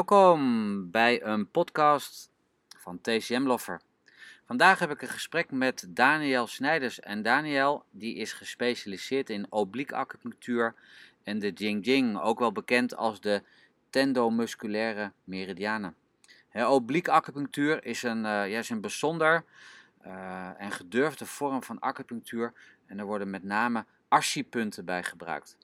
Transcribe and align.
Welkom 0.00 0.90
bij 0.90 1.22
een 1.22 1.50
podcast 1.50 2.30
van 2.76 3.00
TCM 3.00 3.42
Loffer. 3.42 3.80
Vandaag 4.44 4.78
heb 4.78 4.90
ik 4.90 5.02
een 5.02 5.08
gesprek 5.08 5.50
met 5.50 5.86
Daniel 5.88 6.46
Snijders. 6.46 7.00
En 7.00 7.22
Daniel 7.22 7.84
die 7.90 8.16
is 8.16 8.32
gespecialiseerd 8.32 9.30
in 9.30 9.46
oblique 9.52 9.96
acupunctuur 9.96 10.74
en 11.22 11.38
de 11.38 11.50
Jing 11.50 11.84
Jing, 11.84 12.20
ook 12.20 12.38
wel 12.38 12.52
bekend 12.52 12.96
als 12.96 13.20
de 13.20 13.42
tendomusculaire 13.90 15.12
meridianen. 15.24 15.96
oblique 16.54 17.12
acupunctuur 17.12 17.84
is 17.84 18.02
een, 18.02 18.24
uh, 18.24 18.50
ja, 18.50 18.58
is 18.58 18.70
een 18.70 18.80
bijzonder 18.80 19.44
uh, 20.06 20.60
en 20.60 20.70
gedurfde 20.70 21.26
vorm 21.26 21.62
van 21.62 21.78
acupunctuur 21.78 22.52
en 22.86 22.98
er 22.98 23.06
worden 23.06 23.30
met 23.30 23.42
name 23.42 23.84
ascipunten 24.08 24.84
bij 24.84 25.02
gebruikt. 25.02 25.56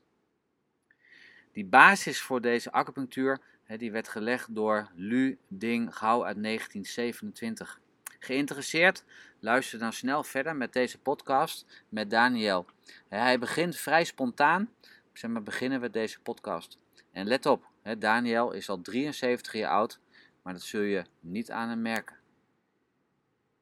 Die 1.53 1.65
basis 1.65 2.21
voor 2.21 2.41
deze 2.41 2.73
acupunctuur 2.73 3.41
die 3.67 3.93
werd 3.93 4.09
gelegd 4.09 4.55
door 4.55 4.91
Lu 4.95 5.39
Ding 5.49 5.95
uit 6.01 6.43
1927. 6.43 7.81
Geïnteresseerd? 8.19 9.05
Luister 9.41 9.79
dan 9.79 9.93
snel 9.93 10.25
verder 10.25 10.57
met 10.57 10.73
deze 10.73 10.99
podcast 10.99 11.85
met 11.89 12.11
Daniel. 12.11 12.67
Hij 13.09 13.39
begint 13.39 13.77
vrij 13.77 14.05
spontaan, 14.05 14.71
zeg 15.13 15.31
maar 15.31 15.43
beginnen 15.43 15.81
we 15.81 15.91
deze 15.91 16.21
podcast. 16.21 16.79
En 17.13 17.27
let 17.27 17.47
op, 17.47 17.65
Daniel 17.99 18.53
is 18.53 18.69
al 18.69 18.81
73 18.81 19.53
jaar 19.53 19.71
oud, 19.71 20.01
maar 20.43 20.53
dat 20.53 20.63
zul 20.63 20.81
je 20.81 21.05
niet 21.21 21.51
aan 21.51 21.69
hem 21.69 21.83
merken. 21.83 22.17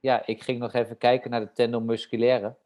Ja, 0.01 0.27
ik 0.27 0.43
ging 0.43 0.59
nog 0.59 0.73
even 0.73 0.99
kijken 0.99 1.31
naar 1.31 1.41
de 1.41 1.53
tendon 1.53 1.85
musculaire. 1.85 2.57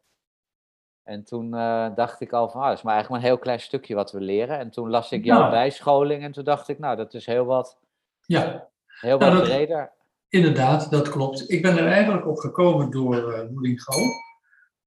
En 1.09 1.23
toen 1.23 1.55
uh, 1.55 1.95
dacht 1.95 2.21
ik 2.21 2.33
al 2.33 2.49
van, 2.49 2.61
ah, 2.61 2.67
dat 2.67 2.77
is 2.77 2.83
maar 2.83 2.93
eigenlijk 2.93 3.09
maar 3.09 3.31
een 3.31 3.35
heel 3.35 3.43
klein 3.43 3.59
stukje 3.59 3.95
wat 3.95 4.11
we 4.11 4.21
leren. 4.21 4.59
En 4.59 4.69
toen 4.69 4.89
las 4.89 5.11
ik 5.11 5.25
jouw 5.25 5.49
bijscholing 5.49 6.23
en 6.23 6.31
toen 6.31 6.43
dacht 6.43 6.67
ik, 6.67 6.79
nou, 6.79 6.95
dat 6.95 7.13
is 7.13 7.25
heel 7.25 7.45
wat, 7.45 7.77
ja. 8.25 8.69
heel 8.85 9.17
nou, 9.17 9.31
wat 9.31 9.39
dat, 9.39 9.49
breder. 9.49 9.91
Inderdaad, 10.27 10.91
dat 10.91 11.09
klopt. 11.09 11.51
Ik 11.51 11.61
ben 11.61 11.77
er 11.77 11.87
eigenlijk 11.87 12.27
op 12.27 12.37
gekomen 12.37 12.89
door 12.89 13.49
uh, 13.53 13.75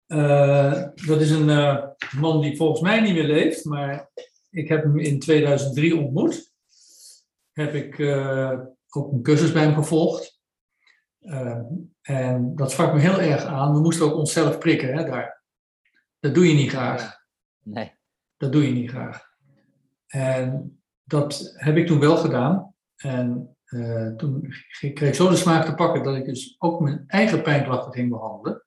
uh, 0.06 0.73
dat 1.06 1.20
is 1.20 1.31
een 1.31 1.48
uh, 1.48 1.84
man 2.20 2.41
die 2.41 2.57
volgens 2.57 2.81
mij 2.81 3.01
niet 3.01 3.14
meer 3.14 3.27
leeft, 3.27 3.64
maar 3.64 4.11
ik 4.51 4.69
heb 4.69 4.83
hem 4.83 4.98
in 4.98 5.20
2003 5.20 5.97
ontmoet. 5.97 6.53
Heb 7.53 7.75
ik 7.75 8.01
ook 8.91 9.12
een 9.12 9.23
cursus 9.23 9.53
bij 9.53 9.62
hem 9.62 9.75
gevolgd. 9.75 10.41
en 12.03 12.53
dat 12.55 12.70
sprak 12.70 12.92
me 12.92 13.01
heel 13.01 13.20
erg 13.20 13.45
aan. 13.45 13.73
We 13.73 13.81
moesten 13.81 14.07
ook 14.07 14.17
onszelf 14.17 14.59
prikken 14.59 14.95
hè, 14.95 15.05
daar. 15.05 15.42
Dat 16.23 16.34
doe 16.34 16.48
je 16.48 16.55
niet 16.55 16.70
graag. 16.70 17.25
Nee. 17.62 17.92
Dat 18.37 18.53
doe 18.53 18.67
je 18.67 18.73
niet 18.73 18.91
graag. 18.91 19.31
En 20.06 20.83
dat 21.05 21.53
heb 21.56 21.77
ik 21.77 21.87
toen 21.87 22.01
wel 22.01 22.17
gedaan. 22.17 22.75
En 22.97 23.56
uh, 23.67 24.14
toen 24.14 24.55
kreeg 24.69 25.09
ik 25.09 25.14
zo 25.14 25.29
de 25.29 25.37
smaak 25.37 25.64
te 25.64 25.75
pakken 25.75 26.03
dat 26.03 26.17
ik 26.17 26.25
dus 26.25 26.56
ook 26.59 26.81
mijn 26.81 27.05
eigen 27.06 27.42
pijnklachten 27.42 27.92
ging 27.92 28.11
behandelen. 28.11 28.64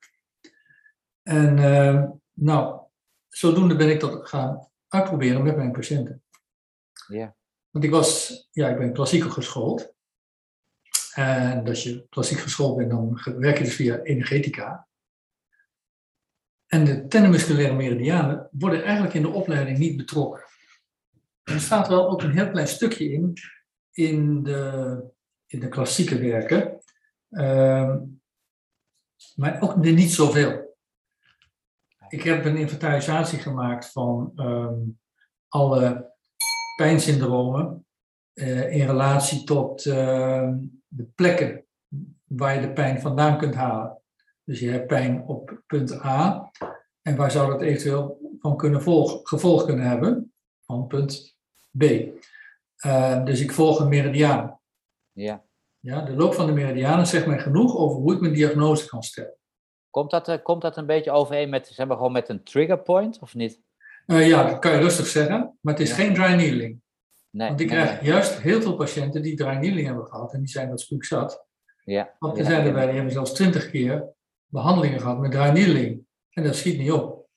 En 1.23 1.57
uh, 1.57 2.03
nou, 2.33 2.81
zodoende 3.29 3.75
ben 3.75 3.89
ik 3.89 3.99
dat 3.99 4.29
gaan 4.29 4.69
uitproberen 4.87 5.43
met 5.43 5.55
mijn 5.55 5.71
patiënten. 5.71 6.23
Ja. 7.07 7.35
Want 7.69 7.85
ik 7.85 7.91
was, 7.91 8.47
ja, 8.51 8.69
ik 8.69 8.77
ben 8.77 8.93
klassieker 8.93 9.31
geschoold. 9.31 9.93
En 11.13 11.67
als 11.67 11.83
je 11.83 12.05
klassiek 12.09 12.39
geschoold 12.39 12.77
bent, 12.77 12.89
dan 12.89 13.21
werk 13.37 13.57
je 13.57 13.63
dus 13.63 13.75
via 13.75 13.97
energetica. 13.99 14.87
En 16.75 16.85
de 16.85 17.07
tendenmusculaire 17.07 17.73
meridianen 17.73 18.49
worden 18.51 18.83
eigenlijk 18.83 19.13
in 19.13 19.21
de 19.21 19.29
opleiding 19.29 19.77
niet 19.77 19.97
betrokken. 19.97 20.43
Er 21.43 21.59
staat 21.59 21.87
wel 21.87 22.09
ook 22.09 22.21
een 22.21 22.31
heel 22.31 22.49
klein 22.49 22.67
stukje 22.67 23.11
in, 23.11 23.33
in 23.91 24.43
de, 24.43 25.03
in 25.45 25.59
de 25.59 25.67
klassieke 25.67 26.19
werken, 26.19 26.81
uh, 27.29 27.95
maar 29.35 29.61
ook 29.61 29.75
niet 29.75 30.11
zoveel. 30.11 30.77
Ik 32.09 32.23
heb 32.23 32.45
een 32.45 32.57
inventarisatie 32.57 33.39
gemaakt 33.39 33.91
van 33.91 34.31
um, 34.35 34.99
alle 35.47 36.13
pijnsyndromen 36.75 37.85
uh, 38.33 38.75
in 38.75 38.85
relatie 38.85 39.43
tot 39.43 39.85
uh, 39.85 40.49
de 40.87 41.03
plekken 41.15 41.65
waar 42.23 42.55
je 42.55 42.61
de 42.61 42.73
pijn 42.73 43.01
vandaan 43.01 43.37
kunt 43.37 43.55
halen. 43.55 43.99
Dus 44.45 44.59
je 44.59 44.69
hebt 44.69 44.87
pijn 44.87 45.23
op 45.27 45.61
punt 45.67 46.03
A. 46.03 46.51
En 47.01 47.15
waar 47.15 47.31
zou 47.31 47.51
dat 47.51 47.61
eventueel 47.61 48.19
van 48.39 48.57
kunnen 48.57 48.81
volg, 48.81 49.19
gevolg 49.23 49.65
kunnen 49.65 49.87
hebben? 49.87 50.33
Van 50.65 50.87
punt 50.87 51.37
B. 51.77 51.83
Uh, 52.85 53.25
dus 53.25 53.41
ik 53.41 53.51
volg 53.51 53.79
een 53.79 53.89
meridiaan. 53.89 54.59
Ja. 55.11 55.43
ja. 55.79 56.01
De 56.01 56.15
loop 56.15 56.33
van 56.33 56.45
de 56.45 56.51
meridianen 56.51 57.07
zegt 57.07 57.25
mij 57.25 57.39
genoeg 57.39 57.75
over 57.75 57.97
hoe 57.97 58.13
ik 58.13 58.19
mijn 58.19 58.33
diagnose 58.33 58.87
kan 58.87 59.03
stellen. 59.03 59.37
Komt 59.89 60.11
dat, 60.11 60.29
uh, 60.29 60.35
komt 60.43 60.61
dat 60.61 60.77
een 60.77 60.85
beetje 60.85 61.11
overeen 61.11 61.49
met, 61.49 61.67
zeg 61.67 61.87
maar, 61.87 61.97
gewoon 61.97 62.11
met 62.11 62.29
een 62.29 62.43
trigger 62.43 62.79
point 62.79 63.19
of 63.19 63.33
niet? 63.33 63.61
Uh, 64.07 64.27
ja, 64.27 64.49
dat 64.49 64.59
kan 64.59 64.71
je 64.71 64.77
rustig 64.77 65.07
zeggen. 65.07 65.57
Maar 65.61 65.73
het 65.73 65.83
is 65.83 65.89
ja. 65.89 65.95
geen 65.95 66.13
dry 66.13 66.33
needling. 66.33 66.81
Nee, 67.29 67.47
Want 67.47 67.59
ik 67.59 67.69
nee, 67.69 67.77
krijg 67.77 68.01
nee. 68.01 68.11
juist 68.11 68.39
heel 68.39 68.61
veel 68.61 68.75
patiënten 68.75 69.21
die 69.21 69.35
dry 69.35 69.55
needling 69.55 69.87
hebben 69.87 70.05
gehad. 70.05 70.33
En 70.33 70.39
die 70.39 70.49
zijn 70.49 70.69
dat 70.69 70.81
spook 70.81 71.05
zat. 71.05 71.45
Ja. 71.83 72.15
Want 72.19 72.37
er 72.37 72.43
ja, 72.43 72.49
zijn 72.49 72.65
erbij, 72.65 72.85
die 72.85 72.95
hebben 72.95 73.13
zelfs 73.13 73.33
twintig 73.33 73.69
keer 73.69 74.14
behandelingen 74.55 74.99
gehad 74.99 75.19
met 75.19 75.31
dry 75.31 75.49
needling. 75.49 75.99
En 76.29 76.43
dat 76.43 76.55
schiet 76.55 76.77
niet 76.77 76.91
op. 76.91 77.27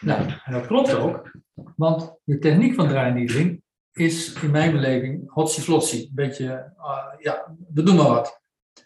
Nou, 0.00 0.20
en 0.44 0.52
dat 0.52 0.66
klopt 0.66 0.94
ook. 0.94 1.30
Want 1.76 2.14
de 2.24 2.38
techniek 2.38 2.74
van 2.74 2.88
dry 2.88 3.08
needling 3.08 3.62
is 3.92 4.32
in 4.42 4.50
mijn 4.50 4.72
beleving 4.72 5.30
hotsie 5.32 5.62
flotsie. 5.62 6.02
Een 6.02 6.14
beetje, 6.14 6.72
uh, 6.78 7.04
ja, 7.18 7.56
we 7.74 7.82
doen 7.82 7.96
maar 7.96 8.08
wat. 8.08 8.40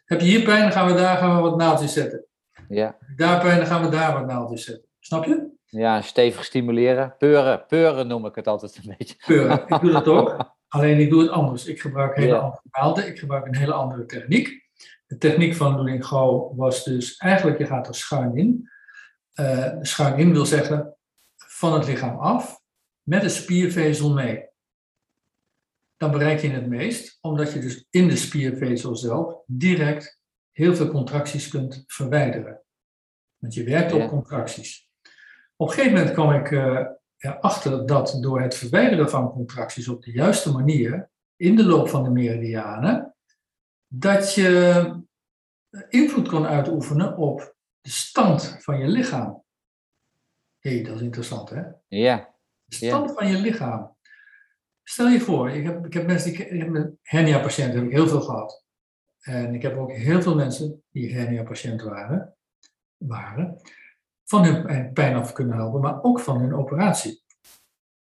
Heb 0.05 0.21
je 0.21 0.27
hier 0.27 0.43
pijn, 0.43 0.63
dan 0.63 0.73
gaan 0.73 0.87
we 0.87 0.95
daar 0.95 1.17
gaan 1.17 1.37
we 1.37 1.43
wat 1.43 1.57
naaldjes 1.57 1.93
zetten. 1.93 2.27
Ja. 2.69 2.97
Daar 3.17 3.41
pijn, 3.41 3.57
dan 3.57 3.67
gaan 3.67 3.83
we 3.83 3.89
daar 3.89 4.13
wat 4.13 4.27
naaldjes 4.27 4.65
zetten. 4.65 4.89
Snap 5.01 5.25
je? 5.25 5.51
ja, 5.67 6.01
stevig 6.01 6.45
stimuleren. 6.45 7.15
Peuren, 7.19 7.67
peuren 7.67 8.07
noem 8.07 8.27
ik 8.27 8.35
het 8.35 8.47
altijd 8.47 8.77
een 8.77 8.95
beetje. 8.99 9.15
Peuren. 9.27 9.63
Ik 9.67 9.81
doe 9.81 9.93
dat 9.93 10.09
ook. 10.09 10.37
Alleen 10.69 10.99
ik 10.99 11.11
doe 11.11 11.21
het 11.23 11.31
anders. 11.31 11.67
Ik 11.67 11.81
gebruik 11.81 12.17
hele 12.17 12.27
Ja. 12.27 12.39
andere 12.39 12.63
naalden. 12.71 13.07
Ik 13.07 13.19
gebruik 13.19 13.47
een 13.47 13.57
hele 13.57 13.73
andere 13.73 14.07
techniek. 14.07 14.62
De 15.13 15.19
techniek 15.19 15.55
van 15.55 15.83
Lingo 15.83 16.55
was 16.57 16.85
dus 16.85 17.17
eigenlijk, 17.17 17.59
je 17.59 17.67
gaat 17.67 17.89
er 17.89 17.95
schuin 17.95 18.37
in. 18.37 18.71
Uh, 19.35 19.77
schuin 19.81 20.19
in 20.19 20.33
wil 20.33 20.47
zeggen 20.47 20.97
van 21.37 21.73
het 21.73 21.87
lichaam 21.87 22.19
af 22.19 22.61
met 23.03 23.23
een 23.23 23.31
spiervezel 23.31 24.13
mee. 24.13 24.49
Dan 25.97 26.11
bereik 26.11 26.41
je 26.41 26.49
het 26.51 26.67
meest, 26.67 27.19
omdat 27.21 27.53
je 27.53 27.61
dus 27.61 27.87
in 27.91 28.09
de 28.09 28.17
spiervezel 28.17 28.97
zelf 28.97 29.43
direct 29.47 30.21
heel 30.51 30.77
veel 30.77 30.91
contracties 30.91 31.49
kunt 31.49 31.85
verwijderen. 31.87 32.63
Want 33.37 33.55
je 33.55 33.65
werkt 33.65 33.93
Ja. 33.93 34.05
op 34.05 34.09
contracties. 34.09 34.91
Op 35.57 35.69
een 35.69 35.75
gegeven 35.75 35.97
moment 35.97 36.15
kwam 36.15 36.33
ik 36.33 36.51
uh, 36.51 36.87
erachter 37.19 37.87
dat 37.87 38.19
door 38.21 38.41
het 38.41 38.55
verwijderen 38.55 39.11
van 39.11 39.33
contracties 39.33 39.89
op 39.89 40.03
de 40.03 40.13
juiste 40.13 40.53
manier 40.53 41.11
in 41.37 41.57
de 41.57 41.65
loop 41.65 41.89
van 41.89 42.05
de 42.05 42.11
meridianen, 42.11 43.12
dat 43.95 44.35
je 44.35 45.03
invloed 45.89 46.29
kon 46.29 46.47
uitoefenen 46.47 47.17
op 47.17 47.57
de 47.81 47.91
stand 47.91 48.57
van 48.59 48.79
je 48.79 48.87
lichaam. 48.87 49.45
Hé, 50.59 50.75
hey, 50.75 50.83
dat 50.83 50.95
is 50.95 51.03
interessant 51.03 51.51
hè? 51.51 51.63
Ja, 51.89 52.35
De 52.65 52.75
stand 52.75 53.13
van 53.13 53.29
je 53.29 53.39
lichaam. 53.39 53.97
Stel 54.83 55.09
je 55.09 55.21
voor, 55.21 55.51
ik 55.51 55.65
heb, 55.65 55.87
ik 55.87 55.93
heb 55.93 56.07
mensen 56.07 56.33
die 56.33 56.47
ik 56.47 56.61
heb 56.61 56.69
met 56.69 56.93
hernia-patiënten 57.03 57.79
heb 57.79 57.85
ik 57.85 57.93
heel 57.93 58.09
veel 58.09 58.21
gehad. 58.21 58.65
En 59.21 59.55
ik 59.55 59.63
heb 59.63 59.77
ook 59.77 59.93
heel 59.93 60.23
veel 60.23 60.35
mensen 60.35 60.85
die 60.91 61.15
hernia-patiënt 61.15 61.83
waren, 61.83 62.37
waren, 62.97 63.61
van 64.25 64.45
hun 64.45 64.93
pijn 64.93 65.17
af 65.17 65.33
kunnen 65.33 65.57
helpen, 65.57 65.81
maar 65.81 66.03
ook 66.03 66.21
van 66.21 66.41
hun 66.41 66.55
operatie. 66.55 67.23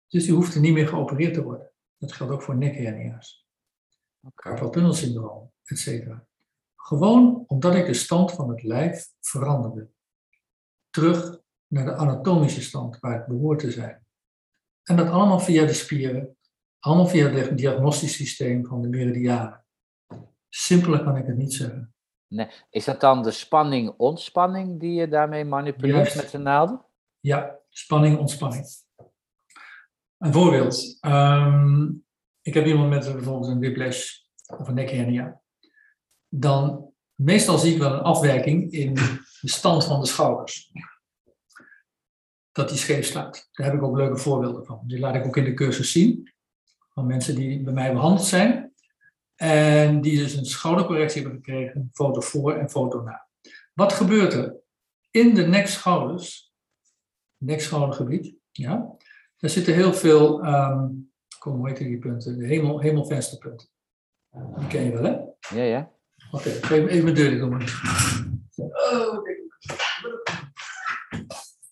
Dus 0.08 0.24
die 0.24 0.34
hoefde 0.34 0.60
niet 0.60 0.72
meer 0.72 0.88
geopereerd 0.88 1.34
te 1.34 1.42
worden. 1.42 1.72
Dat 1.98 2.12
geldt 2.12 2.32
ook 2.32 2.42
voor 2.42 2.56
nekhernia's, 2.56 3.46
carpal 4.34 4.70
tunnelsyndroom, 4.70 5.54
etc. 5.66 6.08
Gewoon 6.76 7.44
omdat 7.46 7.74
ik 7.74 7.86
de 7.86 7.94
stand 7.94 8.32
van 8.32 8.48
het 8.48 8.62
lijf 8.62 9.06
veranderde. 9.20 9.88
Terug 10.90 11.40
naar 11.66 11.84
de 11.84 11.94
anatomische 11.94 12.62
stand 12.62 12.98
waar 13.00 13.14
het 13.14 13.26
behoort 13.26 13.58
te 13.58 13.70
zijn. 13.70 14.06
En 14.82 14.96
dat 14.96 15.08
allemaal 15.08 15.40
via 15.40 15.64
de 15.64 15.72
spieren, 15.72 16.36
allemaal 16.78 17.06
via 17.06 17.28
het 17.28 17.58
diagnostisch 17.58 18.14
systeem 18.14 18.66
van 18.66 18.82
de 18.82 18.88
meridianen. 18.88 19.64
Simpeler 20.48 21.02
kan 21.02 21.16
ik 21.16 21.26
het 21.26 21.36
niet 21.36 21.54
zeggen. 21.54 21.94
nee. 22.28 22.48
Is 22.70 22.84
dat 22.84 23.00
dan 23.00 23.22
de 23.22 23.30
spanning-ontspanning 23.30 24.80
die 24.80 24.92
je 24.92 25.08
daarmee 25.08 25.44
manipuleert 25.44 25.96
Juist. 25.96 26.16
met 26.16 26.30
de 26.30 26.38
naalden? 26.38 26.84
Ja, 27.20 27.58
spanning, 27.68 28.18
ontspanning. 28.18 28.66
Een 30.18 30.32
voorbeeld. 30.32 30.96
Ehm, 31.00 31.92
ik 32.42 32.54
heb 32.54 32.66
iemand 32.66 32.88
met 32.88 33.12
bijvoorbeeld 33.12 33.50
een 33.50 33.60
whiplash 33.60 34.18
of 34.46 34.68
een 34.68 34.74
nekhernia. 34.74 35.42
Dan 36.40 36.92
meestal 37.14 37.58
zie 37.58 37.72
ik 37.72 37.78
wel 37.78 37.92
een 37.92 38.00
afwijking 38.00 38.72
in 38.72 38.94
de 39.40 39.48
stand 39.48 39.84
van 39.84 40.00
de 40.00 40.06
schouders. 40.06 40.72
Dat 42.52 42.68
die 42.68 42.78
scheef 42.78 43.06
staat. 43.06 43.48
Daar 43.52 43.66
heb 43.66 43.76
ik 43.76 43.82
ook 43.82 43.96
leuke 43.96 44.16
voorbeelden 44.16 44.64
van. 44.64 44.80
Die 44.86 44.98
laat 44.98 45.14
ik 45.14 45.26
ook 45.26 45.36
in 45.36 45.44
de 45.44 45.54
cursus 45.54 45.92
zien. 45.92 46.32
Van 46.88 47.06
mensen 47.06 47.34
die 47.34 47.62
bij 47.62 47.72
mij 47.72 47.92
behandeld 47.92 48.26
zijn. 48.26 48.72
En 49.34 50.00
die 50.00 50.18
dus 50.18 50.34
een 50.34 50.44
schoudercorrectie 50.44 51.22
hebben 51.22 51.42
gekregen, 51.42 51.90
foto 51.92 52.20
voor 52.20 52.54
en 52.54 52.70
foto 52.70 53.02
na. 53.02 53.28
Wat 53.72 53.92
gebeurt 53.92 54.32
er? 54.32 54.56
In 55.10 55.34
de 55.34 55.46
nek-schouders, 55.46 56.52
nek-schoudergebied, 57.36 58.34
ja, 58.52 58.96
daar 59.36 59.50
zitten 59.50 59.74
heel 59.74 59.94
veel, 59.94 60.46
um, 60.46 61.12
kom, 61.38 61.56
hoe 61.56 61.68
heet 61.68 61.76
die 61.76 61.98
punten? 61.98 62.38
De 62.38 62.46
hemel, 62.46 62.80
hemelvensterpunten. 62.80 63.68
Die 64.58 64.66
ken 64.68 64.84
je 64.84 64.92
wel, 64.92 65.02
hè? 65.02 65.18
Ja, 65.56 65.62
ja. 65.62 65.95
Oké, 66.30 66.48
even, 66.48 66.88
even 66.88 67.04
mijn 67.04 67.14
deur 67.14 67.38
doen. 67.38 67.62
Oh, 68.56 69.28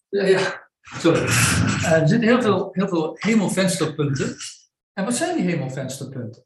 ja, 0.09 0.25
ja, 0.25 0.69
sorry. 0.83 1.23
Uh, 1.23 1.93
er 1.93 2.09
zitten 2.09 2.29
heel 2.29 2.43
veel, 2.43 2.69
heel 2.73 2.89
veel 2.89 3.17
hemelvensterpunten. 3.19 4.37
En 4.93 5.05
wat 5.05 5.15
zijn 5.15 5.37
die 5.37 5.47
hemelvensterpunten? 5.47 6.45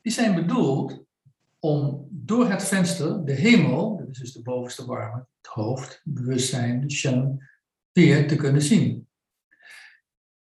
Die 0.00 0.12
zijn 0.12 0.34
bedoeld 0.34 1.04
om 1.58 2.08
door 2.10 2.50
het 2.50 2.64
venster 2.64 3.24
de 3.24 3.32
hemel, 3.32 3.96
dat 3.96 4.08
is 4.08 4.18
dus 4.18 4.32
de 4.32 4.42
bovenste 4.42 4.86
warme, 4.86 5.26
het 5.36 5.46
hoofd, 5.46 6.00
het 6.04 6.14
bewustzijn, 6.14 6.80
de 6.80 6.90
shen, 6.90 7.48
weer 7.92 8.28
te 8.28 8.36
kunnen 8.36 8.62
zien. 8.62 9.08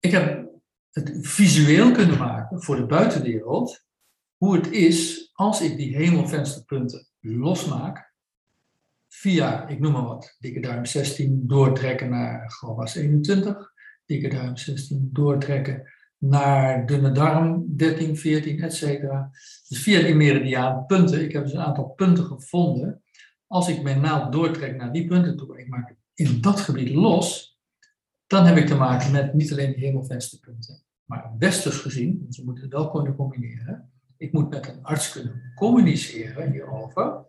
Ik 0.00 0.10
heb 0.10 0.50
het 0.90 1.18
visueel 1.20 1.92
kunnen 1.92 2.18
maken 2.18 2.62
voor 2.62 2.76
de 2.76 2.86
buitenwereld, 2.86 3.84
hoe 4.42 4.56
het 4.56 4.70
is 4.70 5.30
als 5.32 5.60
ik 5.60 5.76
die 5.76 5.96
hemelvensterpunten 5.96 7.06
losmaak, 7.20 8.14
via, 9.08 9.68
ik 9.68 9.80
noem 9.80 9.92
maar 9.92 10.04
wat, 10.04 10.36
dikke 10.38 10.60
duim 10.60 10.84
16 10.84 11.46
doortrekken 11.46 12.10
naar 12.10 12.50
globas 12.50 12.94
21, 12.94 13.72
dikke 14.06 14.28
duim 14.28 14.56
16 14.56 15.08
doortrekken 15.12 15.82
naar 16.18 16.86
dunne 16.86 17.12
darm 17.12 17.76
13, 17.76 18.16
14, 18.16 18.60
etc. 18.60 18.80
Dus 19.68 19.82
via 19.82 20.00
die 20.00 20.14
meridiaan 20.14 20.86
punten, 20.86 21.22
ik 21.22 21.32
heb 21.32 21.42
dus 21.42 21.52
een 21.52 21.60
aantal 21.60 21.88
punten 21.88 22.24
gevonden. 22.24 23.02
Als 23.46 23.68
ik 23.68 23.82
mijn 23.82 24.00
naald 24.00 24.32
doortrek 24.32 24.76
naar 24.76 24.92
die 24.92 25.06
punten 25.06 25.36
toe, 25.36 25.58
ik 25.58 25.68
maak 25.68 25.94
in 26.14 26.40
dat 26.40 26.60
gebied 26.60 26.94
los, 26.94 27.58
dan 28.26 28.44
heb 28.44 28.56
ik 28.56 28.66
te 28.66 28.76
maken 28.76 29.12
met 29.12 29.34
niet 29.34 29.52
alleen 29.52 29.72
die 29.72 29.84
hemelvensterpunten, 29.84 30.82
maar 31.04 31.32
westers 31.38 31.76
gezien, 31.76 32.18
want 32.20 32.36
je 32.36 32.44
moet 32.44 32.60
het 32.60 32.72
wel 32.72 32.90
kunnen 32.90 33.16
combineren. 33.16 33.91
Ik 34.22 34.32
moet 34.32 34.50
met 34.50 34.68
een 34.68 34.82
arts 34.82 35.12
kunnen 35.12 35.52
communiceren 35.54 36.52
hierover. 36.52 37.24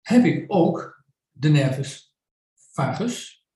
Heb 0.00 0.24
ik 0.24 0.44
ook 0.48 1.04
de 1.30 1.48
nervus 1.48 2.14
vagus, 2.54 3.46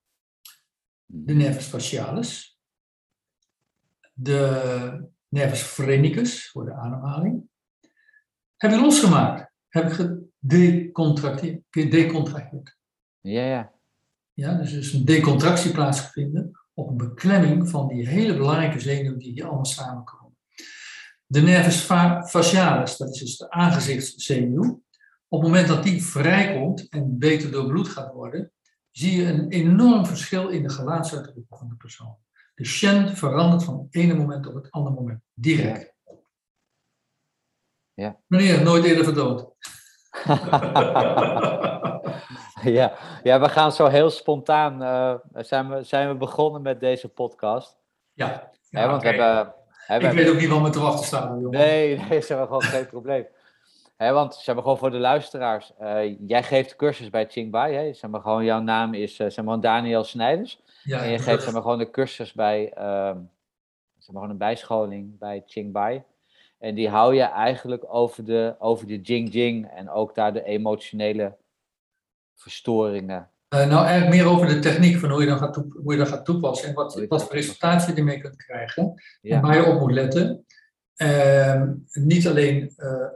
de 1.05 1.33
nervus 1.33 1.65
facialis, 1.65 2.59
de 4.13 5.09
nervus 5.27 5.61
phrenicus 5.61 6.49
voor 6.49 6.65
de 6.65 6.73
ademhaling. 6.73 7.49
Heb 8.57 8.71
ik 8.71 8.79
losgemaakt. 8.79 9.51
Heb 9.67 9.91
ik 9.91 9.93
gedecontracteerd. 11.69 12.77
Ja, 13.19 13.45
ja. 13.45 13.73
Ja, 14.33 14.53
dus 14.53 14.71
er 14.71 14.79
is 14.79 14.93
een 14.93 15.05
decontractie 15.05 15.71
plaatsgevonden 15.71 16.51
op 16.73 16.89
een 16.89 16.97
beklemming 16.97 17.69
van 17.69 17.87
die 17.87 18.07
hele 18.07 18.37
belangrijke 18.37 18.79
zenuwen 18.79 19.19
die 19.19 19.31
hier 19.31 19.45
allemaal 19.45 19.65
samenkomen. 19.65 20.20
De 21.31 21.41
nervus 21.41 21.79
facialis, 22.29 22.97
dat 22.97 23.09
is 23.09 23.19
dus 23.19 23.37
de 23.37 23.49
aangezichtszenuw. 23.49 24.83
Op 25.27 25.41
het 25.41 25.49
moment 25.49 25.67
dat 25.67 25.83
die 25.83 26.03
vrijkomt 26.03 26.89
en 26.89 27.17
beter 27.19 27.51
doorbloed 27.51 27.87
gaat 27.87 28.13
worden, 28.13 28.51
zie 28.91 29.21
je 29.21 29.27
een 29.27 29.49
enorm 29.49 30.05
verschil 30.05 30.49
in 30.49 30.63
de 30.63 30.69
gelaatsuitdrukking 30.69 31.45
van 31.49 31.69
de 31.69 31.75
persoon. 31.75 32.17
De 32.55 32.65
shen 32.65 33.17
verandert 33.17 33.63
van 33.63 33.77
het 33.77 33.95
ene 33.95 34.13
moment 34.13 34.47
op 34.47 34.53
het 34.53 34.71
andere 34.71 34.95
moment. 34.95 35.21
Direct. 35.33 35.93
Ja. 37.93 38.19
Meneer, 38.27 38.63
nooit 38.63 38.83
eerder 38.83 39.03
verdood. 39.03 39.53
ja. 42.77 42.97
ja, 43.23 43.39
we 43.39 43.49
gaan 43.49 43.71
zo 43.71 43.87
heel 43.87 44.09
spontaan. 44.09 44.81
Uh, 44.81 45.15
zijn, 45.43 45.69
we, 45.69 45.83
zijn 45.83 46.07
we 46.07 46.15
begonnen 46.15 46.61
met 46.61 46.79
deze 46.79 47.07
podcast? 47.07 47.77
Ja. 48.13 48.51
ja 48.69 48.87
want 48.87 49.01
we 49.01 49.07
hebben, 49.07 49.59
hebben, 49.91 50.09
Ik 50.09 50.15
weet 50.15 50.29
ook 50.29 50.39
niet 50.39 50.49
wat 50.49 50.61
me 50.61 50.69
te 50.69 50.79
wachten 50.79 51.05
staat. 51.05 51.29
Jongen. 51.29 51.49
Nee, 51.49 51.87
nee, 51.97 52.07
dat 52.07 52.17
is 52.17 52.25
gewoon 52.25 52.61
geen 52.61 52.87
probleem. 52.87 53.25
He, 53.97 54.11
want 54.11 54.33
ze 54.35 54.41
hebben 54.45 54.63
gewoon 54.63 54.77
voor 54.77 54.91
de 54.91 54.97
luisteraars. 54.97 55.71
Uh, 55.81 56.19
jij 56.27 56.43
geeft 56.43 56.75
cursus 56.75 57.09
bij 57.09 57.25
Qingbai. 57.25 57.73
Hè? 57.73 57.93
Zeg 57.93 58.09
maar, 58.09 58.21
gewoon, 58.21 58.43
jouw 58.43 58.61
naam 58.61 58.93
is 58.93 59.19
uh, 59.19 59.29
zeg 59.29 59.45
maar, 59.45 59.59
Daniel 59.59 60.03
Snijders. 60.03 60.61
Ja, 60.83 61.03
en 61.03 61.09
je 61.09 61.19
geeft 61.19 61.43
zeg 61.43 61.53
maar, 61.53 61.61
gewoon 61.61 61.79
een 61.79 61.91
cursus 61.91 62.33
bij, 62.33 62.63
uh, 62.65 62.73
zeg 62.73 63.17
maar, 63.17 63.21
gewoon 64.07 64.29
een 64.29 64.37
bijscholing 64.37 65.17
bij 65.19 65.43
Qingbai. 65.45 66.03
En 66.59 66.75
die 66.75 66.89
hou 66.89 67.15
je 67.15 67.23
eigenlijk 67.23 67.83
over 67.87 68.25
de, 68.25 68.55
over 68.59 68.87
de 68.87 69.01
Jing 69.01 69.33
Jing 69.33 69.69
en 69.69 69.89
ook 69.89 70.15
daar 70.15 70.33
de 70.33 70.43
emotionele 70.43 71.37
verstoringen. 72.35 73.30
Uh, 73.53 73.67
nou, 73.67 73.85
eigenlijk 73.85 74.15
meer 74.15 74.25
over 74.25 74.47
de 74.47 74.59
techniek 74.59 74.97
van 74.97 75.09
hoe 75.09 75.21
je 75.21 75.27
dat 75.27 75.39
gaat, 75.39 75.55
hoe 75.55 75.91
je 75.91 75.97
dat 75.97 76.07
gaat 76.07 76.25
toepassen 76.25 76.67
en 76.69 76.73
wat, 76.73 77.05
wat 77.07 77.23
voor 77.23 77.33
resultaten 77.33 77.93
je 77.93 77.99
ermee 77.99 78.21
kunt 78.21 78.35
krijgen. 78.35 79.01
Ja. 79.21 79.35
En 79.35 79.41
waar 79.41 79.55
je 79.55 79.65
op 79.65 79.79
moet 79.79 79.91
letten. 79.91 80.45
Uh, 80.97 81.63
niet 81.91 82.27
alleen 82.27 82.73
uh, 82.77 83.07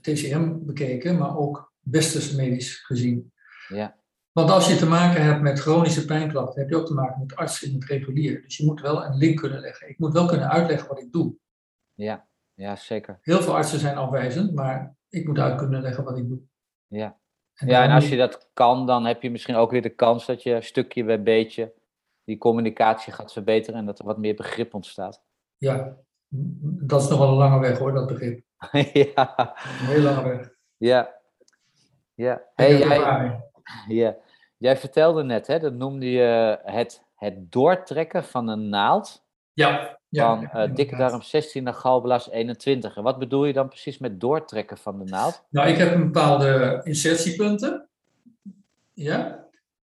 TCM 0.00 0.52
bekeken, 0.60 1.18
maar 1.18 1.36
ook 1.36 1.72
westers 1.80 2.32
medisch 2.32 2.76
gezien. 2.76 3.32
Ja. 3.68 3.96
Want 4.32 4.50
als 4.50 4.68
je 4.68 4.76
te 4.76 4.86
maken 4.86 5.22
hebt 5.22 5.40
met 5.40 5.60
chronische 5.60 6.04
pijnklachten, 6.04 6.60
heb 6.60 6.70
je 6.70 6.76
ook 6.76 6.86
te 6.86 6.94
maken 6.94 7.20
met 7.20 7.36
artsen 7.36 7.68
in 7.68 7.74
het 7.74 7.84
regulier. 7.84 8.42
Dus 8.42 8.56
je 8.56 8.64
moet 8.64 8.80
wel 8.80 9.04
een 9.04 9.16
link 9.16 9.38
kunnen 9.38 9.60
leggen. 9.60 9.88
Ik 9.88 9.98
moet 9.98 10.12
wel 10.12 10.26
kunnen 10.26 10.50
uitleggen 10.50 10.88
wat 10.88 11.00
ik 11.00 11.12
doe. 11.12 11.34
Ja, 11.94 12.28
ja 12.54 12.76
zeker. 12.76 13.18
Heel 13.22 13.42
veel 13.42 13.54
artsen 13.54 13.78
zijn 13.78 13.96
afwijzend, 13.96 14.54
maar 14.54 14.96
ik 15.08 15.26
moet 15.26 15.38
uit 15.38 15.56
kunnen 15.56 15.82
leggen 15.82 16.04
wat 16.04 16.18
ik 16.18 16.28
doe. 16.28 16.40
Ja, 16.86 17.18
en, 17.54 17.66
ja, 17.68 17.82
en 17.84 17.90
als 17.90 18.08
je 18.08 18.16
dat 18.16 18.50
kan, 18.52 18.86
dan 18.86 19.04
heb 19.04 19.22
je 19.22 19.30
misschien 19.30 19.54
ook 19.54 19.70
weer 19.70 19.82
de 19.82 19.94
kans 19.94 20.26
dat 20.26 20.42
je 20.42 20.60
stukje 20.60 21.04
bij 21.04 21.22
beetje 21.22 21.72
die 22.24 22.38
communicatie 22.38 23.12
gaat 23.12 23.32
verbeteren 23.32 23.78
en 23.80 23.86
dat 23.86 23.98
er 23.98 24.04
wat 24.04 24.18
meer 24.18 24.34
begrip 24.34 24.74
ontstaat. 24.74 25.22
Ja, 25.56 25.96
dat 26.28 27.02
is 27.02 27.08
nog 27.08 27.18
wel 27.18 27.28
een 27.28 27.34
lange 27.34 27.58
weg 27.58 27.78
hoor, 27.78 27.92
dat 27.92 28.06
begrip. 28.06 28.44
ja. 29.14 29.54
Een 29.80 29.86
heel 29.86 30.02
lange 30.02 30.28
weg. 30.28 30.50
Ja. 30.76 31.14
Ja. 32.14 32.42
Hey, 32.54 32.78
jij, 32.78 32.98
ja. 34.02 34.16
jij 34.56 34.76
vertelde 34.76 35.22
net, 35.22 35.46
hè, 35.46 35.58
dat 35.58 35.72
noemde 35.72 36.10
je 36.10 36.58
het, 36.64 37.04
het 37.14 37.52
doortrekken 37.52 38.24
van 38.24 38.48
een 38.48 38.68
naald. 38.68 39.24
Ja. 39.52 40.00
Ja 40.14 40.48
van 40.52 40.62
uh, 40.62 40.74
dikke 40.74 40.96
darm 40.96 41.22
16 41.22 41.62
naar 41.62 41.74
galblaas 41.74 42.30
21. 42.30 42.96
En 42.96 43.02
wat 43.02 43.18
bedoel 43.18 43.44
je 43.44 43.52
dan 43.52 43.68
precies 43.68 43.98
met 43.98 44.20
doortrekken 44.20 44.78
van 44.78 44.98
de 44.98 45.04
naald? 45.04 45.44
Nou, 45.50 45.68
ik 45.68 45.76
heb 45.76 45.94
een 45.94 46.04
bepaalde 46.04 46.80
insertiepunten. 46.84 47.88
Ja. 48.92 49.46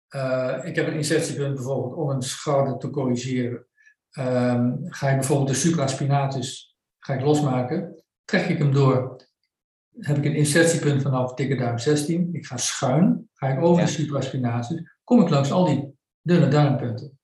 Uh, 0.10 0.60
ik 0.64 0.76
heb 0.76 0.88
een 0.88 0.94
insertiepunt 0.94 1.56
bijvoorbeeld 1.56 1.94
om 1.96 2.10
een 2.10 2.22
schouder 2.22 2.78
te 2.78 2.90
corrigeren. 2.90 3.66
Um, 4.20 4.78
ga 4.88 5.10
ik 5.10 5.16
bijvoorbeeld 5.16 5.50
de 5.50 5.54
supraspinatus 5.54 6.74
ga 7.00 7.14
ik 7.14 7.22
losmaken, 7.22 8.04
trek 8.26 8.48
ik 8.48 8.58
hem 8.58 8.72
door, 8.72 9.26
heb 10.00 10.18
ik 10.18 10.26
een 10.26 10.36
insertiepunt 10.36 11.02
vanaf 11.02 11.34
dikke 11.34 11.56
duim 11.56 11.78
16. 11.78 12.30
Ik 12.32 12.46
ga 12.46 12.58
schuin, 12.58 13.30
ga 13.34 13.48
ik 13.48 13.62
over 13.62 13.80
ja. 13.80 13.86
de 13.86 13.92
supraspinatus, 13.92 14.82
kom 15.04 15.22
ik 15.22 15.30
langs 15.30 15.52
al 15.52 15.66
die 15.66 15.96
dunne 16.22 16.48
duimpunten. 16.48 17.20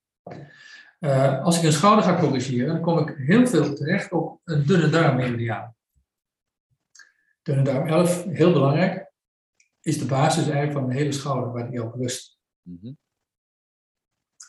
Uh, 1.00 1.44
als 1.44 1.58
ik 1.58 1.64
een 1.64 1.72
schouder 1.72 2.04
ga 2.04 2.18
corrigeren, 2.18 2.66
dan 2.66 2.80
kom 2.80 2.98
ik 2.98 3.16
heel 3.16 3.46
veel 3.46 3.74
terecht 3.74 4.12
op 4.12 4.40
een 4.44 4.66
dunne 4.66 4.88
duimmeridiaan. 4.88 5.74
Dunne 7.42 7.62
duim 7.62 7.86
11, 7.86 8.24
heel 8.24 8.52
belangrijk, 8.52 9.12
is 9.80 9.98
de 9.98 10.06
basis 10.06 10.42
eigenlijk 10.42 10.72
van 10.72 10.88
de 10.88 10.94
hele 10.94 11.12
schouder 11.12 11.52
waar 11.52 11.70
die 11.70 11.82
op 11.82 11.94
rust. 11.94 12.38
Mm 12.62 12.78
-hmm. 12.80 12.98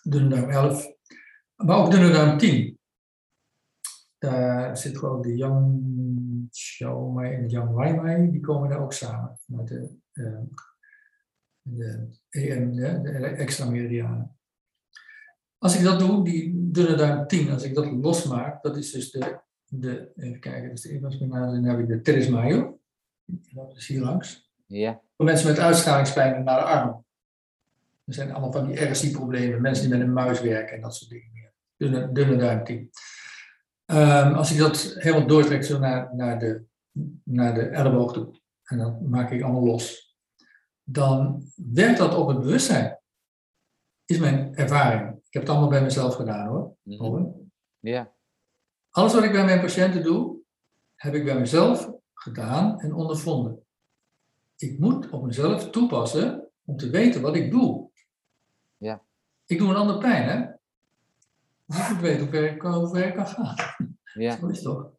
Dunne 0.04 0.30
duim 0.30 0.50
11, 0.50 0.88
maar 1.56 1.78
ook 1.78 1.92
dunne 1.92 2.12
duim 2.12 2.38
10. 2.38 2.80
Daar 4.18 4.78
zit 4.78 4.98
gewoon 4.98 5.22
de 5.22 5.36
Yang 5.36 6.50
Xiaomai 6.50 7.34
en 7.34 7.48
de 7.48 7.50
Yang 7.50 8.32
die 8.32 8.42
komen 8.42 8.70
daar 8.70 8.82
ook 8.82 8.94
samen. 8.94 9.40
Met 9.46 9.68
de, 9.68 9.98
uh, 10.14 10.40
de, 11.62 12.10
EM, 12.30 12.76
de, 12.76 13.02
de 13.02 13.28
extra 13.28 13.70
meridianen. 13.70 14.40
Als 15.62 15.78
ik 15.78 15.84
dat 15.84 16.00
doe, 16.00 16.24
die 16.24 16.72
dunne 16.72 16.96
duim 16.96 17.28
10, 17.28 17.52
als 17.52 17.64
ik 17.64 17.76
dat 17.76 17.92
losmaak, 17.92 18.64
dat 18.64 18.78
is 18.78 18.92
dus 18.92 19.12
de, 19.12 19.40
de 19.66 20.12
even 20.16 20.40
kijken, 20.40 20.68
dat 20.68 20.78
is 20.78 20.82
de 20.82 20.90
evenspinaal, 20.90 21.52
dan 21.52 21.64
heb 21.64 21.80
ik 21.80 21.88
de 21.88 22.02
teres 22.02 22.28
mayo. 22.28 22.80
Dat 23.26 23.76
is 23.76 23.88
hier 23.88 24.02
langs. 24.02 24.52
Ja. 24.66 25.02
Voor 25.16 25.26
mensen 25.26 25.48
met 25.48 25.60
uitstralingspijn 25.60 26.44
naar 26.44 26.60
de 26.60 26.66
arm. 26.66 27.06
Er 28.06 28.14
zijn 28.14 28.32
allemaal 28.32 28.52
van 28.52 28.68
die 28.68 28.90
RSI-problemen, 28.90 29.62
mensen 29.62 29.90
die 29.90 29.98
met 29.98 30.08
een 30.08 30.14
muis 30.14 30.42
werken 30.42 30.76
en 30.76 30.82
dat 30.82 30.96
soort 30.96 31.10
dingen 31.10 31.30
meer. 31.34 31.54
Dunne, 31.78 32.12
dunne 32.12 32.36
duim 32.36 32.64
10. 32.64 32.90
Um, 33.86 34.34
als 34.34 34.52
ik 34.52 34.58
dat 34.58 34.96
helemaal 34.98 35.28
doortrek 35.28 35.64
zo 35.64 35.80
naar, 35.80 36.16
naar, 36.16 36.40
de, 36.40 36.64
naar 37.24 37.54
de 37.54 37.62
elleboog 37.62 38.14
toe, 38.14 38.40
en 38.64 38.78
dan 38.78 39.10
maak 39.10 39.32
ik 39.32 39.42
allemaal 39.42 39.66
los, 39.66 40.18
dan 40.84 41.44
werkt 41.56 41.98
dat 41.98 42.16
op 42.16 42.28
het 42.28 42.40
bewustzijn. 42.40 43.00
Is 44.06 44.18
mijn 44.18 44.56
ervaring. 44.56 45.11
Ik 45.32 45.38
heb 45.38 45.42
het 45.42 45.52
allemaal 45.52 45.70
bij 45.70 45.82
mezelf 45.82 46.16
gedaan 46.16 46.48
hoor. 46.48 46.76
Mm 46.84 47.50
Ja. 47.80 48.12
Alles 48.90 49.14
wat 49.14 49.24
ik 49.24 49.32
bij 49.32 49.46
mijn 49.46 49.60
patiënten 49.60 50.04
doe, 50.04 50.38
heb 50.96 51.14
ik 51.14 51.24
bij 51.24 51.40
mezelf 51.40 51.92
gedaan 52.14 52.80
en 52.80 52.94
ondervonden. 52.94 53.66
Ik 54.58 54.80
moet 54.80 55.10
op 55.10 55.24
mezelf 55.24 55.70
toepassen 55.70 56.50
om 56.66 56.78
te 56.78 56.90
weten 56.90 57.22
wat 57.22 57.36
ik 57.36 57.52
doe. 57.52 57.90
Ja. 58.78 59.02
Ik 59.46 59.58
doe 59.58 59.70
een 59.70 59.76
ander 59.76 59.98
pijn, 59.98 60.30
hè? 60.30 60.46
Dus 61.66 61.80
ik 61.80 61.90
moet 61.90 62.02
weten 62.02 62.20
hoe 62.22 62.30
ver 62.30 62.52
ik, 62.52 62.62
hoe 62.62 62.90
ver 62.90 63.08
ik 63.08 63.14
kan 63.14 63.28
gaan. 63.28 63.56
Ja. 64.14 64.38
Zo 64.38 64.48
is 64.48 64.56
het 64.56 64.66
toch? 64.66 64.92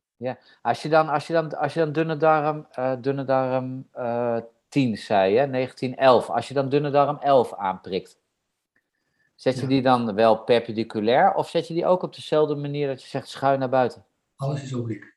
Als 0.62 0.82
je 0.82 0.88
dan, 0.88 1.08
als 1.08 1.26
je 1.26 1.32
dan, 1.32 1.58
als 1.58 1.74
je 1.74 1.80
dan 1.80 1.92
dunne 1.92 2.16
darm, 2.16 2.66
eh, 2.70 2.96
dunne 3.00 3.24
darm 3.24 3.88
eh 3.92 4.38
10 4.68 4.96
zei, 4.96 5.36
hè, 5.36 5.46
1911. 5.46 6.30
Als 6.30 6.48
je 6.48 6.54
dan 6.54 6.68
dunne 6.68 6.90
darm 6.90 7.16
11 7.16 7.54
aanprikt, 7.54 8.21
zet 9.42 9.60
je 9.60 9.66
die 9.66 9.82
dan 9.82 10.14
wel 10.14 10.38
perpendiculair 10.38 11.34
of 11.34 11.48
zet 11.48 11.68
je 11.68 11.74
die 11.74 11.86
ook 11.86 12.02
op 12.02 12.14
dezelfde 12.14 12.54
manier 12.54 12.86
dat 12.86 13.02
je 13.02 13.08
zegt 13.08 13.28
schuin 13.28 13.58
naar 13.58 13.68
buiten? 13.68 14.04
Alles 14.36 14.62
is 14.62 14.74
obliek. 14.74 15.16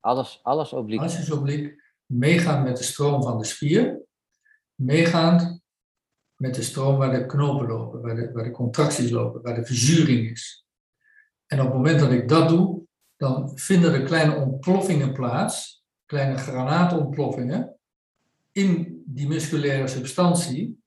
Alles, 0.00 0.40
alles 0.42 0.72
obliek. 0.72 1.00
Alles 1.00 1.18
is 1.18 1.30
obliek. 1.30 1.82
Meegaand 2.06 2.64
met 2.64 2.76
de 2.76 2.82
stroom 2.82 3.22
van 3.22 3.38
de 3.38 3.44
spier. 3.44 4.00
Meegaand 4.74 5.60
met 6.36 6.54
de 6.54 6.62
stroom 6.62 6.96
waar 6.96 7.10
de 7.10 7.26
knopen 7.26 7.66
lopen, 7.66 8.00
waar 8.00 8.14
de, 8.14 8.32
waar 8.32 8.44
de 8.44 8.50
contracties 8.50 9.10
lopen, 9.10 9.42
waar 9.42 9.54
de 9.54 9.66
verzuring 9.66 10.30
is. 10.30 10.66
En 11.46 11.58
op 11.60 11.66
het 11.66 11.74
moment 11.74 12.00
dat 12.00 12.10
ik 12.10 12.28
dat 12.28 12.48
doe, 12.48 12.82
dan 13.16 13.58
vinden 13.58 13.94
er 13.94 14.02
kleine 14.02 14.36
ontploffingen 14.36 15.12
plaats, 15.12 15.84
kleine 16.04 16.38
granaatontploffingen, 16.38 17.78
in 18.52 19.02
die 19.06 19.28
musculaire 19.28 19.86
substantie, 19.86 20.84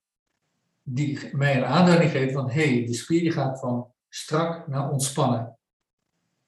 die 0.94 1.36
mij 1.36 1.58
een 1.58 1.66
aanduiding 1.66 2.12
geven 2.12 2.34
van, 2.34 2.50
hé, 2.50 2.74
hey, 2.74 2.86
de 2.86 2.94
spier 2.94 3.22
die 3.22 3.32
gaat 3.32 3.60
van 3.60 3.92
strak 4.10 4.68
naar 4.68 4.90
ontspannen. 4.92 5.58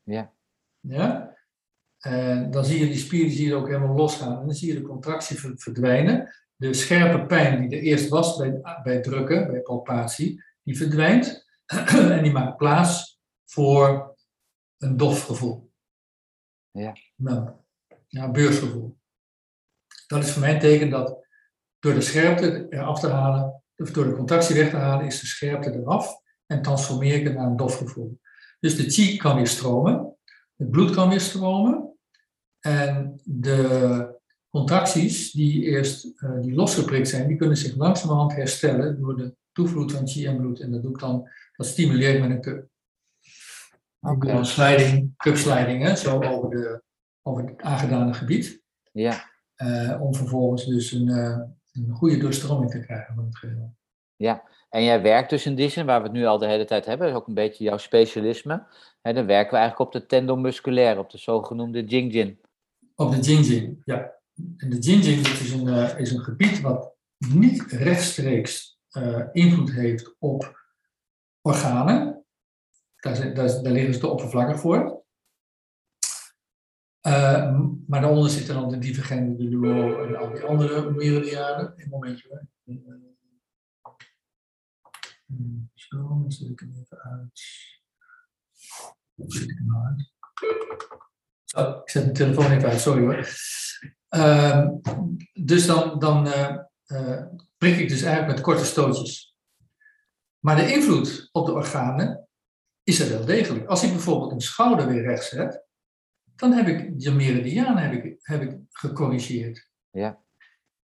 Ja. 0.03 0.33
Ja? 0.79 1.36
En 2.00 2.51
dan 2.51 2.65
zie 2.65 2.79
je 2.79 2.86
die 2.86 2.98
spier 2.98 3.24
die 3.24 3.36
zie 3.36 3.48
je 3.48 3.55
ook 3.55 3.67
helemaal 3.67 3.95
losgaan. 3.95 4.39
En 4.39 4.45
dan 4.45 4.55
zie 4.55 4.74
je 4.74 4.79
de 4.79 4.88
contractie 4.88 5.39
ver- 5.39 5.57
verdwijnen. 5.57 6.36
De 6.55 6.74
scherpe 6.74 7.25
pijn 7.25 7.69
die 7.69 7.77
er 7.77 7.83
eerst 7.83 8.10
was 8.10 8.38
bij, 8.38 8.62
bij 8.83 9.01
drukken, 9.01 9.48
bij 9.51 9.62
palpatie, 9.62 10.43
die 10.63 10.77
verdwijnt. 10.77 11.50
en 12.15 12.24
die 12.24 12.31
maakt 12.31 12.57
plaats 12.57 13.19
voor 13.45 14.15
een 14.77 14.98
dof 14.98 15.25
gevoel. 15.25 15.71
Ja. 16.71 16.95
Nou, 17.15 17.50
ja, 18.07 18.31
beursgevoel. 18.31 18.98
Dat 20.07 20.24
is 20.24 20.31
voor 20.31 20.41
mij 20.41 20.53
een 20.53 20.60
teken 20.60 20.89
dat 20.89 21.27
door 21.79 21.93
de 21.93 22.01
scherpte 22.01 22.67
eraf 22.69 23.00
te 23.00 23.10
halen, 23.10 23.61
door 23.89 24.05
de 24.05 24.15
contractie 24.15 24.55
weg 24.55 24.69
te 24.69 24.75
halen, 24.75 25.05
is 25.05 25.19
de 25.19 25.25
scherpte 25.25 25.73
eraf 25.73 26.21
en 26.45 26.61
transformeer 26.61 27.15
ik 27.15 27.23
het 27.23 27.35
naar 27.35 27.45
een 27.45 27.57
dof 27.57 27.77
gevoel. 27.77 28.19
Dus 28.59 28.75
de 28.75 28.89
chi 28.89 29.17
kan 29.17 29.35
weer 29.35 29.47
stromen, 29.47 30.15
het 30.55 30.69
bloed 30.69 30.91
kan 30.91 31.09
weer 31.09 31.19
stromen 31.19 31.97
en 32.59 33.21
de 33.23 34.19
contracties 34.50 35.31
die 35.31 35.63
eerst 35.63 36.05
eh, 36.15 36.41
die 36.41 36.53
losgeprikt 36.53 37.09
zijn, 37.09 37.27
die 37.27 37.38
kunnen 37.38 37.57
zich 37.57 37.75
langzamerhand 37.75 38.33
herstellen 38.33 39.00
door 39.00 39.17
de 39.17 39.35
toevloed 39.51 39.91
van 39.91 40.07
chi 40.07 40.25
en 40.25 40.38
bloed. 40.38 40.59
En 40.59 40.71
dat 40.71 40.81
doe 40.81 40.91
ik 40.91 41.00
dan, 41.00 41.29
dat 41.55 41.67
stimuleer 41.67 42.15
ik 42.15 42.21
met 42.21 42.29
een 42.29 42.41
cup. 42.41 42.69
Ik 44.11 44.21
doe 44.21 44.31
een 44.31 44.45
sliding, 44.45 45.13
cupsliding, 45.17 45.83
hè, 45.83 45.95
zo 45.95 46.21
over, 46.23 46.50
de, 46.50 46.83
over 47.21 47.45
het 47.45 47.61
aangedane 47.61 48.13
gebied. 48.13 48.61
Ja, 48.91 49.29
eh, 49.55 50.01
om 50.01 50.15
vervolgens 50.15 50.65
dus 50.65 50.91
een, 50.91 51.09
eh, 51.09 51.39
een 51.72 51.96
goede 51.96 52.18
doorstroming 52.18 52.72
te 52.72 52.80
krijgen 52.80 53.16
van 53.16 53.25
het 53.25 53.38
geheel. 53.38 53.75
en 54.70 54.84
jij 54.84 55.01
werkt 55.01 55.30
dus 55.30 55.46
in 55.46 55.56
die 55.56 55.70
zin, 55.70 55.86
waar 55.86 56.01
we 56.01 56.08
het 56.08 56.16
nu 56.16 56.25
al 56.25 56.38
de 56.38 56.48
hele 56.48 56.66
tijd 56.66 56.86
hebben, 56.86 57.08
dat 57.08 57.16
is 57.16 57.22
ook 57.22 57.28
een 57.28 57.34
beetje 57.34 57.63
jouw 57.63 57.78
specialisme. 57.78 58.63
Hè, 59.01 59.13
dan 59.13 59.25
werken 59.25 59.51
we 59.51 59.58
eigenlijk 59.58 59.80
op 59.80 60.01
de 60.01 60.06
tendon 60.06 60.42
musculaire, 60.42 61.00
op 61.00 61.10
de 61.10 61.18
zogenoemde 61.18 61.84
Jingjin. 61.84 62.40
Op 62.96 63.12
de 63.12 63.20
Jinjing, 63.20 63.82
ja. 63.86 64.13
En 64.58 64.70
de 64.70 64.78
Jinjing 64.78 65.22
dat 65.22 65.40
is, 65.40 65.51
een, 65.51 65.68
eh, 65.68 66.00
is 66.00 66.12
een 66.12 66.24
gebied 66.24 66.62
wat 66.62 66.96
niet 67.18 67.62
rechtstreeks 67.62 68.80
eh, 68.90 69.22
invloed 69.32 69.72
heeft 69.72 70.16
op 70.20 70.60
organen. 71.42 72.25
Daar, 72.96 73.34
daar, 73.34 73.63
daar 73.63 73.72
liggen 73.72 73.94
ze 73.94 74.00
te 74.00 74.08
oppervlakkig 74.08 74.60
voor. 74.60 75.00
Eh, 77.01 77.60
maar 77.88 78.01
daaronder 78.01 78.29
zitten 78.29 78.55
dan 78.55 78.70
de 78.70 78.77
divergente, 78.77 79.43
de 79.43 79.50
duo 79.50 80.05
en 80.05 80.15
al 80.15 80.31
die 80.31 80.43
andere 80.43 80.91
meridianen. 80.91 81.74
Een 81.75 81.89
momentje 81.89 82.27
hoor. 82.29 82.48
Eh, 82.65 82.93
Zo, 85.74 85.98
dan 85.98 86.31
zet 86.31 86.50
ik 86.50 86.60
hem 86.60 86.74
even 86.81 86.98
uit. 86.98 87.41
Hoe 89.13 89.31
zet 89.34 89.50
ik 89.50 89.58
hem 89.58 89.67
nou 89.67 89.86
uit? 89.86 90.12
Oh, 91.55 91.81
ik 91.81 91.89
zet 91.89 92.03
mijn 92.03 92.15
telefoon 92.15 92.51
even 92.51 92.70
uit, 92.70 92.79
sorry 92.79 93.01
hoor. 93.01 93.27
Ehm, 94.08 94.70
dus 95.34 95.65
dan, 95.65 96.00
dan 96.00 96.27
eh, 96.27 96.58
eh, 96.86 97.25
prik 97.58 97.77
ik 97.77 97.89
dus 97.89 98.01
eigenlijk 98.01 98.36
met 98.36 98.46
korte 98.46 98.65
stootjes. 98.65 99.36
Maar 100.39 100.55
de 100.55 100.74
invloed 100.74 101.29
op 101.31 101.46
de 101.46 101.53
organen 101.53 102.27
is 102.84 103.00
er 103.00 103.10
wel 103.10 103.25
degelijk. 103.25 103.65
Als 103.65 103.84
ik 103.84 103.89
bijvoorbeeld 103.89 104.31
een 104.31 104.41
schouder 104.41 104.88
weer 104.88 105.01
recht 105.01 105.24
zet, 105.24 105.65
dan 106.41 106.51
heb 106.51 106.67
ik 106.67 106.93
je 106.98 107.12
meridianen 107.12 107.83
heb 107.83 108.03
ik, 108.03 108.17
heb 108.21 108.41
ik 108.41 108.57
gecorrigeerd. 108.69 109.69
Ja. 109.91 110.21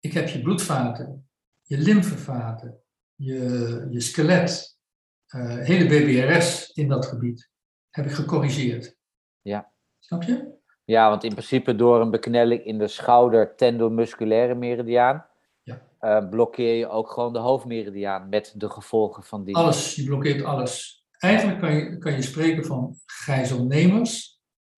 Ik 0.00 0.12
heb 0.12 0.28
je 0.28 0.42
bloedvaten, 0.42 1.28
je 1.62 1.78
lymfevaten, 1.78 2.80
je, 3.14 3.86
je 3.90 4.00
skelet, 4.00 4.78
eh, 5.26 5.56
hele 5.56 5.86
BBRS 5.86 6.70
in 6.70 6.88
dat 6.88 7.06
gebied 7.06 7.50
heb 7.90 8.04
ik 8.04 8.12
gecorrigeerd. 8.12 8.96
Ja. 9.42 9.72
Snap 9.98 10.22
je? 10.22 10.54
Ja, 10.84 11.08
want 11.08 11.24
in 11.24 11.30
principe 11.30 11.76
door 11.76 12.00
een 12.00 12.10
beknelling 12.10 12.64
in 12.64 12.78
de 12.78 12.88
schouder 12.88 13.54
tendomusculaire 13.56 14.54
meridiaan, 14.54 15.26
Ja. 15.62 15.82
eh, 15.98 16.28
blokkeer 16.28 16.74
je 16.74 16.88
ook 16.88 17.10
gewoon 17.10 17.32
de 17.32 17.38
hoofdmeridiaan 17.38 18.28
met 18.28 18.52
de 18.56 18.70
gevolgen 18.70 19.22
van 19.22 19.44
die. 19.44 19.56
Alles, 19.56 19.94
je 19.94 20.04
blokkeert 20.04 20.44
alles. 20.44 21.04
Eigenlijk 21.18 21.60
kan 21.60 21.74
je, 21.74 21.98
kan 21.98 22.12
je 22.12 22.22
spreken 22.22 22.64
van 22.64 22.94
gijzelnemers 23.06 24.35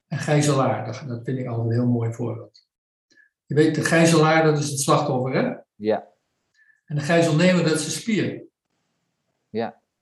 en 0.07 0.17
gijzelaar. 0.17 0.85
Dat, 0.85 1.21
vind 1.23 1.39
ik 1.39 1.47
altijd 1.47 1.67
een 1.67 1.73
heel 1.73 1.87
mooi 1.87 2.13
voorbeeld. 2.13 2.65
Je 3.45 3.55
weet, 3.55 3.75
de 3.75 3.83
gijzelaar, 3.83 4.43
dat 4.43 4.57
is 4.59 4.69
het 4.69 4.79
slachtoffer, 4.79 5.33
hè? 5.33 5.53
Ja, 5.75 6.07
En 6.85 6.95
de 6.95 7.01
gijzelnemer, 7.01 7.63
dat 7.63 7.73
is 7.73 7.85
de 7.85 7.91
spier. 7.91 8.45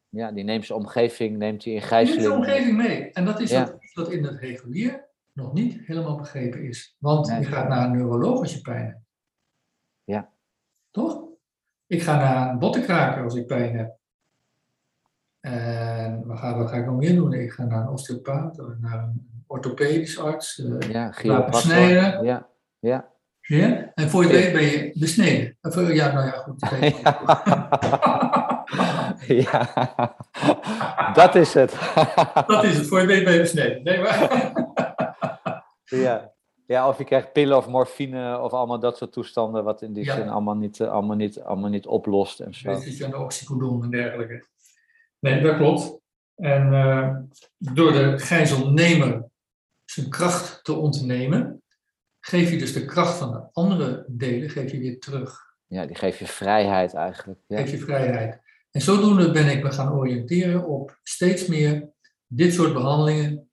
ja, 0.09 0.31
die 0.31 0.43
neemt 0.43 0.65
zijn 0.65 0.79
omgeving 0.79 1.37
neemt 1.37 1.63
hij 1.63 1.73
in 1.73 1.79
Die 1.79 1.89
neemt 1.89 2.07
gijzeling. 2.07 2.33
omgeving 2.33 2.77
mee. 2.77 3.11
En 3.11 3.25
dat 3.25 3.39
is 3.39 3.49
Ja. 3.49 3.65
wat, 3.65 3.75
wat 3.93 4.11
in 4.11 4.23
het 4.23 4.39
regulier 4.39 5.05
nog 5.33 5.53
niet 5.53 5.79
helemaal 5.85 6.15
begrepen 6.17 6.63
is. 6.63 6.95
Want 6.99 7.27
Nee. 7.27 7.39
je 7.39 7.45
gaat 7.45 7.67
naar 7.67 7.85
een 7.85 7.91
neuroloog 7.91 8.39
als 8.39 8.53
je 8.53 8.61
pijn 8.61 8.85
hebt. 8.85 8.99
Ja. 10.03 10.29
Toch? 10.91 11.23
Ik 11.87 12.01
ga 12.01 12.17
naar 12.17 12.49
een 12.49 12.59
bottenkraker 12.59 13.23
als 13.23 13.35
ik 13.35 13.45
pijn 13.47 13.75
heb. 13.77 13.97
En 15.39 16.25
wat 16.27 16.37
ga, 16.39 16.57
wat 16.57 16.69
ga 16.69 16.77
ik 16.77 16.85
nog 16.85 16.95
meer 16.97 17.15
doen? 17.15 17.33
Ik 17.33 17.51
ga 17.51 17.63
naar 17.65 17.81
een 17.81 17.87
osteopaat, 17.89 18.59
of 18.59 18.77
naar 18.79 19.03
een 19.03 19.34
orthopedisch 19.47 20.19
arts. 20.19 20.59
eh, 20.59 20.89
Ja, 20.91 21.11
snijden. 21.51 22.23
Ja, 22.23 22.47
ja. 22.79 23.09
ja? 23.41 23.91
En 23.93 24.09
voor 24.09 24.23
je 24.23 24.29
weet 24.29 24.53
ben 24.53 24.63
je 24.63 24.91
besneden. 24.99 25.57
Of, 25.61 25.77
eh, 25.77 25.95
ja, 25.95 26.11
nou 26.13 26.25
ja, 26.25 26.31
goed. 26.31 26.59
ja, 29.51 30.13
dat 31.13 31.35
is 31.35 31.53
het. 31.53 31.75
Dat 32.47 32.63
is 32.63 32.77
het, 32.77 32.87
voor 32.87 32.99
je 33.01 33.05
weet 33.07 33.23
ben 33.23 33.33
je 33.33 33.39
besneden. 33.39 33.83
Nee, 33.83 34.01
maar... 34.01 34.29
ja. 35.85 36.31
ja, 36.67 36.87
of 36.87 36.97
je 36.97 37.03
krijgt 37.03 37.31
pillen 37.33 37.57
of 37.57 37.67
morfine 37.67 38.39
of 38.39 38.51
allemaal 38.53 38.79
dat 38.79 38.97
soort 38.97 39.11
toestanden, 39.11 39.63
wat 39.63 39.81
in 39.81 39.93
die 39.93 40.05
Ja. 40.05 40.15
zin 40.15 40.29
allemaal 40.29 40.55
niet, 40.55 40.79
eh, 40.79 40.91
allemaal, 40.91 41.15
niet, 41.15 41.41
allemaal 41.41 41.69
niet 41.69 41.85
oplost 41.87 42.39
en 42.39 42.53
zo. 42.53 42.71
Je 42.71 43.05
aan 43.05 43.09
de 43.11 43.17
oxycodon 43.17 43.83
en 43.83 43.89
dergelijke. 43.89 44.45
Nee, 45.19 45.41
dat 45.41 45.55
klopt. 45.57 45.97
En 46.35 46.69
door 47.57 47.91
de 47.91 48.19
gijzelnemer 48.19 49.25
zijn 49.95 50.09
kracht 50.09 50.63
te 50.63 50.73
ontnemen, 50.73 51.63
geef 52.19 52.49
je 52.49 52.57
dus 52.57 52.73
de 52.73 52.85
kracht 52.85 53.17
van 53.17 53.31
de 53.31 53.49
andere 53.51 54.05
delen 54.07 54.49
geef 54.49 54.71
je 54.71 54.79
weer 54.79 54.99
terug. 54.99 55.43
Ja, 55.65 55.85
die 55.85 55.95
geeft 55.95 56.17
je 56.17 56.27
vrijheid 56.27 56.93
eigenlijk. 56.93 57.39
Ja. 57.47 57.57
Geef 57.57 57.71
je 57.71 57.77
vrijheid. 57.77 58.41
En 58.71 58.81
zodoende 58.81 59.31
ben 59.31 59.49
ik 59.49 59.63
me 59.63 59.71
gaan 59.71 59.93
oriënteren 59.93 60.67
op 60.67 60.99
steeds 61.03 61.47
meer 61.47 61.89
dit 62.27 62.53
soort 62.53 62.73
behandelingen 62.73 63.49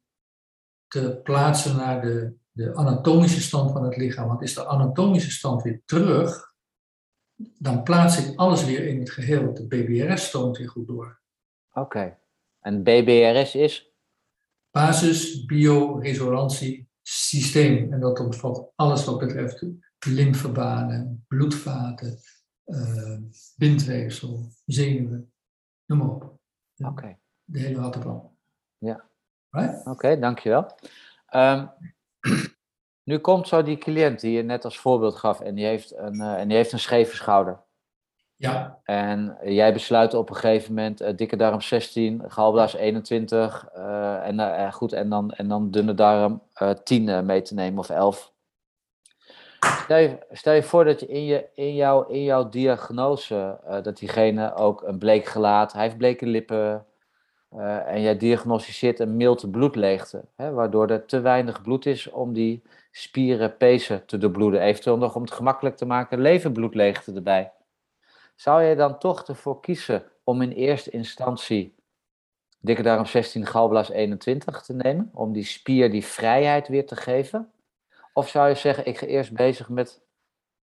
te 0.89 1.21
plaatsen 1.23 1.77
naar 1.77 2.01
de, 2.01 2.35
de 2.51 2.75
anatomische 2.75 3.41
stand 3.41 3.73
van 3.73 3.85
het 3.85 3.97
lichaam. 3.97 4.29
Want 4.29 4.43
is 4.43 4.55
de 4.55 4.67
anatomische 4.67 5.31
stand 5.31 5.63
weer 5.63 5.83
terug, 5.85 6.55
dan 7.59 7.83
plaats 7.83 8.27
ik 8.27 8.37
alles 8.37 8.65
weer 8.65 8.87
in 8.87 8.99
het 8.99 9.11
geheel. 9.11 9.55
De 9.55 9.67
BBRS 9.67 10.27
stroomt 10.27 10.59
weer 10.59 10.69
goed 10.69 10.87
door. 10.87 11.21
Oké. 11.73 12.19
En 12.61 12.83
BBRS 12.83 13.55
is? 13.55 13.92
Basis 14.73 15.45
bioresonantie 15.45 16.89
systeem. 17.03 17.93
En 17.93 18.01
dat 18.01 18.21
omvat 18.21 18.73
alles 18.75 19.05
wat 19.05 19.19
betreft 19.19 19.65
lymfebanen, 20.07 21.25
bloedvaten, 21.29 22.19
eh, 22.65 23.19
bindweefsel, 23.57 24.49
zenuwen, 24.67 25.33
noem 25.87 25.99
maar 25.99 26.09
op. 26.09 26.39
Oké, 26.77 27.19
De 27.45 27.59
hele 27.59 27.81
rattenplan. 27.81 28.37
Ja. 28.79 29.09
Right? 29.51 29.87
Oké, 29.87 30.19
dankjewel. 30.19 30.79
Ehm 31.27 31.67
Nu 33.05 33.19
komt 33.19 33.49
zo 33.49 33.63
die 33.63 33.79
cliënt 33.79 34.21
die 34.21 34.33
je 34.33 34.43
net 34.43 34.65
als 34.65 34.79
voorbeeld 34.79 35.17
gaf 35.17 35.41
en 35.41 35.55
die 35.55 35.65
heeft 35.65 35.97
een, 35.97 36.15
uh, 36.15 36.41
en 36.41 36.49
die 36.49 36.57
heeft 36.57 36.73
een 36.73 36.79
scheve 36.79 37.17
schouder. 37.17 37.63
Ja. 38.43 38.79
En 38.85 39.39
jij 39.45 39.73
besluit 39.73 40.15
op 40.15 40.29
een 40.29 40.35
gegeven 40.37 40.75
moment 40.75 41.03
uh, 41.03 41.09
dikke 41.17 41.37
darm 41.37 41.61
16, 41.61 42.23
galblaas 42.27 42.75
21 42.75 43.69
uh, 43.77 44.27
en, 44.27 44.73
goed, 44.73 44.93
en, 44.93 45.09
dan, 45.09 45.31
en 45.31 45.49
dan 45.49 45.71
dunne 45.71 45.95
darm 45.95 46.43
10 46.85 47.27
mee 47.27 47.43
te 47.43 47.55
nemen 47.55 47.79
of 47.79 47.91
11. 47.91 48.33
Stel 49.61 49.99
je, 49.99 50.19
stel 50.31 50.63
voor 50.63 50.85
dat 50.85 51.01
je 51.01 51.07
in, 51.07 51.25
je, 51.25 51.49
in, 51.55 51.75
jouw, 51.75 52.07
in 52.07 52.23
jouw 52.23 52.49
diagnose, 52.49 53.59
dat 53.83 53.99
diegene 53.99 54.55
ook 54.55 54.83
een 54.83 54.99
bleek 54.99 55.27
gelaat, 55.27 55.73
hij 55.73 55.83
heeft 55.83 55.97
bleke 55.97 56.27
lippen, 56.27 56.87
en 57.87 58.01
jij 58.01 58.17
diagnosticeert 58.17 59.01
een 59.01 59.17
milde 59.17 59.51
bloedleegte, 59.51 60.25
hè, 60.37 60.53
waardoor 60.53 60.91
er 60.91 61.07
te 61.07 61.21
weinig 61.21 61.63
bloed 61.63 61.87
is 61.87 62.11
om 62.11 62.33
die 62.33 62.63
spieren, 62.91 63.57
pezen 63.57 64.07
te 64.07 64.19
doorbloeden. 64.19 64.61
Eventueel 64.61 64.99
nog 64.99 65.15
om 65.15 65.23
het 65.23 65.33
gemakkelijk 65.33 65.77
te 65.77 65.87
maken, 65.87 66.21
levenbloedleegte 66.21 67.13
erbij. 67.13 67.53
Zou 68.43 68.63
je 68.63 68.77
dan 68.77 68.99
toch 68.99 69.27
ervoor 69.27 69.61
kiezen 69.61 70.05
om 70.25 70.43
in 70.43 70.51
eerste 70.51 70.91
instantie 70.91 71.75
dikke 72.61 72.83
darm 72.83 73.07
16, 73.07 73.47
galblaas 73.47 73.91
21 73.91 74.63
te 74.63 74.73
nemen, 74.75 75.11
om 75.13 75.33
die 75.33 75.45
spier 75.45 75.91
die 75.91 76.05
vrijheid 76.05 76.69
weer 76.69 76.87
te 76.87 76.97
geven? 76.97 77.53
Of 78.13 78.29
zou 78.29 78.49
je 78.49 78.55
zeggen, 78.55 78.87
ik 78.87 78.99
ga 78.99 79.07
eerst 79.07 79.33
bezig 79.33 79.69
met 79.69 80.03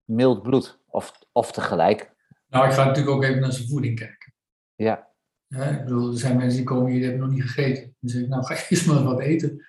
mild 0.03 0.41
bloed, 0.41 0.79
of, 0.87 1.19
of 1.31 1.51
tegelijk? 1.51 2.11
Nou, 2.47 2.67
ik 2.67 2.73
ga 2.73 2.83
natuurlijk 2.83 3.15
ook 3.15 3.23
even 3.23 3.41
naar 3.41 3.51
zijn 3.51 3.67
voeding 3.67 3.99
kijken. 3.99 4.33
Ja. 4.75 5.07
Ja, 5.47 5.63
ik 5.63 5.83
bedoel, 5.83 6.11
er 6.11 6.17
zijn 6.17 6.37
mensen 6.37 6.57
die 6.57 6.65
komen 6.65 6.91
hier, 6.91 6.99
die 6.99 7.09
hebben 7.09 7.27
nog 7.27 7.35
niet 7.35 7.43
gegeten. 7.43 7.95
Dan 7.99 8.09
zeg 8.09 8.21
ik, 8.21 8.27
nou 8.27 8.45
ga 8.45 8.53
eerst 8.53 8.87
maar 8.87 9.03
wat 9.03 9.19
eten. 9.19 9.65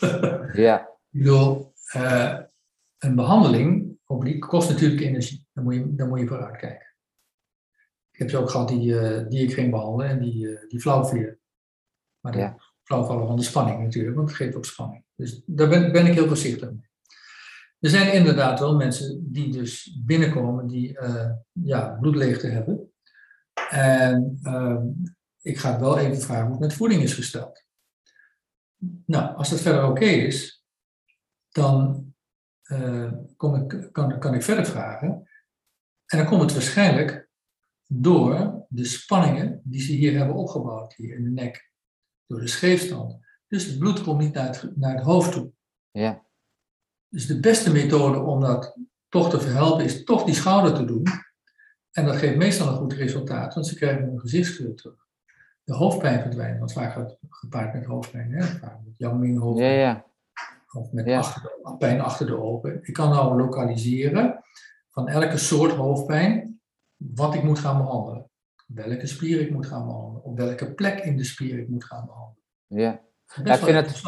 ja. 0.66 0.80
Ik 1.10 1.20
bedoel, 1.22 1.72
uh, 1.96 2.38
een 2.98 3.14
behandeling 3.14 3.98
obliek 4.06 4.40
kost 4.40 4.68
natuurlijk 4.68 5.00
energie. 5.00 5.46
Daar 5.52 5.64
moet 5.64 5.74
je, 5.74 5.94
daar 5.94 6.08
moet 6.08 6.20
je 6.20 6.26
voor 6.26 6.44
uitkijken. 6.44 6.85
Ik 8.16 8.22
heb 8.22 8.30
ze 8.30 8.38
ook 8.38 8.50
gehad 8.50 8.68
die, 8.68 8.92
uh, 8.92 9.28
die 9.28 9.42
ik 9.42 9.52
ging 9.52 9.70
behandelen 9.70 10.08
en 10.08 10.18
die, 10.18 10.46
uh, 10.46 10.68
die 10.68 10.80
flauw 10.80 11.04
vielen. 11.04 11.38
Maar 12.20 12.32
de 12.32 12.38
Ja. 12.38 12.56
flauwvallen 12.82 13.26
van 13.26 13.36
de 13.36 13.42
spanning 13.42 13.82
natuurlijk, 13.82 14.16
want 14.16 14.28
het 14.28 14.36
geeft 14.36 14.56
ook 14.56 14.64
spanning. 14.64 15.04
Dus 15.14 15.42
daar 15.46 15.68
ben, 15.68 15.92
ben 15.92 16.06
ik 16.06 16.14
heel 16.14 16.26
voorzichtig 16.26 16.70
mee. 16.70 16.90
Er 17.80 17.90
zijn 17.90 18.12
inderdaad 18.12 18.58
wel 18.58 18.76
mensen 18.76 19.32
die 19.32 19.52
dus 19.52 19.98
binnenkomen 20.04 20.66
die 20.66 20.92
uh, 21.00 21.30
ja, 21.52 21.88
bloedleegte 22.00 22.46
hebben. 22.46 22.92
En 23.70 24.38
ehm, 24.42 24.86
ik 25.40 25.58
ga 25.58 25.80
wel 25.80 25.98
even 25.98 26.20
vragen 26.20 26.42
hoe 26.44 26.52
het 26.52 26.60
met 26.60 26.74
voeding 26.74 27.02
is 27.02 27.14
gesteld. 27.14 27.64
Nou, 29.06 29.36
als 29.36 29.50
dat 29.50 29.60
verder 29.60 29.88
oké 29.88 30.04
is, 30.04 30.64
dan 31.48 32.06
eh, 32.62 33.12
kom 33.36 33.54
ik, 33.54 33.88
kan, 33.92 34.18
kan 34.18 34.34
ik 34.34 34.42
verder 34.42 34.66
vragen. 34.66 35.08
En 36.06 36.18
dan 36.18 36.26
komt 36.26 36.40
het 36.42 36.52
waarschijnlijk 36.52 37.25
door 37.86 38.64
de 38.68 38.84
spanningen 38.84 39.60
die 39.64 39.80
ze 39.80 39.92
hier 39.92 40.16
hebben 40.16 40.36
opgebouwd, 40.36 40.94
hier 40.94 41.16
in 41.16 41.24
de 41.24 41.30
nek, 41.30 41.70
door 42.26 42.40
de 42.40 42.46
scheefstand. 42.46 43.18
Dus 43.48 43.64
het 43.66 43.78
bloed 43.78 44.02
komt 44.02 44.20
niet 44.20 44.34
naar 44.34 44.46
het, 44.46 44.76
naar 44.76 44.94
het 44.94 45.04
hoofd 45.04 45.32
toe. 45.32 45.50
Ja. 45.90 46.24
Dus 47.08 47.26
de 47.26 47.40
beste 47.40 47.72
methode 47.72 48.18
om 48.18 48.40
dat 48.40 48.78
toch 49.08 49.30
te 49.30 49.40
verhelpen 49.40 49.84
is 49.84 50.04
toch 50.04 50.24
die 50.24 50.34
schouder 50.34 50.74
te 50.74 50.84
doen. 50.84 51.02
En 51.92 52.04
dat 52.04 52.16
geeft 52.16 52.36
meestal 52.36 52.68
een 52.68 52.76
goed 52.76 52.92
resultaat, 52.92 53.54
want 53.54 53.66
ze 53.66 53.74
krijgen 53.74 54.04
hun 54.04 54.20
gezichtskleur 54.20 54.74
terug. 54.74 55.04
De 55.64 55.74
hoofdpijn 55.74 56.20
verdwijnt, 56.20 56.58
want 56.58 56.72
vaak 56.72 56.92
gaat 56.92 57.10
het 57.10 57.18
gepaard 57.30 57.74
met 57.74 57.84
hoofdpijn. 57.84 58.32
Hè? 58.32 58.42
Vaak 58.44 58.78
met 58.84 58.96
jamming, 58.96 59.34
Ja, 59.34 59.40
hoofdpijn, 59.40 59.78
ja. 59.78 60.04
of 60.72 60.92
met 60.92 61.06
Ja. 61.06 61.18
achter 61.18 61.42
de- 61.42 61.74
pijn 61.78 62.00
achter 62.00 62.26
de 62.26 62.36
ogen. 62.40 62.78
Ik 62.82 62.92
kan 62.94 63.08
nou 63.10 63.36
lokaliseren 63.36 64.44
van 64.90 65.08
elke 65.08 65.36
soort 65.36 65.72
hoofdpijn 65.72 66.55
wat 66.96 67.34
ik 67.34 67.42
moet 67.42 67.58
gaan 67.58 67.78
behandelen. 67.78 68.30
Welke 68.66 69.06
spier 69.06 69.40
ik 69.40 69.50
moet 69.50 69.66
gaan 69.66 69.86
behandelen, 69.86 70.22
op 70.24 70.36
welke 70.36 70.74
plek 70.74 70.98
in 70.98 71.16
de 71.16 71.24
spier 71.24 71.58
ik 71.58 71.68
moet 71.68 71.84
gaan 71.84 72.06
behandelen. 72.06 72.42
ja. 72.66 73.00
Ja, 73.44 73.54
ik 73.54 73.60
vind 73.60 73.76
het-. 73.76 74.02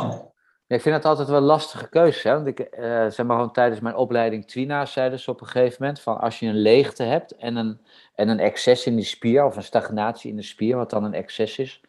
Ja, 0.67 0.77
ik 0.77 0.83
vind 0.83 0.95
het 0.95 1.05
altijd 1.05 1.29
wel 1.29 1.41
lastige 1.41 1.89
keuze. 1.89 2.29
Hè? 2.29 2.35
Want 2.35 2.47
ik, 2.47 2.59
eh, 2.61 3.07
zeg 3.07 3.27
maar 3.27 3.37
gewoon 3.37 3.53
tijdens 3.53 3.81
mijn 3.81 3.95
opleiding 3.97 4.47
Twina 4.47 4.87
zeiden 4.87 5.19
ze 5.19 5.31
op 5.31 5.41
een 5.41 5.47
gegeven 5.47 5.77
moment 5.81 6.01
van 6.01 6.19
als 6.21 6.39
je 6.39 6.47
een 6.47 6.61
leegte 6.61 7.03
hebt 7.03 7.37
en 7.37 7.57
een, 7.57 7.81
en 8.15 8.29
een 8.29 8.39
excess 8.39 8.87
in 8.87 8.97
die 8.97 9.05
spier 9.05 9.45
of 9.45 9.57
een 9.57 9.63
stagnatie 9.63 10.31
in 10.31 10.37
de 10.37 10.43
spier, 10.43 10.77
wat 10.77 10.91
dan 10.91 11.05
een 11.05 11.15
excess 11.15 11.59
is, 11.59 11.81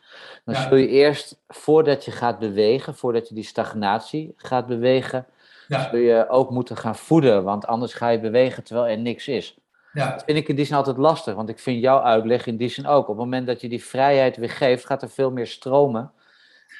dan 0.46 0.56
Ja. 0.56 0.68
zul 0.68 0.78
je 0.78 0.88
eerst 0.88 1.42
voordat 1.48 2.06
je 2.06 2.12
gaat 2.12 2.40
bewegen, 2.40 2.96
voordat 2.96 3.30
je 3.30 3.36
die 3.36 3.44
stagnatie 3.44 4.34
gaat 4.36 4.68
bewegen, 4.68 5.26
Ja, 5.68 5.90
zul 5.90 6.00
je 6.00 6.30
ook 6.30 6.50
moeten 6.50 6.78
gaan 6.78 6.96
voeden, 6.96 7.44
want 7.44 7.66
anders 7.68 7.94
ga 7.94 8.10
je 8.10 8.20
bewegen 8.20 8.64
terwijl 8.64 8.88
er 8.88 8.98
niks 8.98 9.28
is. 9.28 9.59
Ja. 9.94 10.12
Dat 10.12 10.24
vind 10.24 10.38
ik 10.38 10.48
in 10.48 10.56
die 10.56 10.66
zin 10.66 10.76
altijd 10.76 10.98
lastig, 10.98 11.36
want 11.36 11.50
ik 11.50 11.60
vind 11.60 11.82
jouw 11.82 12.02
uitleg 12.02 12.46
in 12.46 12.58
die 12.58 12.70
zin 12.70 12.86
ook. 12.88 13.02
Op 13.02 13.08
het 13.08 13.18
moment 13.18 13.48
dat 13.48 13.62
je 13.62 13.70
die 13.70 13.84
vrijheid 13.84 14.38
weer 14.38 14.50
geeft, 14.50 14.86
gaat 14.86 15.02
er 15.02 15.10
veel 15.10 15.32
meer 15.32 15.48
stromen. 15.48 16.12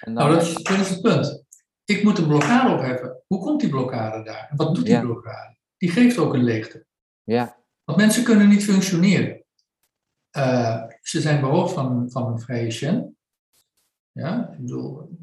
En 0.02 0.14
dan, 0.14 0.24
Nou, 0.24 0.34
dat 0.36 0.42
is, 0.48 0.54
dat 0.64 0.78
is 0.80 0.90
het 0.90 1.02
punt. 1.02 1.44
Ik 1.86 2.04
moet 2.04 2.18
een 2.18 2.28
blokkade 2.28 2.74
opheffen. 2.74 3.22
Hoe 3.28 3.40
komt 3.40 3.60
die 3.60 3.70
blokkade 3.70 4.24
daar? 4.24 4.48
En 4.50 4.56
wat 4.58 4.76
doet 4.76 4.86
die 4.86 4.94
Ja. 4.94 5.02
blokkade? 5.02 5.56
Die 5.78 5.90
geeft 5.92 6.18
ook 6.18 6.34
een 6.34 6.44
leegte. 6.44 6.86
ja, 7.24 7.58
Want 7.84 7.98
mensen 7.98 8.24
kunnen 8.24 8.50
niet 8.50 8.64
functioneren. 8.64 9.44
Eh, 10.30 10.84
ze 11.02 11.22
zijn 11.22 11.42
behoofd 11.42 11.74
van, 11.74 12.12
van 12.12 12.32
een 12.32 12.40
vrije 12.40 12.72
Shen. 12.72 13.18
Ja, 14.12 14.50
ik 14.54 14.60
bedoel, 14.60 15.18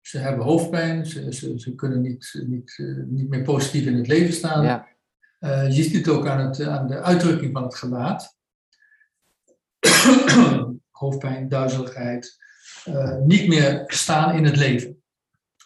ze 0.00 0.18
hebben 0.18 0.44
hoofdpijn, 0.44 1.06
ze, 1.06 1.32
ze, 1.34 1.58
ze 1.60 1.74
kunnen 1.74 2.00
niet, 2.00 2.42
niet, 2.46 2.74
eh, 2.76 2.86
niet 3.06 3.28
meer 3.28 3.42
positief 3.42 3.86
in 3.86 3.96
het 3.96 4.06
leven 4.06 4.32
staan. 4.34 4.64
ja, 4.64 4.88
Eh, 5.42 5.66
je 5.76 5.82
ziet 5.82 5.96
het 5.96 6.08
ook 6.08 6.26
aan, 6.26 6.46
het, 6.46 6.60
aan 6.60 6.86
de 6.86 7.00
uitdrukking 7.00 7.52
van 7.52 7.62
het 7.62 7.74
gelaat. 7.74 8.36
Hoofdpijn, 10.90 11.48
duizeligheid. 11.48 12.36
eh, 12.84 13.16
niet 13.16 13.48
meer 13.48 13.84
staan 13.86 14.34
in 14.34 14.44
het 14.44 14.56
leven, 14.56 15.02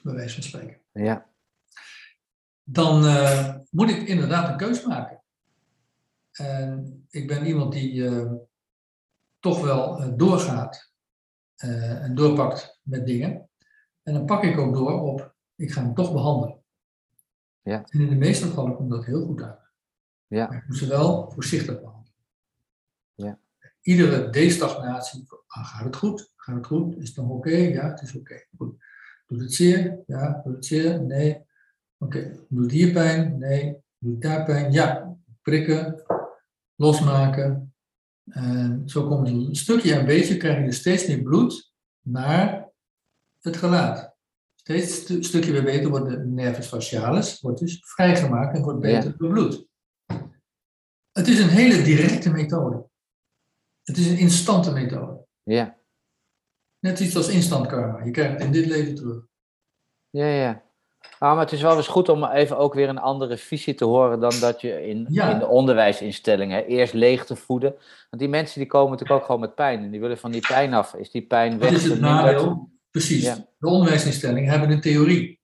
bij 0.02 0.14
wijze 0.14 0.34
van 0.34 0.42
spreken. 0.42 0.80
ja, 0.92 1.30
Dan 2.62 3.06
eh, 3.06 3.54
moet 3.70 3.90
ik 3.90 4.08
inderdaad 4.08 4.48
een 4.48 4.56
keus 4.56 4.84
maken. 4.84 5.22
En 6.32 7.06
ik 7.10 7.26
ben 7.26 7.46
iemand 7.46 7.72
die 7.72 8.10
toch 9.38 9.60
wel 9.60 10.16
doorgaat 10.16 10.92
en 11.56 12.14
doorpakt 12.14 12.80
met 12.82 13.06
dingen. 13.06 13.48
En 14.02 14.14
dan 14.14 14.26
pak 14.26 14.42
ik 14.44 14.58
ook 14.58 14.74
door 14.74 15.00
op, 15.00 15.34
ik 15.54 15.72
ga 15.72 15.82
hem 15.82 15.94
toch 15.94 16.12
behandelen. 16.12 16.64
Ja. 17.62 17.84
En 17.88 18.00
in 18.00 18.08
de 18.08 18.14
meeste 18.14 18.46
gevallen 18.46 18.76
komt 18.76 18.90
dat 18.90 19.04
heel 19.04 19.26
goed 19.26 19.42
uit. 19.42 19.65
Ja. 20.26 20.46
Maar 20.46 20.56
ik 20.56 20.68
moet 20.68 20.76
ze 20.76 20.86
wel 20.88 21.30
voorzichtig 21.30 21.80
behandelen. 21.80 22.14
Ja. 23.14 23.38
Iedere 23.80 24.30
destagnatie, 24.30 25.24
ah, 25.46 25.66
gaat 25.66 25.84
het 25.84 25.96
goed? 25.96 26.32
Gaat 26.36 26.56
het 26.56 26.66
goed? 26.66 26.96
Is 26.96 27.08
het 27.08 27.16
nog 27.16 27.28
oké? 27.28 27.50
Ja, 27.56 27.90
het 27.90 28.02
is 28.02 28.14
oké. 28.16 28.44
Goed. 28.56 28.74
Doet 29.26 29.40
het 29.40 29.52
zeer? 29.54 29.98
Ja. 30.06 30.40
Doet 30.44 30.54
het 30.54 30.66
zeer? 30.66 31.02
Nee. 31.02 31.44
Oké. 31.98 32.38
Doet 32.48 32.70
hier 32.70 32.92
pijn? 32.92 33.38
Nee. 33.38 33.76
Doet 33.98 34.22
daar 34.22 34.44
pijn? 34.44 34.72
Ja. 34.72 35.16
Prikken, 35.42 36.02
losmaken. 36.74 37.74
En 38.24 38.82
zo 38.86 39.08
komt 39.08 39.28
een 39.28 39.56
stukje 39.56 39.98
aan 39.98 40.06
beetje, 40.06 40.36
krijg 40.36 40.58
je 40.58 40.64
dus 40.64 40.78
steeds 40.78 41.06
meer 41.06 41.22
bloed 41.22 41.72
naar 42.00 42.68
het 43.40 43.56
gelaat. 43.56 44.14
Steeds 44.54 45.08
een 45.08 45.24
stukje 45.24 45.52
weer 45.52 45.64
beter 45.64 45.90
wordt 45.90 46.08
de 46.08 46.18
nervus 46.18 46.66
facialis, 46.66 47.40
wordt 47.40 47.60
dus 47.60 47.78
vrijgemaakt 47.84 48.56
en 48.56 48.62
wordt 48.62 48.80
beter 48.80 49.10
Ja. 49.10 49.16
bebloed. 49.16 49.68
Het 51.16 51.28
is 51.28 51.38
een 51.38 51.48
hele 51.48 51.82
directe 51.82 52.30
methode. 52.30 52.86
Het 53.82 53.96
is 53.96 54.06
een 54.10 54.18
instante 54.18 54.72
methode. 54.72 55.26
ja. 55.42 55.76
Net 56.78 57.00
iets 57.00 57.16
als 57.16 57.28
instant 57.28 57.66
karma. 57.66 58.04
Je 58.04 58.10
krijgt 58.10 58.32
het 58.32 58.42
in 58.42 58.52
dit 58.52 58.66
leven 58.66 58.94
terug. 58.94 59.26
Ja, 60.10 60.26
ja. 60.26 60.62
Ah, 61.18 61.34
maar 61.34 61.44
het 61.44 61.52
is 61.52 61.62
wel 61.62 61.76
eens 61.76 61.86
goed 61.86 62.08
om 62.08 62.24
even 62.24 62.58
ook 62.58 62.74
weer 62.74 62.88
een 62.88 62.98
andere 62.98 63.36
visie 63.36 63.74
te 63.74 63.84
horen 63.84 64.20
dan 64.20 64.32
dat 64.40 64.60
je 64.60 64.86
in, 64.86 65.06
Ja. 65.10 65.30
in 65.32 65.38
de 65.38 65.46
onderwijsinstellingen 65.46 66.66
eerst 66.66 66.92
leeg 66.92 67.24
te 67.26 67.36
voeden. 67.36 67.70
Want 68.10 68.22
die 68.22 68.28
mensen 68.28 68.60
die 68.60 68.68
komen 68.68 68.90
natuurlijk 68.90 69.20
ook 69.20 69.26
gewoon 69.26 69.40
met 69.40 69.54
pijn 69.54 69.82
en 69.82 69.90
die 69.90 70.00
willen 70.00 70.18
van 70.18 70.30
die 70.30 70.46
pijn 70.46 70.74
af. 70.74 70.94
Is 70.94 71.10
die 71.10 71.26
pijn 71.26 71.58
weg? 71.58 71.70
Dat 71.70 71.78
is 71.80 71.88
het 71.88 72.00
nadeel. 72.00 72.70
Precies. 72.90 73.22
Ja. 73.24 73.46
De 73.58 73.66
onderwijsinstellingen 73.68 74.50
hebben 74.50 74.70
een 74.70 74.80
theorie. 74.80 75.40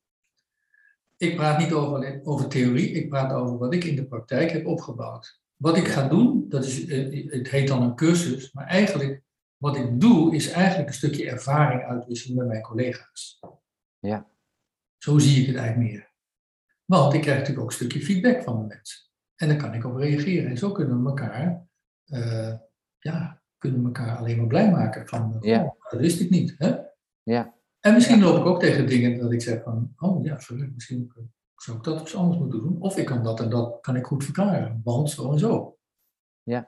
Ik 1.17 1.37
praat 1.37 1.59
niet 1.59 1.73
over, 1.73 2.21
over 2.25 2.49
theorie, 2.49 2.91
ik 2.91 3.09
praat 3.09 3.33
over 3.33 3.59
wat 3.59 3.75
ik 3.75 3.85
in 3.85 3.97
de 3.97 4.05
praktijk 4.07 4.51
heb 4.51 4.67
opgebouwd. 4.67 5.41
Wat 5.63 5.77
ik 5.77 5.89
ga 5.89 6.09
doen, 6.09 6.49
dat 6.49 6.65
is, 6.65 6.87
eh, 6.87 7.31
het 7.31 7.49
heet 7.49 7.69
dan 7.69 7.83
een 7.83 7.95
cursus, 7.95 8.53
maar 8.53 8.67
eigenlijk 8.67 9.23
wat 9.57 9.77
ik 9.77 10.01
doe 10.01 10.35
is 10.35 10.51
eigenlijk 10.51 10.89
een 10.89 10.95
stukje 10.95 11.31
ervaring 11.31 11.83
uitwisselen 11.83 12.37
met 12.37 12.47
mijn 12.47 12.63
collega's. 12.63 13.41
Ja. 13.99 14.31
Zo 14.99 15.19
zie 15.19 15.41
ik 15.41 15.47
het 15.47 15.57
eigenlijk 15.57 15.91
meer. 15.91 16.13
Want 16.85 17.15
ik 17.15 17.21
krijg 17.21 17.39
natuurlijk 17.39 17.65
ook 17.65 17.71
een 17.71 17.77
stukje 17.77 18.01
feedback 18.01 18.43
van 18.43 18.61
de 18.61 18.67
mensen. 18.67 19.01
En 19.37 19.49
daar 19.49 19.57
kan 19.57 19.75
ik 19.75 19.85
op 19.85 19.97
reageren. 19.97 20.51
En 20.51 20.59
zo 20.59 20.73
kunnen 20.73 21.03
we 21.03 21.09
elkaar, 21.09 21.67
eh, 22.05 22.55
ja, 22.99 23.43
kunnen 23.59 23.81
we 23.81 23.87
elkaar 23.87 24.17
alleen 24.17 24.37
maar 24.37 24.47
blij 24.47 24.71
maken. 24.71 25.09
Van, 25.09 25.35
eh, 25.41 25.51
Ja. 25.51 25.63
oh, 25.63 25.91
dat 25.91 26.01
wist 26.01 26.21
ik 26.21 26.31
niet. 26.31 26.55
Hè? 26.59 26.77
Ja. 27.23 27.55
En 27.81 27.95
misschien 27.95 28.21
loop 28.21 28.39
ik 28.39 28.47
ook 28.47 28.61
tegen 28.61 28.87
dingen 28.87 29.19
dat 29.19 29.33
ik 29.33 29.43
zeg 29.43 29.63
van, 29.63 29.93
oh 29.97 30.25
ja, 30.25 30.39
misschien 30.75 31.13
zou 31.63 31.77
ik 31.77 31.85
dat 31.85 32.01
eens 32.01 32.15
anders 32.17 32.39
moeten 32.39 32.61
doen? 32.61 32.77
Of 32.81 32.97
ik 32.97 33.07
kan 33.07 33.23
dat 33.23 33.41
en 33.41 33.51
dat 33.51 33.79
kan 33.81 33.97
ik 33.97 34.05
goed 34.07 34.25
verklaren, 34.25 34.81
want 34.85 35.11
zo 35.11 35.33
en 35.33 35.39
zo. 35.39 35.77
Ja. 36.43 36.67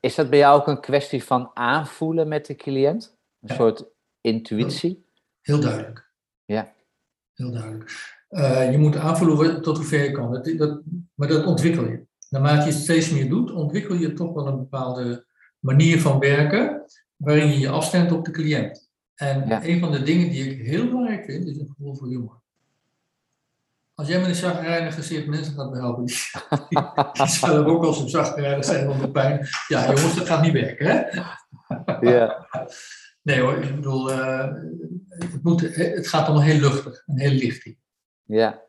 Is 0.00 0.14
dat 0.14 0.30
bij 0.30 0.38
jou 0.38 0.60
ook 0.60 0.66
een 0.66 0.80
kwestie 0.80 1.24
van 1.24 1.50
aanvoelen 1.54 2.28
met 2.28 2.46
de 2.46 2.54
cliënt? 2.54 3.16
Een 3.40 3.48
Ja. 3.48 3.54
soort 3.54 3.84
intuïtie? 4.20 5.04
Heel 5.40 5.60
duidelijk. 5.60 6.10
Ja. 6.44 6.74
Heel 7.34 7.50
duidelijk. 7.50 8.14
Eh, 8.28 8.70
je 8.70 8.78
moet 8.78 8.96
aanvoelen 8.96 9.62
tot 9.62 9.76
hoever 9.76 10.02
je 10.04 10.10
kan. 10.10 10.32
Dat, 10.32 10.44
dat, 10.44 10.82
maar 11.14 11.28
dat 11.28 11.46
ontwikkel 11.46 11.84
je. 11.84 12.06
Naarmate 12.28 12.56
je 12.66 12.72
het 12.72 12.82
steeds 12.82 13.10
meer 13.10 13.28
doet, 13.28 13.52
ontwikkel 13.52 13.94
je 13.94 14.12
toch 14.12 14.32
wel 14.32 14.46
een 14.46 14.56
bepaalde 14.58 15.26
manier 15.58 16.00
van 16.00 16.18
werken, 16.18 16.84
waarin 17.16 17.48
je 17.48 17.58
je 17.58 17.68
afstemt 17.68 18.12
op 18.12 18.24
de 18.24 18.30
cliënt. 18.30 18.90
En 19.14 19.48
Ja. 19.48 19.64
een 19.64 19.80
van 19.80 19.92
de 19.92 20.02
dingen 20.02 20.30
die 20.30 20.50
ik 20.50 20.66
heel 20.66 20.86
belangrijk 20.86 21.24
vind, 21.24 21.46
is 21.46 21.58
een 21.58 21.66
gevoel 21.68 21.94
voor 21.94 22.08
humor. 22.08 22.42
Als 23.96 24.08
jij 24.08 24.20
met 24.20 24.28
een 24.28 24.34
chagrijnig 24.34 24.94
gezicht 24.94 25.26
mensen 25.26 25.54
gaat 25.54 25.70
behelpen, 25.70 26.04
die, 26.04 26.16
die 27.12 27.26
zullen 27.26 27.66
ook 27.66 27.84
als 27.84 27.98
ze 27.98 28.08
chagrijnig 28.08 28.64
zijn 28.64 28.88
onder 28.88 29.10
pijn. 29.10 29.46
Ja, 29.68 29.84
jongens, 29.84 30.16
dat 30.16 30.26
gaat 30.26 30.42
niet 30.42 30.52
werken, 30.52 30.86
hè? 30.86 31.04
Ja. 32.10 32.46
Nee 33.22 33.40
hoor, 33.40 33.56
ik 33.56 33.74
bedoel, 33.74 34.12
eh, 34.12 34.52
het, 35.08 35.42
moet, 35.42 35.60
het 35.76 36.08
gaat 36.08 36.26
allemaal 36.26 36.44
heel 36.44 36.60
luchtig 36.60 37.02
en 37.06 37.18
heel 37.18 37.30
licht. 37.30 37.74
Ja. 38.24 38.62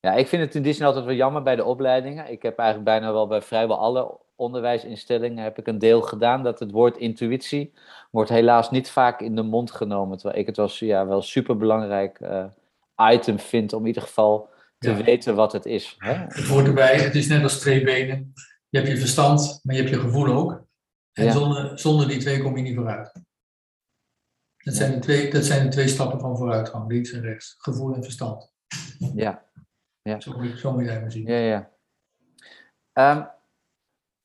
ja, 0.00 0.12
ik 0.12 0.28
vind 0.28 0.42
het 0.42 0.54
in 0.54 0.62
die 0.62 0.72
zin 0.72 0.86
altijd 0.86 1.04
wel 1.04 1.14
jammer 1.14 1.42
bij 1.42 1.56
de 1.56 1.64
opleidingen. 1.64 2.30
Ik 2.30 2.42
heb 2.42 2.58
eigenlijk 2.58 2.88
bijna 2.88 3.12
wel 3.12 3.26
bij 3.26 3.42
vrijwel 3.42 3.78
alle 3.78 4.18
onderwijsinstellingen 4.36 5.44
heb 5.44 5.58
ik 5.58 5.66
een 5.66 5.78
deel 5.78 6.00
gedaan 6.00 6.42
dat 6.42 6.58
het 6.58 6.70
woord 6.70 6.96
intuïtie 6.96 7.72
wordt 8.10 8.30
helaas 8.30 8.70
niet 8.70 8.90
vaak 8.90 9.20
in 9.20 9.36
de 9.36 9.42
mond 9.42 9.70
genomen. 9.70 10.18
Terwijl 10.18 10.40
ik 10.40 10.46
het 10.46 10.56
wel, 10.56 10.70
ja, 10.70 11.06
wel 11.06 11.22
super 11.22 11.56
belangrijk 11.56 12.18
item 13.10 13.38
vind 13.38 13.72
om 13.72 13.80
in 13.80 13.86
ieder 13.86 14.02
geval 14.02 14.50
te 14.82 14.90
Ja. 14.90 15.02
weten 15.04 15.34
wat 15.34 15.52
het 15.52 15.66
is. 15.66 15.94
Hè? 15.98 16.12
Het 16.14 16.44
hoort 16.46 16.66
erbij, 16.66 17.00
het 17.00 17.14
is 17.14 17.26
net 17.28 17.42
als 17.42 17.58
twee 17.58 17.84
benen. 17.84 18.32
Je 18.68 18.78
hebt 18.78 18.90
je 18.90 18.98
verstand, 18.98 19.60
maar 19.62 19.74
je 19.74 19.80
hebt 19.80 19.94
je 19.94 20.00
gevoel 20.00 20.26
ook. 20.26 20.64
En 21.12 21.24
Ja. 21.24 21.32
zonder, 21.32 21.78
zonder 21.78 22.08
die 22.08 22.18
twee 22.20 22.42
kom 22.42 22.56
je 22.56 22.62
niet 22.62 22.74
vooruit. 22.76 23.12
Dat 24.56 24.74
zijn, 24.74 24.92
de 24.92 24.98
twee, 24.98 25.30
dat 25.30 25.44
zijn 25.44 25.62
de 25.62 25.68
twee 25.68 25.88
stappen 25.88 26.20
van 26.20 26.36
vooruitgang, 26.36 26.88
links 26.90 27.12
en 27.12 27.20
rechts. 27.20 27.54
Gevoel 27.58 27.94
en 27.94 28.02
verstand. 28.02 28.52
Ja, 29.14 29.46
Zo 30.18 30.32
moet 30.38 30.48
je, 30.48 30.58
zo 30.58 30.72
moet 30.72 30.84
jij 30.84 31.00
maar 31.00 31.12
zien. 31.12 31.26
ja, 31.26 31.36
ja. 31.36 31.70
Ehm, 32.92 33.24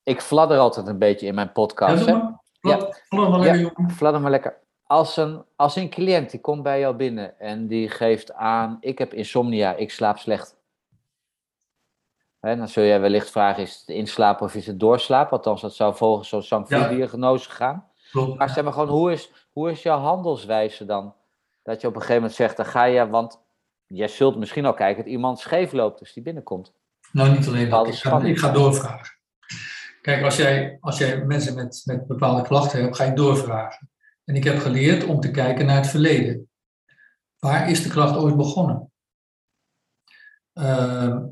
ik 0.04 0.22
fladder 0.22 0.58
altijd 0.58 0.88
een 0.88 1.00
beetje 1.00 1.28
in 1.28 1.36
mijn 1.36 1.48
Ja, 1.48 1.54
podcast. 1.54 2.06
doe 2.06 2.16
hè? 2.16 2.22
maar. 2.22 3.40
Lekker, 3.40 3.60
jongen. 3.60 3.92
Fladder 3.92 4.22
maar 4.22 4.32
lekker. 4.32 4.62
Als 4.88 5.18
een, 5.18 5.44
als 5.56 5.76
een 5.76 5.90
cliënt 5.90 6.32
die 6.32 6.42
komt 6.42 6.64
bij 6.64 6.80
jou 6.80 6.96
binnen 6.96 7.40
en 7.40 7.68
die 7.68 7.90
geeft 7.90 8.34
aan: 8.34 8.78
Ik 8.80 8.98
heb 8.98 9.14
insomnia, 9.14 9.76
ik 9.76 9.92
slaap 9.92 10.18
slecht. 10.18 10.56
Hè, 12.40 12.56
dan 12.58 12.68
zul 12.68 12.84
jij 12.84 13.00
wellicht 13.00 13.32
vragen: 13.32 13.64
Is 13.64 13.80
het 13.80 13.96
inslapen 13.96 14.46
of 14.46 14.56
is 14.56 14.68
het 14.68 14.80
doorslapen? 14.80 15.38
Althans, 15.38 15.62
dat 15.62 15.76
zou 15.76 15.96
volgens 15.96 16.30
zo'n 16.30 16.44
Sanford-diagnose 16.44 17.50
gaan. 17.50 17.88
Klopt. 18.12 18.38
Maar 18.38 18.50
zeg 18.50 18.64
maar 18.64 18.74
gewoon: 18.74 18.88
hoe 18.88 19.12
is, 19.12 19.32
hoe 19.52 19.72
is 19.72 19.84
jouw 19.84 20.00
handelswijze 20.00 20.86
dan? 20.86 21.14
Dat 21.64 21.82
je 21.82 21.88
op 21.88 21.94
een 21.94 22.02
gegeven 22.02 22.22
moment 22.22 22.38
zegt: 22.38 22.58
Dan 22.58 22.66
ga 22.66 22.84
je, 22.84 23.10
want 23.10 23.42
jij 23.88 24.08
zult 24.08 24.38
misschien 24.38 24.66
al 24.66 24.74
kijken 24.74 25.04
dat 25.04 25.12
iemand 25.12 25.40
scheef 25.40 25.72
loopt 25.72 26.00
als 26.00 26.14
die 26.14 26.24
binnenkomt. 26.24 26.74
Nou, 27.12 27.30
niet 27.30 27.48
alleen 27.48 27.70
dat. 27.70 27.88
Ik 27.88 27.94
ga, 27.94 28.22
ik 28.22 28.40
ga 28.40 28.52
doorvragen. 28.52 29.16
Kijk, 30.02 30.24
als 30.24 30.36
jij, 30.36 30.78
als 30.82 30.98
jij 30.98 31.26
mensen 31.26 31.56
met, 31.56 31.82
met 31.86 32.08
bepaalde 32.08 32.42
klachten 32.42 32.82
hebt, 32.82 32.96
ga 32.96 33.04
je 33.04 33.14
doorvragen. 33.14 33.90
En 34.28 34.36
ik 34.36 34.44
heb 34.44 34.58
geleerd 34.60 35.04
om 35.04 35.20
te 35.20 35.32
kijken 35.32 35.66
naar 35.66 35.76
het 35.76 35.88
verleden. 35.88 36.50
Waar 37.40 37.70
is 37.70 37.84
de 37.84 37.90
klacht 37.90 38.16
ooit 38.16 38.38
begonnen? 38.38 38.92
Ehm, 40.54 41.26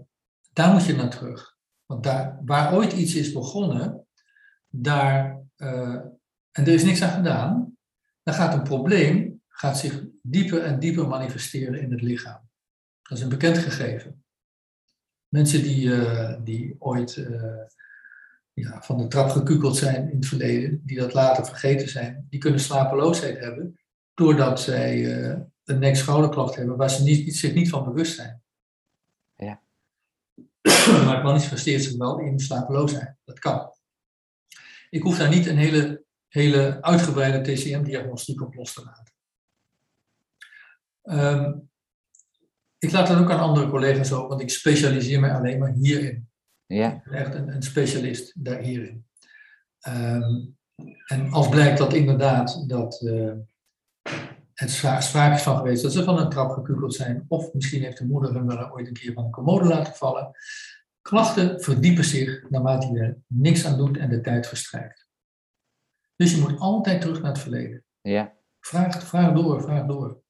daar 0.53 0.71
moet 0.71 0.85
je 0.85 0.95
naar 0.95 1.09
terug. 1.09 1.57
Want 1.85 2.03
daar, 2.03 2.39
waar 2.45 2.73
ooit 2.73 2.93
iets 2.93 3.15
is 3.15 3.31
begonnen, 3.31 4.07
daar, 4.67 5.41
eh, 5.55 5.95
en 6.51 6.65
er 6.65 6.67
is 6.67 6.83
niks 6.83 7.01
aan 7.01 7.15
gedaan, 7.15 7.77
dan 8.23 8.33
gaat 8.33 8.53
een 8.53 8.63
probleem 8.63 9.43
gaat 9.47 9.77
zich 9.77 10.03
dieper 10.21 10.63
en 10.63 10.79
dieper 10.79 11.07
manifesteren 11.07 11.81
in 11.81 11.91
het 11.91 12.01
lichaam. 12.01 12.49
Dat 13.01 13.17
is 13.17 13.23
een 13.23 13.29
bekend 13.29 13.57
gegeven. 13.57 14.23
Mensen 15.27 15.63
die, 15.63 15.95
eh, 15.95 16.43
die 16.43 16.75
ooit 16.79 17.17
eh, 17.17 17.61
ja, 18.55 18.81
van 18.81 18.97
de 18.97 19.07
trap 19.07 19.29
gekukeld 19.29 19.77
zijn 19.77 20.09
in 20.09 20.15
het 20.15 20.25
verleden, 20.25 20.81
die 20.85 20.97
dat 20.97 21.13
later 21.13 21.45
vergeten 21.45 21.89
zijn, 21.89 22.27
die 22.29 22.39
kunnen 22.39 22.59
slapeloosheid 22.59 23.39
hebben 23.39 23.79
doordat 24.13 24.61
zij 24.61 25.21
eh, 25.21 25.39
een 25.63 25.79
nek-schouderklacht 25.79 26.55
hebben 26.55 26.77
waar 26.77 26.89
ze 26.89 27.03
niet, 27.03 27.35
zich 27.35 27.53
niet 27.53 27.69
van 27.69 27.83
bewust 27.83 28.15
zijn. 28.15 28.41
Ja. 29.35 29.61
maar 31.05 31.15
het 31.15 31.23
manifesteert 31.23 31.83
zich 31.83 31.97
wel 31.97 32.19
in 32.19 32.39
slapeloosheid. 32.39 33.15
Dat 33.23 33.39
kan. 33.39 33.73
Ik 34.89 35.01
hoef 35.01 35.17
daar 35.17 35.29
niet 35.29 35.45
een 35.45 35.57
hele, 35.57 36.03
hele 36.27 36.81
uitgebreide 36.81 37.53
TCM-diagnostiek 37.53 38.41
op 38.41 38.55
los 38.55 38.73
te 38.73 38.83
laten. 38.83 39.13
Ehm, 41.01 41.53
ik 42.77 42.91
laat 42.91 43.07
dat 43.07 43.17
ook 43.17 43.31
aan 43.31 43.39
andere 43.39 43.69
collega's 43.69 44.11
ook, 44.11 44.29
want 44.29 44.41
ik 44.41 44.49
specialiseer 44.49 45.19
mij 45.19 45.33
alleen 45.33 45.59
maar 45.59 45.73
hierin. 45.73 46.29
Ja, 46.67 47.01
echt 47.03 47.35
een, 47.35 47.55
een 47.55 47.63
specialist 47.63 48.43
daar 48.43 48.59
hierin. 48.59 49.05
Ehm, 49.79 50.45
en 51.05 51.31
als 51.31 51.49
blijkt 51.49 51.77
dat 51.77 51.93
inderdaad 51.93 52.69
dat 52.69 53.01
eh, 53.01 53.33
het 54.53 54.69
sprake 54.71 55.33
is 55.35 55.41
van 55.41 55.57
geweest 55.57 55.83
dat 55.83 55.91
ze 55.93 56.03
van 56.03 56.19
een 56.19 56.29
trap 56.29 56.51
gekukeld 56.51 56.93
zijn, 56.93 57.25
of 57.27 57.53
misschien 57.53 57.81
heeft 57.83 57.97
de 57.97 58.05
moeder 58.05 58.33
hem 58.33 58.47
wel 58.47 58.71
ooit 58.71 58.87
een 58.87 58.93
keer 58.93 59.13
van 59.13 59.23
een 59.25 59.31
commode 59.31 59.65
laten 59.67 59.93
vallen. 59.93 60.31
Klachten 61.01 61.61
verdiepen 61.61 62.03
zich 62.03 62.49
naarmate 62.49 62.87
je 62.91 62.99
er 62.99 63.17
niks 63.27 63.65
aan 63.65 63.77
doet 63.77 63.97
en 63.97 64.09
de 64.09 64.21
tijd 64.21 64.47
verstrijkt. 64.47 65.07
Dus 66.15 66.35
je 66.35 66.41
moet 66.41 66.59
altijd 66.59 67.01
terug 67.01 67.21
naar 67.21 67.31
het 67.31 67.41
verleden. 67.41 67.83
ja, 68.01 68.33
Vraag, 68.59 69.03
vraag 69.03 69.33
door, 69.33 69.61
vraag 69.61 69.85
door. 69.85 70.21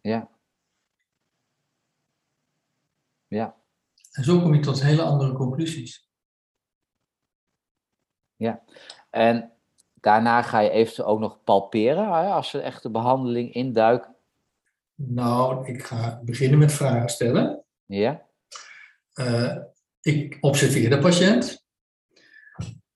ja. 0.00 0.34
Ja, 3.28 3.55
En 4.16 4.24
zo 4.24 4.40
kom 4.40 4.54
je 4.54 4.60
tot 4.60 4.82
hele 4.82 5.02
andere 5.02 5.32
conclusies. 5.32 6.08
en 9.10 9.52
daarna 9.94 10.42
ga 10.42 10.60
je 10.60 10.70
eventueel 10.70 11.08
ook 11.08 11.20
nog 11.20 11.44
palperen, 11.44 12.04
hè, 12.04 12.30
als 12.30 12.50
ze 12.50 12.60
echt 12.60 12.82
de 12.82 12.90
behandeling 12.90 13.52
induiken. 13.52 14.16
Nou, 14.94 15.66
ik 15.66 15.84
ga 15.84 16.20
beginnen 16.24 16.58
met 16.58 16.72
vragen 16.72 17.08
stellen. 17.08 17.64
Ja, 17.84 18.24
Eh, 19.12 19.56
ik 20.00 20.38
observeer 20.40 20.90
de 20.90 20.98
patiënt. 20.98 21.64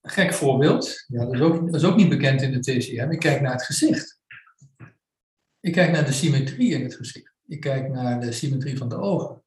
Gek 0.02 0.32
voorbeeld. 0.32 1.04
Ja, 1.08 1.24
dat, 1.24 1.34
is 1.34 1.40
ook, 1.40 1.72
dat 1.72 1.80
is 1.82 1.88
ook 1.88 1.96
niet 1.96 2.08
bekend 2.08 2.42
in 2.42 2.52
de 2.52 2.60
TCM. 2.60 3.10
Ik 3.10 3.18
kijk 3.18 3.40
naar 3.40 3.52
het 3.52 3.62
gezicht. 3.62 4.20
Ik 5.60 5.72
kijk 5.72 5.92
naar 5.92 6.04
de 6.04 6.12
symmetrie 6.12 6.72
in 6.72 6.82
het 6.82 6.94
gezicht. 6.94 7.34
Ik 7.46 7.60
kijk 7.60 7.88
naar 7.88 8.20
de 8.20 8.32
symmetrie 8.32 8.78
van 8.78 8.88
de 8.88 8.96
ogen. 8.96 9.39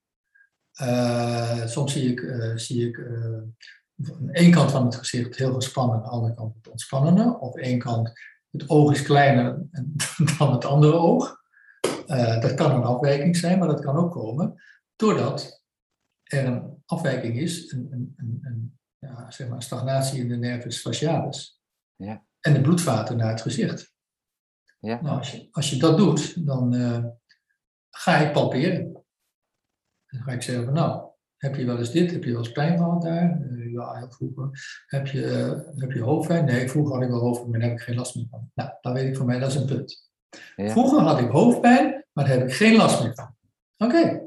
Eh, 0.74 1.66
soms 1.66 1.92
zie 1.92 2.12
ik, 2.12 2.22
eh, 2.22 2.56
zie 2.56 2.88
ik 2.88 2.98
eh, 2.98 3.42
aan 4.16 4.30
één 4.30 4.52
kant 4.52 4.72
van 4.72 4.86
het 4.86 4.96
gezicht 4.96 5.36
heel 5.36 5.54
gespannen, 5.54 5.96
aan 5.96 6.04
de 6.04 6.10
andere 6.10 6.34
kant 6.34 6.56
het 6.56 6.70
ontspannende. 6.70 7.40
Op 7.40 7.58
één 7.58 7.80
kant 7.80 8.12
het 8.52 8.70
oog 8.70 8.92
is 8.92 9.02
kleiner 9.02 9.62
dan 10.38 10.52
het 10.52 10.66
andere 10.66 10.94
oog. 10.94 11.42
Dat 12.42 12.54
kan 12.54 12.72
een 12.72 12.84
afwijking 12.84 13.38
zijn, 13.38 13.60
maar 13.60 13.68
dat 13.68 13.82
kan 13.82 13.96
ook 13.96 14.12
komen 14.12 14.62
doordat 14.96 15.64
er 16.24 16.46
een 16.46 16.84
afwijking 16.86 17.38
is, 17.38 17.72
een, 17.72 17.88
een, 17.92 18.14
een, 18.18 18.40
een, 18.42 18.80
ja, 19.00 19.32
zeg 19.32 19.48
maar 19.48 19.64
stagnatie 19.64 20.20
in 20.20 20.28
de 20.28 20.36
nervus 20.36 20.80
facialis. 20.80 21.62
Ja. 21.96 22.26
En 22.40 22.54
de 22.54 22.62
bloedvaten 22.62 23.18
naar 23.18 23.30
het 23.30 23.42
gezicht. 23.42 23.94
ja, 24.80 25.02
Nou, 25.02 25.18
als, 25.18 25.32
je, 25.32 25.48
als 25.52 25.70
je 25.70 25.78
dat 25.78 25.98
doet, 25.98 26.46
dan 26.46 26.74
ga 27.90 28.18
ik 28.18 28.34
palperen. 28.34 29.03
Dan 30.14 30.22
ga 30.24 30.32
ik 30.32 30.42
zeggen 30.42 30.66
van 30.66 30.74
nou, 30.74 31.08
heb 31.38 31.56
je 31.56 31.66
wel 31.66 31.78
eens 31.78 31.92
dit? 31.92 32.12
Heb 32.12 32.24
je 32.24 32.32
wel 32.32 32.40
eens 32.40 32.52
pijn 32.52 32.78
gehad 32.78 33.02
daar? 33.02 33.42
Eh, 33.42 33.72
ja, 33.72 33.94
heel 33.98 34.12
vroeger. 34.12 34.50
Heb 34.88 35.08
je, 35.08 35.26
eh, 35.26 35.80
heb 35.82 35.92
je 35.92 36.02
hoofdpijn? 36.02 36.46
Nee, 36.46 36.70
vroeger 36.70 36.94
had 36.94 37.04
ik 37.04 37.10
wel 37.10 37.20
hoofdpijn, 37.20 37.50
maar 37.52 37.60
daar 37.60 37.70
heb 37.70 37.78
ik 37.78 37.84
geen 37.84 37.96
last 37.96 38.16
meer 38.16 38.28
van. 38.30 38.52
Nou, 38.54 38.70
dan 38.82 38.94
weet 38.94 39.08
ik 39.08 39.16
voor 39.18 39.26
mij, 39.26 39.40
dat 39.40 39.50
is 39.50 39.56
een 39.56 39.66
punt. 39.66 40.12
Ja. 40.56 40.70
Vroeger 40.70 41.00
had 41.00 41.20
ik 41.20 41.30
hoofdpijn, 41.30 42.06
maar 42.14 42.26
daar 42.26 42.38
heb 42.38 42.48
ik 42.48 42.54
geen 42.54 42.76
last 42.76 43.04
meer 43.04 43.14
van. 43.16 43.36
Oké. 43.78 44.22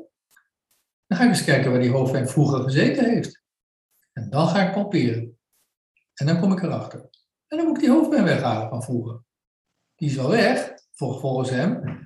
Dan 1.06 1.18
ga 1.18 1.24
ik 1.24 1.28
eens 1.30 1.44
kijken 1.44 1.70
waar 1.70 1.80
die 1.80 1.90
hoofdpijn 1.90 2.28
vroeger 2.28 2.60
gezeten 2.62 3.04
heeft. 3.04 3.42
En 4.12 4.30
dan 4.30 4.48
ga 4.48 4.66
ik 4.66 4.72
palperen. 4.72 5.38
En 6.14 6.26
dan 6.26 6.40
kom 6.40 6.52
ik 6.52 6.62
erachter. 6.62 7.00
En 7.46 7.56
dan 7.56 7.66
moet 7.66 7.76
ik 7.76 7.82
die 7.82 7.90
hoofdpijn 7.92 8.24
weghalen 8.24 8.68
van 8.68 8.82
vroeger. 8.82 9.20
Die 9.94 10.08
is 10.08 10.16
wel 10.16 10.28
weg, 10.30 10.74
vol- 10.92 11.18
volgens 11.18 11.50
hem. 11.50 11.98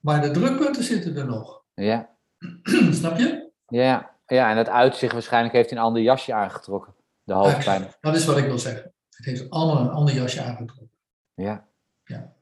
Maar 0.00 0.20
de 0.22 0.30
drukpunten 0.30 0.84
zitten 0.84 1.16
er 1.16 1.26
nog. 1.26 1.64
ja, 1.74 2.15
Snap 2.90 3.18
je? 3.18 3.50
ja. 3.68 4.14
Ja, 4.26 4.50
en 4.50 4.56
dat 4.56 4.68
uitzicht 4.68 5.12
waarschijnlijk 5.12 5.54
heeft 5.54 5.70
hij 5.70 5.78
een 5.78 5.84
ander 5.84 6.02
jasje 6.02 6.34
aangetrokken. 6.34 6.94
De 7.22 7.32
hoofdpijn. 7.32 7.88
Dat 8.00 8.14
is 8.14 8.24
wat 8.24 8.36
ik 8.36 8.44
wil 8.44 8.58
zeggen. 8.58 8.92
Het 9.10 9.26
heeft 9.26 9.50
allemaal 9.50 9.82
een 9.82 9.90
ander 9.90 10.14
jasje 10.14 10.42
aangetrokken. 10.42 10.90
Ja. 11.34 11.66
Ja. 12.04 12.32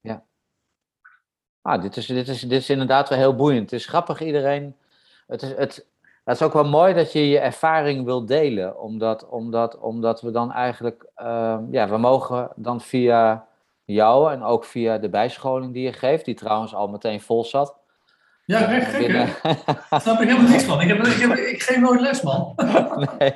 Ja. 0.00 0.24
Ah, 1.62 1.82
dit 1.82 1.96
is, 1.96 2.06
dit, 2.06 2.28
is, 2.28 2.40
dit 2.40 2.60
is 2.60 2.70
inderdaad 2.70 3.08
wel 3.08 3.18
heel 3.18 3.36
boeiend. 3.36 3.70
Het 3.70 3.80
is 3.80 3.86
grappig, 3.86 4.20
iedereen. 4.20 4.76
het 5.26 5.42
is, 5.42 5.48
het, 5.48 5.86
het 6.24 6.36
is 6.36 6.42
ook 6.42 6.52
wel 6.52 6.68
mooi 6.68 6.94
dat 6.94 7.12
je 7.12 7.28
je 7.28 7.38
ervaring 7.38 8.04
wil 8.04 8.26
delen, 8.26 8.80
omdat, 8.80 9.28
omdat, 9.28 9.78
omdat 9.78 10.20
we 10.20 10.30
dan 10.30 10.52
eigenlijk, 10.52 11.06
ehm, 11.14 11.64
ja, 11.70 11.88
we 11.88 11.96
mogen 11.98 12.50
dan 12.56 12.80
via 12.80 13.46
jou 13.84 14.32
en 14.32 14.42
ook 14.42 14.64
via 14.64 14.98
de 14.98 15.08
bijscholing 15.08 15.72
die 15.72 15.82
je 15.82 15.92
geeft, 15.92 16.24
die 16.24 16.34
trouwens 16.34 16.74
al 16.74 16.88
meteen 16.88 17.20
vol 17.20 17.44
zat. 17.44 17.76
Ja, 18.46 18.58
gek, 18.58 18.82
gek 18.82 19.06
hè? 19.06 19.26
Daar 19.90 20.00
snap 20.00 20.20
ik 20.20 20.28
helemaal 20.28 20.50
niks 20.50 20.64
van. 20.64 20.80
Ik, 20.80 20.88
heb, 20.88 21.06
ik, 21.06 21.12
heb, 21.12 21.32
ik 21.36 21.62
geef 21.62 21.78
nooit 21.78 22.00
les, 22.00 22.22
man. 22.22 22.54
nee, 23.18 23.32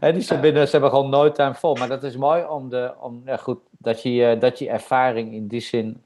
en 0.00 0.14
die 0.14 0.22
zijn 0.22 0.40
binnen, 0.40 0.64
ze 0.66 0.72
hebben 0.72 0.90
gewoon 0.90 1.10
nooit 1.10 1.34
time 1.34 1.54
vol. 1.54 1.74
Maar 1.74 1.88
dat 1.88 2.02
is 2.02 2.16
mooi 2.16 2.44
om, 2.44 2.68
de, 2.68 2.94
om 3.00 3.22
ja, 3.24 3.36
goed, 3.36 3.58
dat, 3.70 4.02
je, 4.02 4.36
dat 4.38 4.58
je 4.58 4.68
ervaring 4.68 5.32
in 5.32 5.46
die 5.46 5.60
zin 5.60 6.02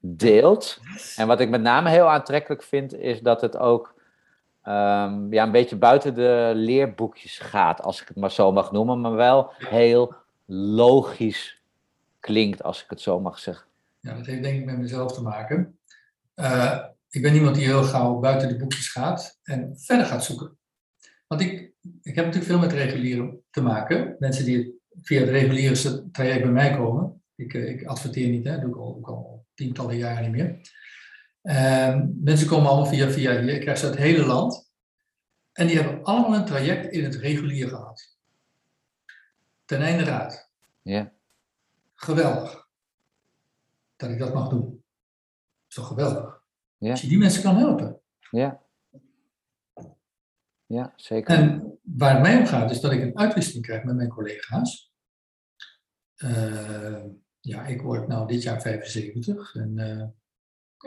deelt. 0.00 0.80
En 1.16 1.26
wat 1.26 1.40
ik 1.40 1.48
met 1.48 1.60
name 1.60 1.90
heel 1.90 2.08
aantrekkelijk 2.08 2.62
vind, 2.62 2.94
is 2.94 3.20
dat 3.20 3.40
het 3.40 3.56
ook 3.56 3.94
ehm, 4.62 5.32
ja, 5.32 5.42
een 5.42 5.50
beetje 5.50 5.76
buiten 5.76 6.14
de 6.14 6.52
leerboekjes 6.54 7.38
gaat, 7.38 7.82
als 7.82 8.02
ik 8.02 8.08
het 8.08 8.16
maar 8.16 8.30
zo 8.30 8.52
mag 8.52 8.72
noemen, 8.72 9.00
maar 9.00 9.14
wel 9.14 9.52
heel 9.58 10.14
logisch 10.46 11.60
klinkt, 12.20 12.62
als 12.62 12.82
ik 12.82 12.90
het 12.90 13.00
zo 13.00 13.20
mag 13.20 13.38
zeggen. 13.38 13.66
Ja, 14.00 14.14
dat 14.14 14.26
heeft 14.26 14.42
denk 14.42 14.58
ik 14.58 14.64
met 14.64 14.78
mezelf 14.78 15.12
te 15.12 15.22
maken. 15.22 15.76
Uh, 16.36 16.78
ik 17.12 17.22
ben 17.22 17.34
iemand 17.34 17.54
die 17.54 17.64
heel 17.64 17.82
gauw 17.82 18.18
buiten 18.18 18.48
de 18.48 18.56
boekjes 18.56 18.88
gaat 18.88 19.38
en 19.42 19.78
verder 19.78 20.06
gaat 20.06 20.24
zoeken. 20.24 20.58
Want 21.26 21.40
ik, 21.40 21.72
ik 22.02 22.14
heb 22.14 22.24
natuurlijk 22.24 22.44
veel 22.44 22.58
met 22.58 22.72
regulieren 22.72 23.42
te 23.50 23.62
maken. 23.62 24.16
Mensen 24.18 24.44
die 24.44 24.80
via 25.02 25.20
het 25.20 25.28
reguliere 25.28 26.10
traject 26.10 26.42
bij 26.42 26.52
mij 26.52 26.76
komen. 26.76 27.22
Ik, 27.34 27.54
eh, 27.54 27.68
ik 27.68 27.84
adverteer 27.84 28.28
niet, 28.28 28.44
hè, 28.44 28.50
dat 28.52 28.60
doe 28.60 28.70
ik 28.70 28.76
al, 28.76 28.96
ook 28.96 29.08
al 29.08 29.46
tientallen 29.54 29.96
jaren 29.96 30.22
niet 30.22 30.32
meer. 30.32 30.60
En 31.42 32.18
mensen 32.22 32.48
komen 32.48 32.68
allemaal 32.68 32.86
via, 32.86 33.10
via 33.10 33.40
hier. 33.40 33.54
Ik 33.54 33.60
krijg 33.60 33.78
ze 33.78 33.86
uit 33.86 33.94
het 33.94 34.04
hele 34.04 34.26
land. 34.26 34.70
En 35.52 35.66
die 35.66 35.76
hebben 35.76 36.04
allemaal 36.04 36.34
een 36.34 36.44
traject 36.44 36.92
in 36.92 37.04
het 37.04 37.14
regulier 37.14 37.68
gehad. 37.68 38.16
Ten 39.64 39.80
einde 39.80 40.04
raad. 40.04 40.50
Ja. 40.82 41.12
Geweldig. 41.94 42.68
Dat 43.96 44.10
ik 44.10 44.18
dat 44.18 44.34
mag 44.34 44.48
doen. 44.48 44.60
Dat 44.60 45.68
is 45.68 45.74
toch 45.74 45.86
geweldig? 45.86 46.41
Ja. 46.82 46.90
Als 46.90 47.00
je 47.00 47.08
die 47.08 47.18
mensen 47.18 47.42
kan 47.42 47.56
helpen. 47.56 48.00
Ja. 48.30 48.62
Ja, 50.66 50.92
zeker. 50.96 51.34
En 51.34 51.78
waar 51.82 52.12
het 52.12 52.22
mij 52.22 52.38
om 52.38 52.46
gaat, 52.46 52.70
is 52.70 52.80
dat 52.80 52.92
ik 52.92 53.02
een 53.02 53.18
uitwisseling 53.18 53.64
krijg 53.64 53.84
met 53.84 53.96
mijn 53.96 54.08
collega's. 54.08 54.92
Uh, 56.16 57.04
ja, 57.40 57.66
ik 57.66 57.82
word 57.82 58.08
nou 58.08 58.26
dit 58.26 58.42
jaar 58.42 58.60
75. 58.60 59.54
En 59.54 59.72
uh, 59.76 60.04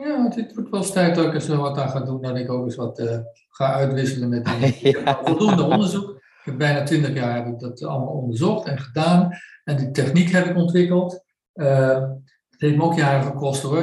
ja, 0.06 0.28
het 0.28 0.54
wordt 0.54 0.70
wel 0.70 0.80
eens 0.80 0.92
tijd 0.92 1.14
dat 1.14 1.26
ik 1.26 1.34
eens 1.34 1.48
wat 1.48 1.78
aan 1.78 1.90
ga 1.90 2.00
doen. 2.00 2.22
Dat 2.22 2.36
ik 2.36 2.50
ook 2.50 2.64
eens 2.64 2.76
wat 2.76 2.98
uh, 2.98 3.18
ga 3.48 3.72
uitwisselen 3.72 4.28
met 4.28 4.48
ja. 4.80 5.20
voldoende 5.24 5.62
onderzoek. 5.62 6.10
Ik 6.10 6.44
heb 6.44 6.58
bijna 6.58 6.82
20 6.82 7.14
jaar 7.14 7.34
heb 7.34 7.46
ik 7.46 7.58
dat 7.58 7.82
allemaal 7.82 8.14
onderzocht 8.14 8.66
en 8.66 8.78
gedaan. 8.78 9.30
En 9.64 9.76
die 9.76 9.90
techniek 9.90 10.30
heb 10.30 10.46
ik 10.46 10.56
ontwikkeld. 10.56 11.24
het 11.52 12.60
heeft 12.60 12.76
me 12.76 12.82
ook 12.82 12.96
jaren 12.96 13.22
gekost 13.22 13.62
hoor. 13.62 13.82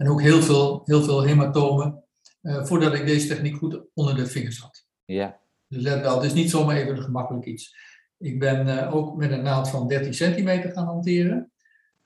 En 0.00 0.08
ook 0.08 0.20
heel 0.20 0.42
veel, 0.42 0.82
heel 0.84 1.02
veel 1.02 1.22
hematomen, 1.22 2.04
uh, 2.42 2.64
voordat 2.64 2.94
ik 2.94 3.06
deze 3.06 3.28
techniek 3.28 3.56
goed 3.56 3.80
onder 3.94 4.16
de 4.16 4.26
vingers 4.26 4.58
had. 4.58 4.86
Ja. 5.04 5.38
Dus 5.68 5.82
let 5.82 6.00
wel, 6.00 6.14
het 6.14 6.24
is 6.24 6.32
niet 6.32 6.50
zomaar 6.50 6.76
even 6.76 6.96
een 6.96 7.02
gemakkelijk 7.02 7.44
iets. 7.44 7.76
Ik 8.18 8.38
ben 8.38 8.66
uh, 8.66 8.94
ook 8.94 9.16
met 9.16 9.30
een 9.30 9.42
naald 9.42 9.68
van 9.68 9.88
13 9.88 10.14
centimeter 10.14 10.70
gaan 10.70 10.84
hanteren. 10.84 11.52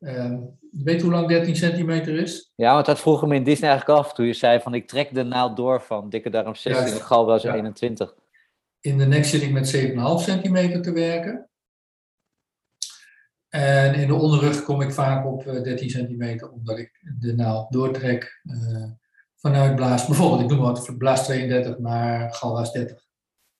Uh, 0.01 0.39
weet 0.71 1.03
hoe 1.03 1.11
lang 1.11 1.29
13 1.29 1.57
centimeter 1.57 2.19
is? 2.19 2.53
Ja, 2.55 2.75
want 2.75 2.87
dat 2.87 3.01
vroeg 3.01 3.27
me 3.27 3.35
in 3.35 3.45
Disney 3.45 3.71
eigenlijk 3.71 4.01
af. 4.01 4.13
Toen 4.13 4.27
je 4.27 4.33
zei 4.33 4.61
van 4.61 4.75
ik 4.75 4.89
trek 4.89 5.15
de 5.15 5.23
naald 5.23 5.57
door 5.57 5.83
van 5.83 6.11
dikke 6.11 6.31
darm 6.31 6.55
16 6.55 6.95
en 6.95 7.01
galblaas 7.01 7.43
ja. 7.43 7.55
21. 7.55 8.15
In 8.81 8.99
de 8.99 9.07
nek 9.07 9.25
zit 9.25 9.43
ik 9.43 9.53
met 9.53 9.77
7,5 9.77 9.93
centimeter 10.17 10.83
te 10.83 10.93
werken. 10.93 11.49
En 13.55 13.95
in 13.95 14.07
de 14.07 14.14
onderrug 14.14 14.62
kom 14.62 14.81
ik 14.81 14.93
vaak 14.93 15.27
op 15.27 15.45
13 15.45 15.75
eh, 15.75 15.95
centimeter, 15.95 16.51
omdat 16.51 16.79
ik 16.79 17.14
de 17.19 17.35
naald 17.35 17.73
doortrek 17.73 18.40
uh, 18.45 18.90
vanuit 19.37 19.77
blaas. 19.77 20.07
Bijvoorbeeld, 20.07 20.40
ik 20.40 20.49
noem 20.49 20.61
wat 20.61 20.99
blaas 20.99 21.25
32 21.25 21.79
naar 21.79 22.35
galwaas 22.35 22.73
30. 22.73 23.07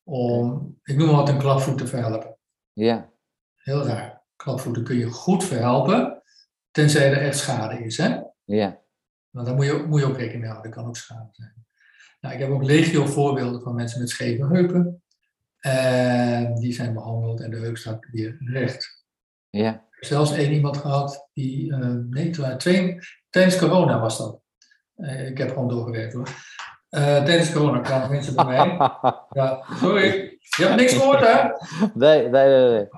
Om, 0.03 0.77
ik 0.83 0.97
noem 0.97 1.11
wat 1.11 1.29
een 1.29 1.39
klapvoet 1.39 1.79
te 1.79 1.87
verhelpen. 1.87 2.37
Ja. 2.73 3.13
Heel 3.55 3.87
raar. 3.87 4.23
Klapvoeten 4.37 4.85
kun 4.85 4.97
je 4.97 5.07
goed 5.07 5.45
verhelpen, 5.45 6.23
tenzij 6.71 7.13
er 7.13 7.23
echt 7.23 7.39
schade 7.39 7.85
is. 7.85 7.97
Hè? 7.97 8.21
Ja. 8.45 8.81
Want 9.31 9.47
daar 9.47 9.57
moet 9.57 9.67
je, 9.67 9.85
moet 9.89 10.01
je 10.01 10.07
ook 10.07 10.17
rekening 10.17 10.41
mee 10.41 10.51
houden, 10.51 10.71
er 10.71 10.77
kan 10.77 10.87
ook 10.87 10.97
schade 10.97 11.29
zijn. 11.31 11.67
Nou, 12.21 12.35
ik 12.35 12.41
heb 12.41 12.51
ook 12.51 12.65
legio 12.65 13.07
voorbeelden 13.07 13.63
van 13.63 13.75
mensen 13.75 14.01
met 14.01 14.11
scheve 14.11 14.47
heupen. 14.47 15.03
En 15.59 16.55
die 16.55 16.73
zijn 16.73 16.95
behandeld 16.95 17.41
en 17.41 17.51
de 17.51 17.57
heup 17.57 17.77
staat 17.77 18.07
weer 18.11 18.37
recht. 18.41 19.04
Ja. 19.55 19.85
Zelfs 20.01 20.33
één 20.33 20.53
iemand 20.53 20.77
gehad 20.77 21.29
die, 21.33 21.73
uh, 21.73 21.97
nee, 22.11 22.31
twee, 22.57 22.99
tijdens 23.31 23.59
corona 23.59 24.01
was 24.01 24.19
dat. 24.19 24.41
Uh, 24.97 25.29
ik 25.29 25.39
heb 25.39 25.49
gewoon 25.49 25.69
doorgewerkt 25.69 26.13
hoor. 26.13 26.29
Uh, 26.91 27.23
tijdens 27.25 27.53
corona 27.53 27.81
kwamen 27.81 28.11
mensen 28.11 28.35
bij 28.35 28.45
mij. 28.45 28.77
Ja, 29.41 29.65
sorry, 29.81 30.39
je 30.39 30.65
hebt 30.65 30.77
niks 30.77 30.93
gehoord 30.93 31.21
hè? 31.21 31.49
Nee, 31.95 32.29
nee, 32.29 32.49
nee. 32.49 32.71
nee. 32.71 32.89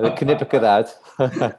Dan 0.00 0.14
knip 0.14 0.40
ik 0.40 0.50
het 0.50 0.62
uit. 0.62 1.00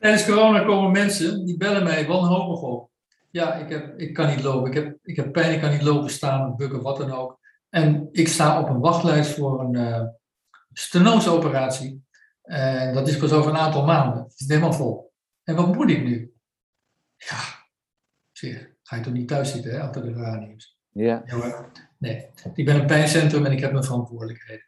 tijdens 0.00 0.26
corona 0.26 0.64
komen 0.64 0.90
mensen, 0.90 1.44
die 1.44 1.56
bellen 1.56 1.84
mij 1.84 2.06
wanhopig 2.06 2.60
op. 2.60 2.90
Ja, 3.30 3.54
ik, 3.54 3.68
heb, 3.68 3.98
ik 3.98 4.14
kan 4.14 4.28
niet 4.28 4.42
lopen, 4.42 4.70
ik 4.70 4.74
heb, 4.74 4.96
ik 5.02 5.16
heb 5.16 5.32
pijn, 5.32 5.52
ik 5.52 5.60
kan 5.60 5.70
niet 5.70 5.82
lopen, 5.82 6.10
staan, 6.10 6.56
bukken, 6.56 6.82
wat 6.82 6.96
dan 6.96 7.12
ook. 7.12 7.38
En 7.68 8.08
ik 8.12 8.28
sta 8.28 8.60
op 8.60 8.68
een 8.68 8.80
wachtlijst 8.80 9.34
voor 9.34 9.60
een 9.60 9.74
uh, 9.74 10.02
stenoseoperatie. 10.72 12.04
En 12.42 12.94
dat 12.94 13.08
is 13.08 13.16
pas 13.16 13.32
over 13.32 13.50
een 13.50 13.56
aantal 13.56 13.84
maanden. 13.84 14.22
Het 14.22 14.40
is 14.40 14.48
helemaal 14.48 14.72
vol. 14.72 15.12
En 15.42 15.56
wat 15.56 15.74
moet 15.74 15.90
ik 15.90 16.04
nu? 16.04 16.34
Ja, 17.16 17.40
zeg, 18.32 18.70
ga 18.82 18.96
je 18.96 19.02
toch 19.02 19.12
niet 19.12 19.28
thuis 19.28 19.52
zitten 19.52 19.72
hè, 19.72 19.80
achter 19.80 20.02
de 20.02 20.12
geraniums? 20.12 20.80
Ja. 20.88 21.24
Nee, 21.98 22.30
ik 22.54 22.64
ben 22.64 22.80
een 22.80 22.86
pijncentrum 22.86 23.46
en 23.46 23.52
ik 23.52 23.60
heb 23.60 23.72
mijn 23.72 23.84
verantwoordelijkheden. 23.84 24.66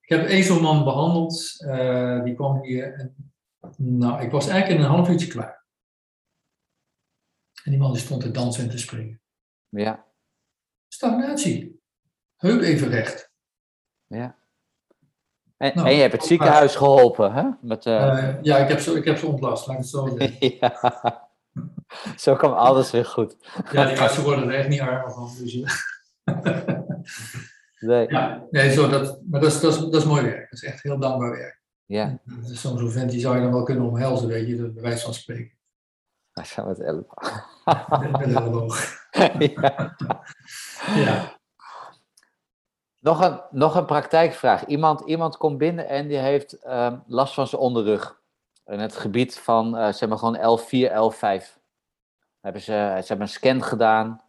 Ik 0.00 0.08
heb 0.08 0.26
één 0.26 0.44
zo'n 0.44 0.62
man 0.62 0.84
behandeld. 0.84 1.54
Uh, 1.58 2.22
die 2.24 2.34
kwam 2.34 2.62
hier. 2.62 2.94
En, 2.94 3.32
nou, 3.76 4.22
ik 4.22 4.30
was 4.30 4.48
eigenlijk 4.48 4.80
in 4.80 4.86
een 4.86 4.94
half 4.94 5.08
uurtje 5.08 5.26
klaar. 5.26 5.66
En 7.64 7.70
die 7.70 7.80
man 7.80 7.92
die 7.92 8.00
stond 8.00 8.22
te 8.22 8.30
dansen 8.30 8.64
en 8.64 8.70
te 8.70 8.78
springen. 8.78 9.20
Ja. 9.68 10.06
Stagnatie. 10.88 11.82
Heup 12.36 12.60
even 12.60 12.88
recht. 12.88 13.32
Ja. 14.06 14.38
En, 15.56 15.72
nou, 15.74 15.88
en 15.88 15.94
je 15.94 16.00
hebt 16.00 16.12
het 16.12 16.24
ziekenhuis 16.24 16.76
geholpen, 16.76 17.32
hè? 17.32 17.44
Met, 17.60 17.86
uh... 17.86 17.94
Uh, 17.94 18.34
ja, 18.42 18.56
ik 18.56 18.68
heb, 18.68 18.80
ze, 18.80 18.92
ik 18.92 19.04
heb 19.04 19.18
ze 19.18 19.26
ontlast, 19.26 19.66
laat 19.66 19.76
ik 19.76 19.82
het 19.82 19.90
zo 19.90 20.16
zeggen. 20.18 20.56
ja. 20.60 21.28
Zo 22.16 22.34
kwam 22.34 22.52
alles 22.52 22.90
weer 22.90 23.04
goed. 23.04 23.36
ja, 23.72 23.86
die 23.86 24.00
artsen 24.00 24.22
worden 24.22 24.48
er 24.48 24.54
echt 24.54 24.68
niet 24.68 24.80
armer 24.80 25.12
van. 25.12 25.30
Dus, 25.38 25.54
nee. 27.80 28.08
Ja, 28.08 28.46
nee, 28.50 28.72
zo, 28.72 28.88
dat, 28.88 29.20
maar 29.30 29.40
dat 29.40 29.52
is, 29.52 29.60
dat, 29.60 29.74
is, 29.74 29.78
dat 29.78 29.94
is 29.94 30.04
mooi 30.04 30.22
werk. 30.22 30.50
Dat 30.50 30.62
is 30.62 30.68
echt 30.68 30.82
heel 30.82 30.98
dankbaar 30.98 31.30
werk. 31.30 31.62
Ja. 31.84 32.18
Zo'n 32.42 32.78
zo 32.78 32.88
vent 32.88 33.10
die 33.10 33.20
zou 33.20 33.36
je 33.36 33.42
dan 33.42 33.52
wel 33.52 33.62
kunnen 33.62 33.84
omhelzen, 33.84 34.28
weet 34.28 34.48
je, 34.48 34.56
bij 34.56 34.82
wijze 34.82 35.04
van 35.04 35.14
spreken. 35.14 35.52
Hij 36.32 36.44
zou 36.44 36.68
met 36.68 36.80
elleboog. 36.80 37.46
met 38.12 38.34
elleboog. 38.34 39.08
ja. 39.38 39.96
ja. 40.94 41.38
Nog 43.04 43.20
een, 43.20 43.40
nog 43.50 43.74
een 43.74 43.84
praktijkvraag. 43.84 44.66
Iemand, 44.66 45.00
iemand 45.00 45.36
komt 45.36 45.58
binnen 45.58 45.88
en 45.88 46.08
die 46.08 46.16
heeft 46.16 46.66
um, 46.66 47.02
last 47.06 47.34
van 47.34 47.46
zijn 47.46 47.60
onderrug. 47.60 48.20
In 48.66 48.78
het 48.78 48.96
gebied 48.96 49.38
van, 49.38 49.78
uh, 49.78 49.92
zeg 49.92 50.08
maar 50.08 50.18
gewoon 50.18 50.58
L4, 50.58 50.90
L5. 50.90 51.44
Hebben 52.40 52.62
ze, 52.62 52.98
ze 53.00 53.04
hebben 53.06 53.20
een 53.20 53.28
scan 53.28 53.62
gedaan. 53.62 54.24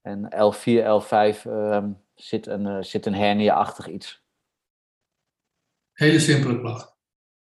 En 0.00 0.24
L4, 0.24 1.02
L5 1.02 1.42
um, 1.46 2.02
zit 2.14 2.46
een, 2.46 2.66
uh, 2.66 2.82
zit 2.82 3.06
een 3.06 3.14
hernia-achtig 3.14 3.88
iets. 3.88 4.22
Hele 5.92 6.18
simpele 6.18 6.60
klacht. 6.60 6.96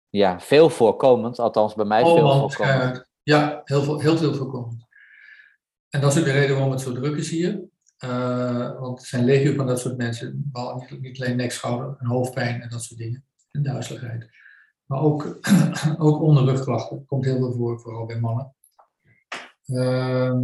Ja, 0.08 0.40
veel 0.40 0.70
voorkomend. 0.70 1.38
Althans, 1.38 1.74
bij 1.74 1.84
mij 1.84 2.02
oh, 2.02 2.12
veel 2.12 2.38
voorkomend. 2.38 3.08
Ja, 3.22 3.60
heel 3.64 3.82
veel, 3.82 4.00
heel 4.00 4.16
veel 4.16 4.34
voorkomend. 4.34 4.86
En 5.88 6.00
dat 6.00 6.12
is 6.12 6.18
ook 6.18 6.24
de 6.24 6.32
reden 6.32 6.54
waarom 6.54 6.72
het 6.72 6.80
zo 6.80 6.92
druk 6.92 7.16
is 7.16 7.30
hier. 7.30 7.72
Uh, 8.04 8.80
want 8.80 9.00
er 9.00 9.06
zijn 9.06 9.24
legio 9.24 9.54
van 9.54 9.66
dat 9.66 9.80
soort 9.80 9.96
mensen, 9.96 10.52
niet, 10.90 11.00
niet 11.00 11.22
alleen 11.22 11.36
nek, 11.36 11.52
schouder 11.52 11.96
en 11.98 12.06
hoofdpijn 12.06 12.62
en 12.62 12.68
dat 12.68 12.82
soort 12.82 13.00
dingen. 13.00 13.24
En 13.50 13.62
duizeligheid. 13.62 14.30
Maar 14.84 15.00
ook, 15.00 15.38
ook 15.98 16.20
onderrugklachten. 16.20 17.04
komt 17.06 17.24
heel 17.24 17.36
veel 17.36 17.52
voor, 17.52 17.80
vooral 17.80 18.06
bij 18.06 18.20
mannen. 18.20 18.54
Uh, 19.66 20.34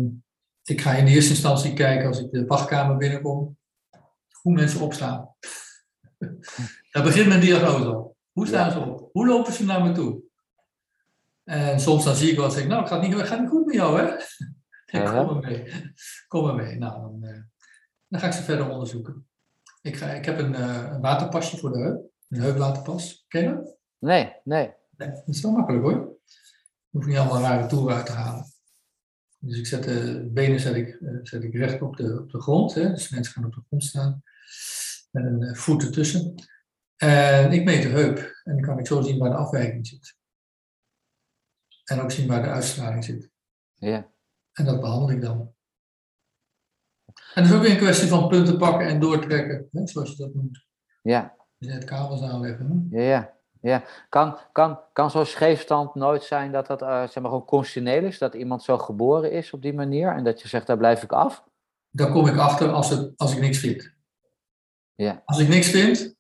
ik 0.65 0.81
ga 0.81 0.93
in 0.93 1.05
de 1.05 1.11
eerste 1.11 1.31
instantie 1.31 1.73
kijken 1.73 2.07
als 2.07 2.21
ik 2.21 2.31
de 2.31 2.47
wachtkamer 2.47 2.97
binnenkom, 2.97 3.59
hoe 4.43 4.53
mensen 4.53 4.81
opstaan. 4.81 5.35
Daar 6.93 7.03
begint 7.03 7.29
mijn 7.29 7.41
diagnose 7.41 7.85
al. 7.85 8.17
Hoe 8.33 8.47
staan 8.47 8.71
ze 8.71 8.79
op? 8.79 9.09
Hoe 9.13 9.27
lopen 9.27 9.53
ze 9.53 9.65
naar 9.65 9.83
me 9.83 9.93
toe? 9.93 10.23
En 11.45 11.81
soms 11.81 12.05
dan 12.05 12.15
zie 12.15 12.31
ik 12.31 12.37
wel 12.37 12.45
en 12.45 12.51
zeg 12.51 12.63
ik, 12.63 12.69
nou, 12.69 12.81
het 12.81 12.91
gaat 12.91 13.03
niet, 13.03 13.15
het 13.15 13.27
gaat 13.27 13.41
niet 13.41 13.49
goed 13.49 13.67
met 13.67 13.75
jou, 13.75 14.01
hè? 14.01 14.13
Ja. 14.91 15.25
Kom 15.25 15.27
maar 15.27 15.51
mee. 15.51 15.93
Kom 16.29 16.45
maar 16.45 16.55
mee. 16.55 16.79
Nou, 16.79 17.01
dan, 17.01 17.25
eh, 17.25 17.41
dan 18.11 18.21
ga 18.21 18.27
ik 18.27 18.33
ze 18.33 18.43
verder 18.43 18.71
onderzoeken. 18.71 19.27
Ik, 19.83 19.97
ga, 19.97 20.07
ik 20.07 20.25
heb 20.25 20.39
een, 20.39 20.55
eh, 20.55 20.89
een 20.93 21.01
waterpasje 21.01 21.57
voor 21.57 21.73
de 21.73 21.79
heup. 21.79 22.11
Een 22.29 22.41
heupwaterpas. 22.41 23.25
Ken 23.29 23.43
je 23.43 23.55
dat? 23.55 23.77
Nee, 23.99 24.33
nee. 24.45 24.73
Nee, 24.97 25.11
dat 25.11 25.23
is 25.27 25.41
wel 25.41 25.53
makkelijk 25.53 25.85
hoor. 25.85 26.19
Je 26.89 26.97
hoeft 26.97 27.07
niet 27.07 27.17
allemaal 27.17 27.41
rare 27.41 27.67
toeren 27.67 27.97
uit 27.97 28.07
te 28.07 28.13
halen. 28.13 28.53
Dus 29.39 29.59
ik 29.59 29.67
zet 29.67 29.85
de 29.85 30.29
benen 30.33 30.61
zet 30.61 30.75
ik, 30.75 30.89
eh, 30.89 31.19
zet 31.23 31.43
ik 31.43 31.55
recht 31.55 31.83
op 31.83 31.97
de, 31.97 32.21
op 32.21 32.31
de 32.31 32.41
grond. 32.41 32.75
Hè? 32.75 32.89
Dus 32.91 33.09
mensen 33.09 33.33
gaan 33.33 33.45
op 33.45 33.55
de 33.55 33.63
grond 33.67 33.85
staan. 33.85 34.23
Met 35.11 35.25
een 35.25 35.43
eh, 35.43 35.55
voet 35.55 35.83
ertussen. 35.83 36.35
En 36.97 37.53
ik 37.53 37.65
meet 37.65 37.83
de 37.83 37.89
heup. 37.89 38.19
En 38.45 38.53
dan 38.53 38.63
kan 38.63 38.79
ik 38.79 38.87
zo 38.87 39.01
zien 39.01 39.19
waar 39.19 39.31
de 39.31 39.37
afwijking 39.37 39.87
zit. 39.87 40.17
En 41.85 42.01
ook 42.01 42.11
zien 42.11 42.29
waar 42.29 42.43
de 42.43 42.49
uitstraling 42.49 43.05
zit. 43.05 43.31
Ja. 43.75 44.13
En 44.53 44.65
dat 44.65 44.81
behandel 44.81 45.11
ik 45.11 45.21
dan. 45.21 45.55
En 47.35 47.43
het 47.43 47.51
is 47.51 47.57
ook 47.57 47.63
weer 47.63 47.71
een 47.71 47.77
kwestie 47.77 48.09
van 48.09 48.29
punten 48.29 48.59
pakken 48.59 48.89
en 48.89 49.01
doortrekken. 49.01 49.69
Hè? 49.73 49.87
Zoals 49.87 50.11
je 50.11 50.17
dat 50.17 50.35
noemt. 50.35 50.65
Ja. 51.03 51.35
Je 51.59 51.69
net 51.69 51.85
kabels 51.85 52.23
aanleggen. 52.23 52.89
Hè? 52.91 52.99
Ja, 52.99 53.09
ja. 53.11 53.33
ja. 53.61 53.83
Kan, 54.09 54.39
kan, 54.53 54.79
kan 54.93 55.11
zo'n 55.11 55.27
scheefstand 55.27 55.95
nooit 55.95 56.23
zijn 56.23 56.53
dat 56.53 56.67
dat 56.67 56.83
eh, 56.83 56.89
zeg 56.89 57.15
maar 57.15 57.31
gewoon 57.31 57.45
constitutioneel 57.45 58.09
is? 58.09 58.19
Dat 58.19 58.35
iemand 58.35 58.63
zo 58.63 58.79
geboren 58.79 59.33
is 59.33 59.53
op 59.53 59.63
die 59.63 59.75
manier 59.75 60.15
en 60.15 60.25
dat 60.25 60.41
je 60.41 60.49
zegt, 60.49 60.67
daar 60.67 60.77
blijf 60.77 61.03
ik 61.03 61.13
af? 61.13 61.45
Daar 61.91 62.11
kom 62.11 62.27
ik 62.27 62.37
achter 62.37 62.71
als, 62.71 62.91
het, 62.91 63.13
als 63.17 63.35
ik 63.35 63.41
niks 63.41 63.59
vind. 63.59 63.93
Ja. 64.95 65.23
Als 65.25 65.39
ik 65.39 65.49
niks 65.49 65.69
vind, 65.69 66.15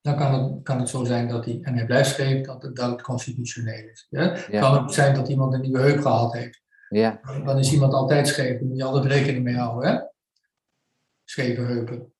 dan 0.00 0.16
kan 0.16 0.34
het, 0.34 0.62
kan 0.62 0.78
het 0.78 0.88
zo 0.88 1.04
zijn 1.04 1.28
dat 1.28 1.44
hij, 1.44 1.58
en 1.62 1.74
hij 1.74 1.86
blijft 1.86 2.10
scheef, 2.10 2.46
dat 2.46 2.62
het, 2.62 2.76
dat 2.76 2.90
het 2.90 3.02
constitutioneel 3.02 3.88
is. 3.88 4.06
Ja? 4.10 4.36
Ja. 4.50 4.60
Kan 4.60 4.78
ook 4.78 4.92
zijn 4.92 5.14
dat 5.14 5.28
iemand 5.28 5.54
een 5.54 5.60
nieuwe 5.60 5.80
heup 5.80 6.00
gehad 6.00 6.32
heeft. 6.32 6.64
Ja, 6.88 7.20
Dan 7.44 7.58
is 7.58 7.72
iemand 7.72 7.92
altijd 7.92 8.28
scheef, 8.28 8.58
daar 8.58 8.68
moet 8.68 8.76
je 8.76 8.84
altijd 8.84 9.04
rekening 9.12 9.44
mee 9.44 9.56
houden. 9.56 9.90
Hè? 9.90 9.98
Scheve 11.24 11.60
heupen. 11.60 12.12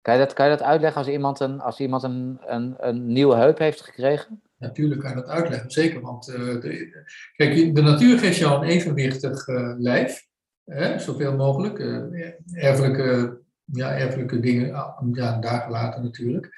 kan 0.00 0.14
je 0.14 0.20
dat, 0.20 0.32
kan 0.32 0.44
je 0.50 0.56
dat 0.56 0.66
uitleggen 0.66 0.98
als 1.00 1.10
iemand 1.10 1.40
een, 1.40 1.60
als 1.60 1.80
iemand 1.80 2.02
een, 2.02 2.40
een, 2.46 2.74
een 2.78 3.06
nieuwe 3.06 3.36
heup 3.36 3.58
heeft 3.58 3.80
gekregen? 3.80 4.42
Natuurlijk 4.56 5.00
kan 5.00 5.10
je 5.10 5.16
dat 5.16 5.28
uitleggen, 5.28 5.70
zeker. 5.70 6.00
Want 6.00 6.28
eh, 6.28 6.60
de, 6.60 7.04
kijk, 7.36 7.74
de 7.74 7.82
natuur 7.82 8.18
geeft 8.18 8.38
jou 8.38 8.62
een 8.62 8.70
evenwichtig 8.70 9.48
eh, 9.48 9.72
lijf, 9.76 10.26
hè, 10.64 10.98
zoveel 10.98 11.36
mogelijk. 11.36 11.78
eh, 11.78 12.64
erfelijke, 12.64 13.38
ja, 13.64 13.96
erfelijke 13.96 14.40
dingen, 14.40 14.74
ah, 14.74 15.06
ja, 15.12 15.38
daar 15.38 15.60
gelaten 15.60 16.02
natuurlijk. 16.02 16.50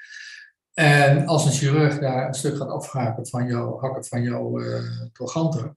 En 0.73 1.25
als 1.25 1.45
een 1.45 1.51
chirurg 1.51 1.99
daar 1.99 2.27
een 2.27 2.33
stuk 2.33 2.55
gaat 2.55 2.69
afhaken 2.69 3.27
van 3.27 3.47
jouw, 3.47 3.79
hakken 3.79 4.05
van 4.05 4.21
jouw 4.21 4.61
trochanter, 5.13 5.75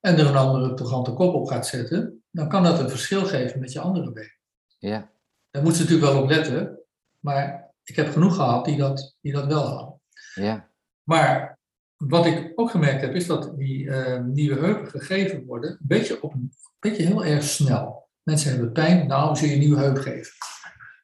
en 0.00 0.18
er 0.18 0.26
een 0.26 0.36
andere 0.36 0.74
trochanter 0.74 1.12
kop 1.12 1.34
op 1.34 1.46
gaat 1.46 1.66
zetten, 1.66 2.22
dan 2.30 2.48
kan 2.48 2.62
dat 2.62 2.80
een 2.80 2.90
verschil 2.90 3.24
geven 3.24 3.60
met 3.60 3.72
je 3.72 3.80
andere 3.80 4.12
been. 4.12 4.36
Ja, 4.78 5.10
Daar 5.50 5.62
moet 5.62 5.76
ze 5.76 5.82
natuurlijk 5.82 6.12
wel 6.12 6.22
op 6.22 6.28
letten, 6.28 6.78
maar 7.18 7.72
ik 7.84 7.96
heb 7.96 8.12
genoeg 8.12 8.34
gehad 8.34 8.64
die 8.64 8.76
dat, 8.76 9.16
die 9.20 9.32
dat 9.32 9.46
wel 9.46 9.66
hadden. 9.66 10.00
ja, 10.34 10.70
Maar 11.02 11.58
wat 11.96 12.26
ik 12.26 12.52
ook 12.54 12.70
gemerkt 12.70 13.00
heb, 13.00 13.14
is 13.14 13.26
dat 13.26 13.58
die 13.58 13.90
eh, 13.90 14.24
nieuwe 14.24 14.60
heupen 14.60 14.90
gegeven 14.90 15.44
worden, 15.44 15.70
een 15.70 15.78
beetje, 15.80 16.22
op, 16.22 16.34
een 16.34 16.52
beetje 16.78 17.02
heel 17.02 17.24
erg 17.24 17.44
snel. 17.44 18.08
Mensen 18.22 18.50
hebben 18.50 18.72
pijn, 18.72 19.06
nou 19.06 19.36
zul 19.36 19.48
je 19.48 19.52
een 19.54 19.60
nieuwe 19.60 19.80
heup 19.80 19.98
geven. 19.98 20.32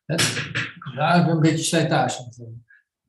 Hè? 0.07 0.14
Ja, 0.94 1.14
ik 1.14 1.33
een 1.33 1.40
beetje 1.40 1.64
slijtage. 1.64 2.33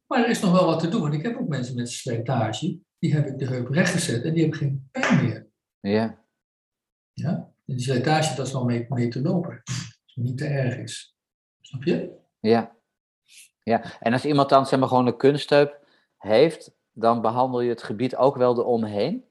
Maar 0.07 0.23
er 0.23 0.29
is 0.29 0.39
nog 0.39 0.51
wel 0.51 0.65
wat 0.65 0.79
te 0.79 0.89
doen, 0.89 1.01
want 1.01 1.13
ik 1.13 1.21
heb 1.21 1.37
ook 1.37 1.47
mensen 1.47 1.75
met 1.75 1.89
slijtage, 1.89 2.79
die 2.99 3.13
heb 3.13 3.27
ik 3.27 3.39
de 3.39 3.45
heup 3.45 3.69
rechtgezet 3.69 4.23
en 4.23 4.33
die 4.33 4.41
hebben 4.41 4.59
geen 4.59 4.89
pijn 4.91 5.25
meer. 5.25 5.44
Ja, 5.89 6.23
Ja? 7.13 7.29
En 7.65 7.75
die 7.75 7.79
slijtage, 7.79 8.35
dat 8.35 8.47
is 8.47 8.53
wel 8.53 8.65
mee, 8.65 8.85
mee 8.89 9.07
te 9.07 9.21
lopen, 9.21 9.61
als 9.65 10.13
het 10.15 10.23
niet 10.23 10.37
te 10.37 10.45
erg 10.45 10.75
is. 10.75 11.15
Snap 11.61 11.83
je? 11.83 12.11
ja. 12.39 12.73
Ja, 13.63 13.83
en 13.99 14.13
als 14.13 14.25
iemand 14.25 14.49
dan 14.49 14.65
zeg 14.65 14.79
maar 14.79 14.87
gewoon 14.87 15.07
een 15.07 15.17
kunstheup 15.17 15.79
heeft, 16.17 16.71
dan 16.91 17.21
behandel 17.21 17.61
je 17.61 17.69
het 17.69 17.83
gebied 17.83 18.15
ook 18.15 18.35
wel 18.37 18.57
eromheen? 18.59 19.23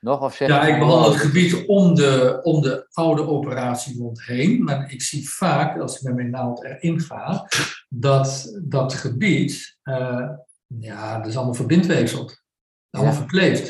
Nog 0.00 0.20
of 0.20 0.34
zeg 0.34 0.48
Ja, 0.48 0.62
ik 0.66 0.78
behandel 0.78 0.98
wow, 1.02 1.12
het 1.12 1.20
gebied 1.22 1.66
om 1.66 1.94
de, 1.94 2.40
om 2.42 2.60
de 2.62 2.86
oude 2.92 3.22
operatiewond 3.26 4.22
heen. 4.24 4.62
Maar 4.64 4.92
ik 4.92 5.02
zie 5.02 5.28
vaak, 5.28 5.80
als 5.80 5.96
ik 5.96 6.02
met 6.02 6.14
mijn 6.14 6.30
naald 6.30 6.64
erin 6.64 7.00
ga, 7.00 7.48
dat 7.88 8.58
dat 8.62 8.94
gebied, 8.94 9.78
eh, 9.82 10.28
ja, 10.66 11.16
dat 11.16 11.26
is 11.26 11.36
allemaal 11.36 11.54
verbindweefseld. 11.54 12.42
Allemaal 12.90 13.12
Ja. 13.12 13.18
verkleefd. 13.18 13.64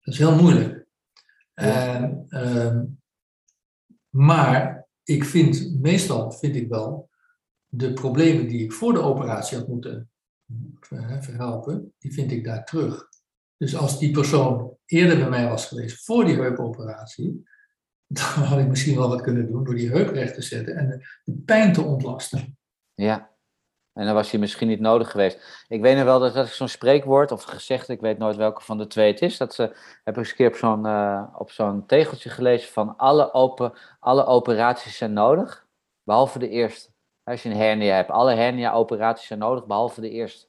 Dat 0.00 0.14
is 0.14 0.18
heel 0.18 0.34
moeilijk. 0.36 0.73
En, 1.54 2.26
ehm, 2.28 2.84
maar 4.08 4.86
ik 5.02 5.24
vind, 5.24 5.80
meestal 5.80 6.32
vind 6.32 6.56
ik 6.56 6.68
wel, 6.68 7.10
de 7.66 7.92
problemen 7.92 8.48
die 8.48 8.64
ik 8.64 8.72
voor 8.72 8.92
de 8.92 9.02
operatie 9.02 9.58
had 9.58 9.68
moeten 9.68 10.10
eh, 10.90 11.20
verhelpen, 11.20 11.94
die 11.98 12.12
vind 12.12 12.30
ik 12.30 12.44
daar 12.44 12.64
terug. 12.64 13.08
Dus 13.56 13.76
als 13.76 13.98
die 13.98 14.10
persoon 14.10 14.76
eerder 14.84 15.18
bij 15.18 15.28
mij 15.28 15.48
was 15.48 15.66
geweest 15.66 16.04
voor 16.04 16.24
die 16.24 16.34
heupoperatie, 16.34 17.48
dan 18.06 18.24
had 18.24 18.58
ik 18.58 18.68
misschien 18.68 18.96
wel 18.96 19.08
wat 19.08 19.22
kunnen 19.22 19.46
doen 19.46 19.64
door 19.64 19.74
die 19.74 19.90
heup 19.90 20.08
recht 20.08 20.34
te 20.34 20.42
zetten 20.42 20.76
en 20.76 20.88
de, 20.88 21.06
de 21.24 21.32
pijn 21.32 21.72
te 21.72 21.82
ontlasten. 21.82 22.58
Ja. 22.94 23.33
En 23.94 24.04
dan 24.04 24.14
was 24.14 24.30
hij 24.30 24.40
misschien 24.40 24.68
niet 24.68 24.80
nodig 24.80 25.10
geweest. 25.10 25.64
Ik 25.68 25.80
weet 25.80 25.96
nog 25.96 26.04
wel 26.04 26.18
dat, 26.18 26.34
dat 26.34 26.48
zo'n 26.48 26.68
spreekwoord 26.68 27.32
of 27.32 27.42
gezegd, 27.42 27.88
ik 27.88 28.00
weet 28.00 28.18
nooit 28.18 28.36
welke 28.36 28.62
van 28.62 28.78
de 28.78 28.86
twee 28.86 29.12
het 29.12 29.22
is. 29.22 29.36
Dat 29.36 29.54
ze 29.54 29.62
heb 30.04 30.14
ik 30.14 30.16
eens 30.16 30.30
een 30.30 30.36
keer 30.36 30.48
op 30.48 30.56
zo'n 30.56 30.86
eh, 30.86 31.22
op 31.34 31.50
zo'n 31.50 31.86
tegeltje 31.86 32.30
gelezen 32.30 32.72
van 32.72 32.96
alle, 32.96 33.32
open, 33.32 33.72
alle 34.00 34.26
operaties 34.26 34.96
zijn 34.96 35.12
nodig, 35.12 35.66
behalve 36.02 36.38
de 36.38 36.48
eerste. 36.48 36.90
Als 37.24 37.42
je 37.42 37.48
een 37.48 37.56
hernia 37.56 37.94
hebt, 37.94 38.10
alle 38.10 38.34
hernia-operaties 38.34 39.26
zijn 39.26 39.38
nodig, 39.38 39.66
behalve 39.66 40.00
de 40.00 40.10
eerste. 40.10 40.46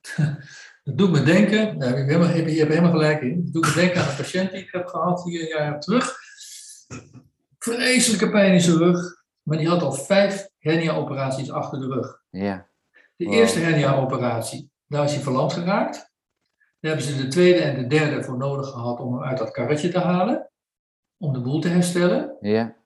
Dat 0.84 0.98
doet 0.98 1.10
me 1.10 1.22
denken, 1.22 1.78
daar 1.78 1.98
je 1.98 2.12
hebt 2.12 2.68
helemaal 2.68 2.90
gelijk 2.90 3.20
in, 3.20 3.44
dat 3.44 3.52
doet 3.52 3.66
me 3.66 3.72
denken 3.80 4.02
aan 4.02 4.08
een 4.08 4.16
patiënt 4.16 4.50
die 4.50 4.60
ik 4.60 4.72
heb 4.72 4.86
gehad 4.86 5.22
vier 5.22 5.48
jaar 5.48 5.80
terug. 5.80 6.16
Vreselijke 7.58 8.30
pijn 8.30 8.52
in 8.52 8.60
zijn 8.60 8.76
rug, 8.76 9.17
maar 9.48 9.58
die 9.58 9.68
had 9.68 9.82
al 9.82 9.92
vijf 9.92 10.48
hernia-operaties 10.58 11.50
achter 11.50 11.80
de 11.80 11.86
rug. 11.86 12.22
Ja, 12.30 12.66
De 13.16 13.24
Wow. 13.24 13.34
eerste 13.34 13.58
hernia-operatie, 13.58 14.70
daar 14.86 15.04
is 15.04 15.12
hij 15.14 15.22
verlamd 15.22 15.52
geraakt. 15.52 15.96
Daar 16.80 16.92
hebben 16.94 17.02
ze 17.12 17.16
de 17.22 17.28
tweede 17.28 17.58
en 17.60 17.82
de 17.82 17.86
derde 17.86 18.22
voor 18.24 18.36
nodig 18.36 18.68
gehad 18.70 19.00
om 19.00 19.12
hem 19.14 19.22
uit 19.22 19.38
dat 19.38 19.50
karretje 19.50 19.88
te 19.88 19.98
halen, 19.98 20.50
om 21.16 21.32
de 21.32 21.40
boel 21.40 21.60
te 21.60 21.68
herstellen. 21.68 22.36
ja, 22.40 22.76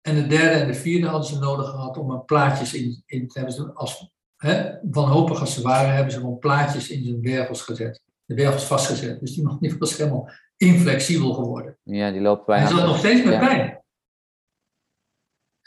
En 0.00 0.14
de 0.14 0.26
derde 0.26 0.58
en 0.60 0.66
de 0.66 0.74
vierde 0.74 1.06
hadden 1.06 1.28
ze 1.28 1.38
nodig 1.38 1.68
gehad 1.70 1.96
om 1.96 2.10
er 2.12 2.20
plaatjes 2.24 2.74
in, 2.74 3.02
in 3.06 3.28
te 3.28 3.38
hebben. 3.38 3.56
Ze 3.56 3.72
als, 3.74 4.10
hè, 4.36 4.70
wanhopig 4.82 5.40
als 5.40 5.54
ze 5.54 5.62
waren, 5.62 5.94
hebben 5.94 6.12
ze 6.12 6.18
gewoon 6.18 6.38
plaatjes 6.38 6.88
in 6.90 7.04
zijn 7.04 7.20
wervels 7.22 7.62
gezet. 7.62 8.00
De 8.24 8.34
wervels 8.34 8.64
vastgezet. 8.64 9.20
Dus 9.20 9.34
die 9.34 9.44
man 9.44 9.56
die 9.60 9.78
was 9.78 9.96
helemaal 9.96 10.30
inflexibel 10.56 11.32
geworden. 11.34 11.78
ja, 11.82 12.10
die 12.10 12.20
Hij 12.22 12.40
bijna. 12.46 12.66
zat 12.68 12.86
nog 12.86 12.98
steeds 12.98 13.24
met 13.24 13.32
Ja. 13.32 13.38
pijn. 13.38 13.77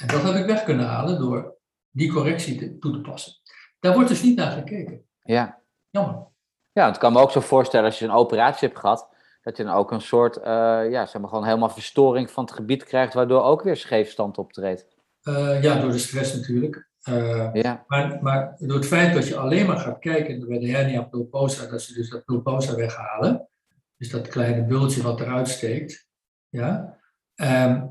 En 0.01 0.07
dat 0.07 0.23
heb 0.23 0.35
ik 0.35 0.45
weg 0.45 0.63
kunnen 0.63 0.85
halen 0.85 1.19
door 1.19 1.55
die 1.89 2.11
correctie 2.11 2.57
te, 2.57 2.77
toe 2.77 2.91
te 2.91 3.01
passen. 3.01 3.33
Daar 3.79 3.93
wordt 3.93 4.09
dus 4.09 4.21
niet 4.23 4.35
naar 4.37 4.51
gekeken. 4.51 5.05
Ja. 5.23 5.61
Jammer. 5.89 6.27
ja, 6.71 6.87
het 6.87 6.97
kan 6.97 7.13
me 7.13 7.19
ook 7.19 7.31
zo 7.31 7.39
voorstellen 7.39 7.85
als 7.85 7.99
je 7.99 8.05
een 8.05 8.11
operatie 8.11 8.67
hebt 8.67 8.79
gehad, 8.79 9.09
dat 9.41 9.57
je 9.57 9.63
dan 9.63 9.73
ook 9.73 9.91
een 9.91 10.01
soort, 10.01 10.37
eh, 10.37 10.89
ja, 10.89 11.05
zeg 11.05 11.21
maar 11.21 11.29
gewoon 11.29 11.45
helemaal 11.45 11.69
verstoring 11.69 12.31
van 12.31 12.43
het 12.43 12.53
gebied 12.53 12.83
krijgt, 12.83 13.13
waardoor 13.13 13.43
ook 13.43 13.61
weer 13.61 13.77
scheefstand 13.77 14.37
optreedt. 14.37 14.87
Eh, 15.21 15.63
ja, 15.63 15.79
door 15.79 15.91
de 15.91 15.97
stress 15.97 16.35
natuurlijk. 16.35 16.89
Eh, 17.01 17.49
Ja, 17.53 17.83
Maar, 17.87 18.19
maar 18.21 18.55
door 18.57 18.77
het 18.77 18.87
feit 18.87 19.13
dat 19.13 19.27
je 19.27 19.37
alleen 19.37 19.65
maar 19.65 19.77
gaat 19.77 19.99
kijken 19.99 20.47
bij 20.47 20.59
de 20.59 20.69
hernia 20.69 21.01
pulposa, 21.01 21.65
dat 21.65 21.81
ze 21.81 21.93
dus 21.93 22.09
dat 22.09 22.25
pulposa 22.25 22.75
weghalen, 22.75 23.49
dus 23.97 24.09
dat 24.09 24.27
kleine 24.27 24.63
bultje 24.63 25.01
wat 25.01 25.19
eruit 25.19 25.47
steekt, 25.47 26.07
ja, 26.49 26.97
ehm, 27.35 27.85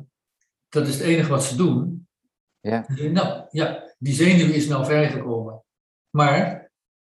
dat 0.69 0.87
is 0.87 0.95
het 0.95 1.07
enige 1.07 1.31
wat 1.31 1.45
ze 1.45 1.57
doen. 1.57 2.00
Ja. 2.61 2.87
Nou, 2.89 3.47
ja, 3.51 3.95
die 3.99 4.15
zenuw 4.15 4.53
is 4.53 4.67
nou 4.69 4.85
vrijgekomen. 4.85 5.63
Maar 6.11 6.73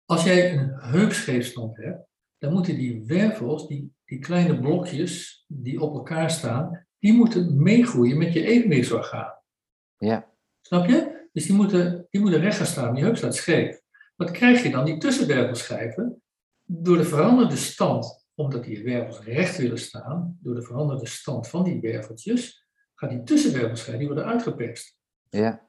als 0.05 0.25
jij 0.25 0.53
een 0.53 0.73
heupscheefstand 0.75 1.77
hebt, 1.77 2.07
dan 2.39 2.53
moeten 2.53 2.77
die 2.77 3.05
wervels, 3.07 3.69
die, 3.69 3.93
die 4.05 4.19
kleine 4.19 4.61
blokjes 4.61 5.45
die 5.49 5.81
op 5.81 5.95
elkaar 5.95 6.31
staan, 6.31 6.87
die 6.99 7.13
moeten 7.13 7.63
meegroeien 7.63 8.19
met 8.19 8.33
je 8.33 8.47
evenwichtsorgaan. 8.47 9.39
ja, 9.97 10.31
Snap 10.61 10.89
je? 10.89 11.29
Dus 11.33 11.47
die 11.47 11.55
moeten, 11.55 12.07
die 12.11 12.21
moeten 12.21 12.41
recht 12.41 12.57
gaan 12.57 12.67
staan, 12.67 12.95
die 12.95 13.05
heup 13.05 13.17
staat 13.17 13.35
scheef. 13.35 13.81
Wat 14.17 14.31
krijg 14.31 14.63
je 14.63 14.71
dan? 14.71 14.85
Die 14.85 14.99
tussenwervelschijven, 14.99 16.23
door 16.63 16.97
de 16.97 17.05
veranderde 17.05 17.57
stand, 17.57 18.27
omdat 18.35 18.65
die 18.65 18.83
wervels 18.83 19.21
recht 19.21 19.57
willen 19.57 19.79
staan, 19.79 20.39
door 20.41 20.55
de 20.55 20.63
veranderde 20.63 21.07
stand 21.07 21.49
van 21.49 21.65
die 21.65 21.81
werveltjes, 21.81 22.67
gaat 22.95 23.11
die 23.11 23.23
tussenwervelschijven, 23.23 23.99
die 23.99 24.07
worden 24.07 24.27
uitgeperst. 24.27 25.01
Ja, 25.41 25.69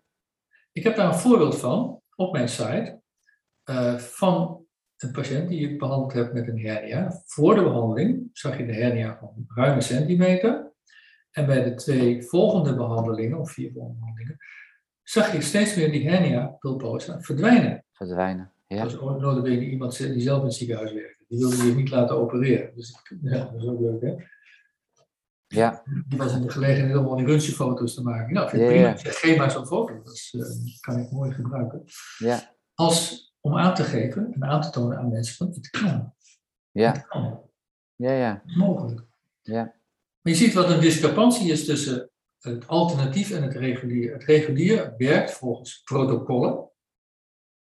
Ik 0.72 0.84
heb 0.84 0.95
daar 0.95 1.07
een 1.07 1.20
voorbeeld 1.20 1.57
van 1.57 2.01
op 2.16 2.32
mijn 2.32 2.49
site, 2.49 3.01
eh, 3.64 3.95
van 3.97 4.66
een 4.97 5.11
patiënt 5.11 5.49
die 5.49 5.70
ik 5.70 5.80
behandeld 5.80 6.14
heb 6.14 6.34
met 6.34 6.47
een 6.47 6.59
hernia. 6.59 7.22
Voor 7.26 7.55
de 7.55 7.64
behandeling 7.64 8.30
zag 8.34 8.57
je 8.57 8.66
de 8.66 8.74
hernia 8.74 9.18
van 9.20 9.45
ruim 9.47 9.76
een 9.76 9.82
centimeter. 9.82 10.72
En 11.32 11.45
bij 11.45 11.64
de 11.64 11.74
twee 11.74 12.24
volgende 12.24 12.76
behandelingen, 12.76 13.39
of 13.39 13.51
vier 13.51 13.72
volgende 13.72 13.99
behandelingen, 13.99 14.38
zag 15.03 15.34
je 15.34 15.41
steeds 15.41 15.76
meer 15.76 15.91
die 15.91 16.09
hernia 16.09 16.45
pulposa 16.45 17.22
verdwijnen. 17.22 17.86
Verdwijnen. 17.91 18.51
Ja. 18.68 18.84
Dat 18.84 18.91
was 18.91 19.01
ook 19.01 19.20
notabene 19.20 19.66
iemand 19.66 19.97
die 19.97 20.22
zelf 20.22 20.39
in 20.39 20.45
het 20.45 20.53
ziekenhuis 20.53 20.93
werkte. 20.93 21.26
Die 21.28 21.39
wilde 21.39 21.66
je 21.66 21.76
niet 21.76 21.89
laten 21.89 22.18
opereren. 22.18 22.76
Dus 22.76 22.99
ja, 23.22 23.43
dat 23.45 23.61
is 23.61 23.68
ook 23.68 23.80
leuk, 23.80 24.01
hè? 24.01 24.16
Ja. 25.53 25.83
Die 26.07 26.17
was 26.17 26.33
in 26.33 26.41
de 26.41 26.49
gelegenheid 26.49 26.97
om 26.97 27.05
al 27.05 27.15
die 27.15 27.25
röntgenfoto's 27.25 27.93
te 27.93 28.01
maken. 28.03 28.33
Nou, 28.33 28.49
vind 28.49 28.61
ik 28.61 28.67
Ja, 28.67 28.73
prima. 28.73 28.89
ja. 28.89 28.97
Zeg, 28.97 29.19
Geef 29.19 29.37
maar 29.37 29.51
zo'n 29.51 29.65
foto. 29.65 30.01
Dat 30.03 30.29
eh, 30.31 30.79
kan 30.79 30.97
ik 30.99 31.11
mooi 31.11 31.31
gebruiken. 31.31 31.83
Ja. 32.17 32.55
Als 32.73 33.27
om 33.41 33.57
aan 33.57 33.73
te 33.75 33.83
geven 33.83 34.33
en 34.33 34.43
aan 34.43 34.61
te 34.61 34.69
tonen 34.69 34.97
aan 34.97 35.09
mensen 35.11 35.35
van 35.35 35.47
het 35.47 35.69
kan. 35.69 36.13
Ja. 36.71 36.91
Het 36.91 37.07
kan. 37.07 37.41
Ja. 37.95 38.11
Ja. 38.11 38.33
Het 38.41 38.49
is 38.49 38.55
mogelijk. 38.55 39.01
Ja. 39.41 39.63
Maar 40.21 40.33
je 40.33 40.35
ziet 40.35 40.53
wat 40.53 40.69
een 40.69 40.79
discrepantie 40.81 41.51
is 41.51 41.65
tussen 41.65 42.09
het 42.39 42.67
alternatief 42.67 43.31
en 43.31 43.43
het 43.43 43.53
regulier. 43.53 44.13
Het 44.13 44.23
regulier 44.23 44.93
werkt 44.97 45.31
volgens 45.31 45.81
protocollen. 45.83 46.69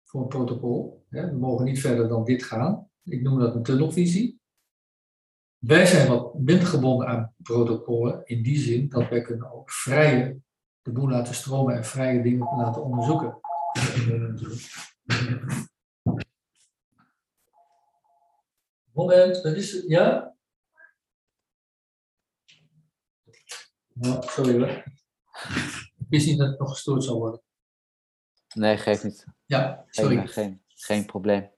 Voor 0.04 0.22
een 0.22 0.28
protocol. 0.28 1.06
Hè. 1.10 1.30
We 1.30 1.38
mogen 1.38 1.66
niet 1.66 1.80
verder 1.80 2.08
dan 2.08 2.24
dit 2.24 2.44
gaan. 2.44 2.90
Ik 3.04 3.22
noem 3.22 3.40
dat 3.40 3.56
een 3.56 3.64
tunnelvisie. 3.64 4.42
Wij 5.64 5.86
zijn 5.86 6.08
wat 6.08 6.34
minder 6.34 6.68
gebonden 6.68 7.08
aan 7.08 7.34
protocollen 7.38 8.26
in 8.26 8.44
die 8.44 8.58
zin 8.58 8.90
dat 8.90 9.10
wij 9.10 9.22
kunnen 9.22 9.52
ook 9.52 9.72
vrije 9.72 10.42
de 10.82 10.92
boel 10.92 11.10
laten 11.10 11.34
stromen 11.34 11.76
en 11.76 11.86
vrije 11.86 12.22
dingen 12.22 12.58
laten 12.58 12.84
onderzoeken. 12.84 13.40
Moment, 18.92 19.42
wat 19.42 19.54
is 19.54 19.72
het? 19.72 19.84
Ja? 19.88 20.36
Nou, 23.94 24.24
sorry 24.28 24.58
hoor. 24.58 24.84
Ik 25.98 26.06
wist 26.10 26.28
niet 26.28 26.38
dat 26.38 26.48
het 26.48 26.60
nog 26.60 26.70
gestoord 26.70 27.04
zou 27.04 27.18
worden. 27.18 27.42
Nee, 28.54 28.78
geeft 28.78 29.04
niet. 29.04 29.26
Ja, 29.46 29.86
sorry. 29.90 30.18
Geen, 30.18 30.28
geen, 30.28 30.64
geen 30.68 31.06
probleem. 31.06 31.52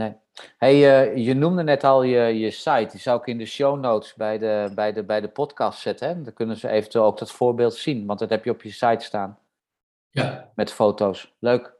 Nee. 0.00 0.16
Hey, 0.58 0.74
eh, 0.74 1.26
je 1.26 1.34
noemde 1.34 1.62
net 1.62 1.84
al 1.84 2.02
je, 2.02 2.38
je 2.38 2.50
site. 2.50 2.88
Die 2.90 3.00
zou 3.00 3.20
ik 3.20 3.26
in 3.26 3.38
de 3.38 3.46
show 3.46 3.80
notes 3.80 4.14
bij 4.14 4.38
de, 4.38 4.72
bij 4.74 4.92
de, 4.92 5.04
bij 5.04 5.20
de 5.20 5.28
podcast 5.28 5.80
zetten. 5.80 6.08
Hè? 6.08 6.22
Dan 6.22 6.32
kunnen 6.32 6.56
ze 6.56 6.68
eventueel 6.68 7.04
ook 7.04 7.18
dat 7.18 7.30
voorbeeld 7.30 7.74
zien. 7.74 8.06
Want 8.06 8.18
dat 8.18 8.30
heb 8.30 8.44
je 8.44 8.50
op 8.50 8.62
je 8.62 8.70
site 8.70 9.04
staan. 9.04 9.38
Ja, 10.10 10.52
Met 10.54 10.72
foto's. 10.72 11.34
Leuk. 11.38 11.74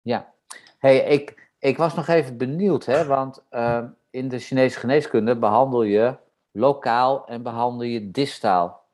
Ja. 0.00 0.34
Hey, 0.78 0.98
ik, 0.98 1.52
ik 1.58 1.76
was 1.76 1.94
nog 1.94 2.08
even 2.08 2.36
benieuwd. 2.36 2.84
Hè? 2.84 3.04
Want 3.04 3.44
eh, 3.48 3.84
in 4.10 4.28
de 4.28 4.38
Chinese 4.38 4.78
geneeskunde 4.78 5.36
behandel 5.36 5.82
je 5.82 6.16
lokaal 6.50 7.26
en 7.26 7.42
behandel 7.42 7.86
je 7.86 8.10
distaal. 8.10 8.88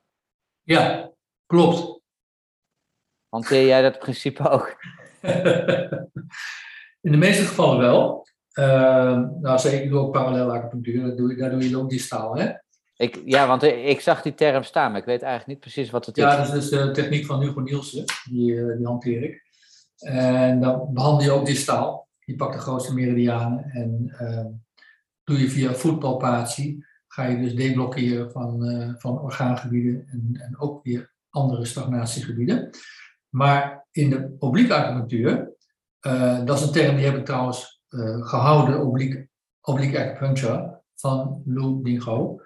ja, 0.62 1.11
klopt. 1.47 2.01
Hanteer 3.28 3.66
jij 3.66 3.82
dat 3.82 3.99
principe 3.99 4.49
ook? 4.49 4.76
In 7.07 7.13
de 7.13 7.19
meeste 7.19 7.43
gevallen 7.45 7.79
wel. 7.79 8.27
Ehm, 8.53 9.27
nou, 9.41 9.59
zeker, 9.59 9.83
ik 9.83 9.91
doe 9.91 9.99
ook 9.99 10.13
parallel 10.13 10.53
acupunctuur, 10.53 11.03
daar 11.07 11.17
doe, 11.17 11.29
je- 11.31 11.37
daar 11.37 11.51
doe 11.51 11.69
je 11.69 11.79
ook 11.79 11.91
die 11.91 11.99
staal, 11.99 12.37
hè? 12.37 12.51
Ik, 12.97 13.23
ja, 13.25 13.47
want 13.47 13.63
ik 13.63 14.01
zag 14.01 14.23
die 14.23 14.35
term 14.35 14.63
staan, 14.63 14.91
maar 14.91 15.01
ik 15.01 15.07
weet 15.07 15.23
eigenlijk 15.23 15.51
niet 15.51 15.61
precies 15.61 15.91
wat 15.91 16.07
het 16.07 16.17
is. 16.17 16.23
Ja, 16.25 16.37
dat 16.37 16.47
is 16.47 16.53
dus 16.53 16.69
de 16.69 16.91
techniek 16.91 17.27
van 17.27 17.41
Hugo 17.41 17.61
Nielsen, 17.61 18.05
die, 18.31 18.61
eh, 18.61 18.77
die 18.77 18.87
hanteer 18.87 19.23
ik. 19.23 19.43
En 19.99 20.61
dan 20.61 20.89
behandel 20.93 21.23
je 21.27 21.31
ook 21.33 21.47
die 21.47 21.57
staal. 21.57 22.09
Je 22.19 22.37
pakt 22.37 22.53
de 22.53 22.59
grootste 22.59 22.95
meridianen 22.95 23.65
en 23.71 24.15
ehm, 24.19 24.47
doe 25.25 25.39
je 25.41 25.49
via 25.51 25.73
voetpalpatie, 25.75 26.85
ga 27.09 27.25
je 27.25 27.41
dus 27.41 27.55
deblokkeren 27.55 28.31
van, 28.31 28.65
eh, 28.65 28.91
van 28.97 29.21
orgaangebieden 29.21 30.07
en, 30.11 30.41
en 30.43 30.59
ook 30.61 30.85
weer 30.85 31.13
andere 31.31 31.65
stagnatiegebieden. 31.65 32.71
Maar 33.29 33.87
in 33.91 34.11
de 34.11 34.37
oblique 34.39 34.75
acupunctuur, 34.75 35.55
eh, 36.01 36.44
dat 36.44 36.59
is 36.59 36.64
een 36.64 36.72
term 36.72 36.97
die 36.97 37.05
heb 37.05 37.16
ik 37.16 37.24
trouwens 37.24 37.82
eh, 37.88 38.26
gehouden, 38.26 38.80
oblique, 38.80 39.28
oblique 39.61 40.05
acupuncture, 40.05 40.82
van 40.94 41.42
Lou 41.44 41.82
Dingo, 41.82 42.40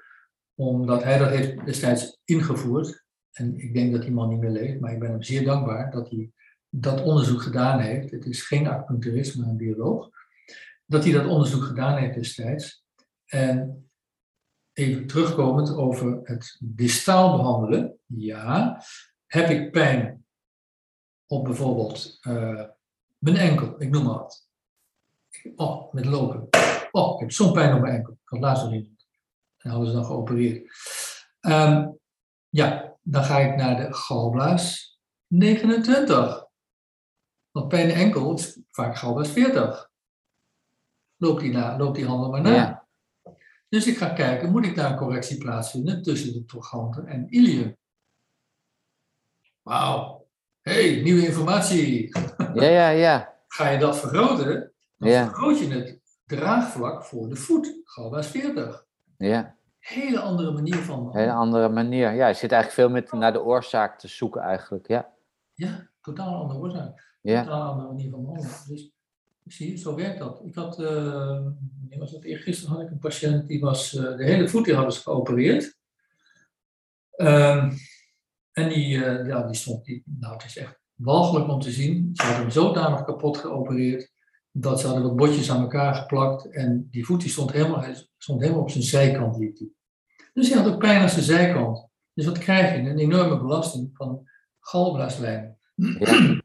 omdat 0.54 1.02
hij 1.02 1.18
dat 1.18 1.28
heeft 1.28 1.64
destijds 1.64 2.20
ingevoerd. 2.24 3.04
En 3.32 3.58
ik 3.58 3.74
denk 3.74 3.92
dat 3.92 4.02
die 4.02 4.12
man 4.12 4.28
niet 4.28 4.38
meer 4.38 4.50
leeft, 4.50 4.80
maar 4.80 4.92
ik 4.92 4.98
ben 4.98 5.10
hem 5.10 5.22
zeer 5.22 5.44
dankbaar 5.44 5.90
dat 5.90 6.10
hij 6.10 6.30
dat 6.68 7.02
onderzoek 7.02 7.42
gedaan 7.42 7.80
heeft. 7.80 8.10
Het 8.10 8.26
is 8.26 8.42
geen 8.42 8.66
acupuncturist, 8.66 9.36
maar 9.36 9.48
een 9.48 9.56
bioloog. 9.56 10.10
Dat 10.86 11.04
hij 11.04 11.12
dat 11.12 11.26
onderzoek 11.26 11.62
gedaan 11.62 11.96
heeft 11.96 12.14
destijds. 12.14 12.84
En 13.26 13.90
even 14.72 15.06
terugkomend 15.06 15.74
over 15.74 16.20
het 16.22 16.56
distaal 16.60 17.36
behandelen. 17.36 17.98
Ja, 18.06 18.82
heb 19.26 19.48
ik 19.48 19.70
pijn 19.70 20.24
op 21.26 21.44
bijvoorbeeld 21.44 22.18
eh, 22.20 22.64
mijn 23.20 23.36
enkel, 23.36 23.80
ik 23.82 23.90
noem 23.90 24.04
maar 24.04 24.14
wat. 24.14 24.48
Oh, 25.56 25.92
met 25.92 26.04
lopen. 26.04 26.48
Oh, 26.90 27.14
ik 27.14 27.20
heb 27.20 27.32
zo'n 27.32 27.52
pijn 27.52 27.74
op 27.74 27.80
mijn 27.80 27.94
enkel. 27.94 28.12
Ik 28.12 28.28
had 28.28 28.40
laatst 28.40 28.62
nog 28.62 28.72
niet. 28.72 29.06
En 29.56 29.70
hadden 29.70 29.88
ze 29.88 29.94
dan 29.94 30.04
geopereerd. 30.04 30.72
Ehm, 31.40 31.88
ja, 32.48 32.96
dan 33.02 33.24
ga 33.24 33.38
ik 33.38 33.56
naar 33.56 33.76
de 33.76 33.94
galblaas 33.94 34.98
29. 35.26 36.46
Want 37.50 37.68
pijn 37.68 37.82
in 37.82 37.88
de 37.88 37.94
enkel 37.94 38.34
is 38.34 38.58
vaak 38.70 38.96
galblaas 38.96 39.28
40. 39.28 39.90
Loopt 41.16 41.40
die, 41.40 41.52
na, 41.52 41.78
loopt 41.78 41.96
die 41.96 42.06
handel 42.06 42.30
maar 42.30 42.40
na. 42.40 42.54
Ja. 42.54 42.88
Dus 43.68 43.86
ik 43.86 43.96
ga 43.96 44.08
kijken, 44.08 44.50
moet 44.50 44.66
ik 44.66 44.74
daar 44.74 44.90
een 44.90 44.98
correctie 44.98 45.38
plaatsvinden 45.38 46.02
tussen 46.02 46.32
de 46.32 46.44
trochanter 46.44 47.04
en 47.04 47.28
ilium? 47.28 47.76
Wauw. 49.62 50.19
Hey, 50.62 51.00
nieuwe 51.02 51.26
informatie. 51.26 52.08
Ja, 52.54 52.64
ja, 52.64 52.88
ja. 52.88 53.34
Ga 53.48 53.68
je 53.68 53.78
dat 53.78 53.98
vergroten, 53.98 54.72
dan 54.98 55.08
Ja. 55.08 55.24
vergroot 55.24 55.58
je 55.58 55.66
het 55.68 55.98
draagvlak 56.26 57.04
voor 57.04 57.28
de 57.28 57.36
voet. 57.36 57.80
Galblaas 57.84 58.26
40. 58.26 58.86
Ja, 59.16 59.54
Hele 59.78 60.20
andere 60.20 60.50
manier 60.52 60.74
van 60.76 61.08
hele 61.12 61.32
andere 61.32 61.68
manier. 61.68 62.12
Ja, 62.12 62.26
je 62.28 62.34
zit 62.34 62.52
eigenlijk 62.52 62.72
veel 62.72 62.88
met 62.90 63.12
naar 63.12 63.32
de 63.32 63.42
oorzaak 63.42 63.98
te 63.98 64.08
zoeken 64.08 64.40
eigenlijk. 64.42 64.88
Ja, 64.88 65.08
Ja, 65.54 65.88
totaal 66.02 66.34
andere 66.42 66.60
oorzaak. 66.60 67.16
ja, 67.20 67.42
Totaal 67.44 67.70
andere 67.70 67.88
manier 67.88 68.10
van 68.10 68.20
behandelen. 68.22 68.52
Dus 68.66 68.90
zie 69.46 69.70
je, 69.70 69.76
zo 69.78 69.94
werkt 69.94 70.18
dat. 70.18 70.40
Ik 70.44 70.54
had, 70.54 70.76
wanneer 70.76 71.98
was 71.98 72.10
dat? 72.12 72.24
Eergisteren 72.24 72.74
had 72.74 72.82
ik 72.84 72.90
een 72.90 72.98
patiënt 72.98 73.48
die 73.48 73.60
was, 73.60 73.94
eh, 73.96 74.16
de 74.16 74.24
hele 74.24 74.48
voet 74.48 74.64
die 74.64 74.74
hadden 74.74 74.92
ze 74.92 75.00
geopereerd. 75.00 75.76
Ehm, 77.16 77.72
en 78.52 78.68
die, 78.68 79.04
eh, 79.04 79.26
ja, 79.26 79.42
die 79.42 79.56
stond, 79.56 79.84
die, 79.84 80.02
nou 80.04 80.32
het 80.32 80.44
is 80.44 80.56
echt 80.56 80.80
walgelijk 80.94 81.48
om 81.48 81.60
te 81.60 81.70
zien. 81.70 82.10
Ze 82.12 82.22
hadden 82.22 82.40
hem 82.40 82.50
zodanig 82.50 83.04
kapot 83.04 83.38
geopereerd 83.38 84.12
dat 84.52 84.80
ze 84.80 84.86
hadden 84.86 85.04
wat 85.04 85.16
botjes 85.16 85.50
aan 85.50 85.60
elkaar 85.60 85.94
geplakt 85.94 86.50
en 86.50 86.88
die 86.90 87.04
voet 87.04 87.20
die 87.20 87.30
stond, 87.30 87.52
helemaal, 87.52 87.84
stond 88.18 88.40
helemaal 88.40 88.62
op 88.62 88.70
zijn 88.70 88.84
zijkant 88.84 89.36
liep 89.36 89.56
die. 89.56 89.74
Dus 90.32 90.48
hij 90.48 90.62
had 90.62 90.72
ook 90.72 90.78
pijn 90.78 91.00
aan 91.00 91.08
zijn 91.08 91.24
zijkant. 91.24 91.88
Dus 92.14 92.26
wat 92.26 92.38
krijg 92.38 92.72
je? 92.72 92.90
Een 92.90 92.98
enorme 92.98 93.38
belasting 93.38 93.90
van 93.92 94.28
galblaaslijnen. 94.60 95.58
ja, 95.74 96.40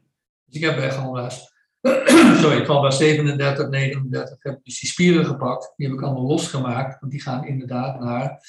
Dus 0.46 0.56
ik 0.56 0.64
heb 0.64 0.76
bij 0.76 0.90
galblaas, 0.90 1.54
sorry, 2.42 2.64
galblaas 2.64 2.96
37, 2.96 3.68
39, 3.68 4.42
heb 4.42 4.64
dus 4.64 4.80
die 4.80 4.88
spieren 4.88 5.24
gepakt. 5.24 5.72
Die 5.76 5.86
heb 5.86 5.96
ik 5.96 6.02
allemaal 6.02 6.26
losgemaakt, 6.26 7.00
want 7.00 7.12
die 7.12 7.22
gaan 7.22 7.46
inderdaad 7.46 8.00
naar, 8.00 8.40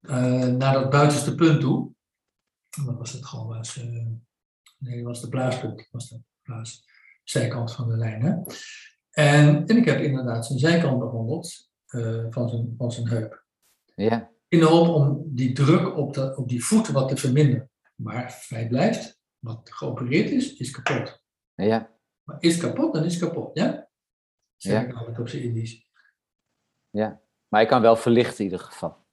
eh, 0.00 0.46
naar 0.46 0.72
dat 0.72 0.90
buitenste 0.90 1.34
punt 1.34 1.60
toe. 1.60 1.90
Wat 2.84 2.98
was 2.98 3.12
het 3.12 3.24
galblaas? 3.26 3.76
eh, 3.76 4.06
nee, 4.78 4.96
dat 4.96 5.04
was 5.06 5.20
de 5.20 5.28
blaaspunt, 5.28 5.88
was 5.90 6.08
de 6.08 6.20
blaas, 6.42 6.84
zijkant 7.24 7.74
van 7.74 7.88
de 7.88 7.96
lijn. 7.96 8.22
Hè? 8.22 8.32
En, 9.10 9.66
en 9.66 9.76
ik 9.76 9.84
heb 9.84 10.00
inderdaad 10.00 10.46
zijn 10.46 10.58
zijkant 10.58 10.98
behandeld 10.98 11.70
eh, 11.86 12.26
van, 12.30 12.48
zijn, 12.48 12.74
van 12.78 12.92
zijn 12.92 13.08
heup. 13.08 13.44
ja, 13.94 14.30
In 14.48 14.58
de 14.58 14.64
hoop 14.66 14.88
om 14.88 15.22
die 15.34 15.52
druk 15.52 15.96
op, 15.96 16.14
de, 16.14 16.36
op 16.36 16.48
die 16.48 16.64
voeten 16.64 16.92
wat 16.94 17.08
te 17.08 17.16
verminderen. 17.16 17.70
Maar 17.94 18.30
feit 18.30 18.68
blijft, 18.68 19.20
wat 19.38 19.70
geopereerd 19.72 20.30
is, 20.30 20.56
is 20.56 20.70
kapot. 20.70 21.22
ja, 21.54 21.96
Maar 22.22 22.36
is 22.40 22.56
kapot, 22.58 22.94
dan 22.94 23.04
is 23.04 23.18
kapot, 23.18 23.50
ja? 23.58 23.88
Zeg 24.56 24.72
Ja. 24.82 24.88
ik 24.88 24.94
altijd 24.96 25.18
op 25.18 25.28
zijn 25.28 25.42
Indisch. 25.42 25.86
ja. 26.90 27.20
Maar 27.48 27.60
je 27.60 27.66
kan 27.66 27.80
wel 27.82 27.96
verlichten 27.96 28.38
in 28.38 28.44
ieder 28.50 28.60
geval. 28.66 29.06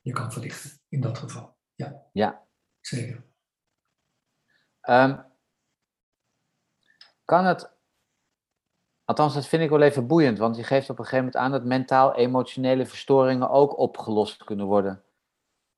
Je 0.00 0.12
kan 0.12 0.32
verlichten, 0.32 0.70
in 0.88 1.00
dat 1.00 1.18
geval. 1.18 1.56
Ja, 1.74 2.06
Ja. 2.12 2.46
Zeker. 2.82 3.22
Ehm, 4.80 5.18
kan 7.24 7.44
het, 7.44 7.70
althans 9.04 9.34
dat 9.34 9.46
vind 9.46 9.62
ik 9.62 9.70
wel 9.70 9.80
even 9.80 10.06
boeiend, 10.06 10.38
want 10.38 10.56
je 10.56 10.64
geeft 10.64 10.90
op 10.90 10.98
een 10.98 11.04
gegeven 11.04 11.24
moment 11.24 11.44
aan 11.44 11.50
dat 11.50 11.64
mentaal-emotionele 11.64 12.86
verstoringen 12.86 13.50
ook 13.50 13.78
opgelost 13.78 14.44
kunnen 14.44 14.66
worden. 14.66 15.02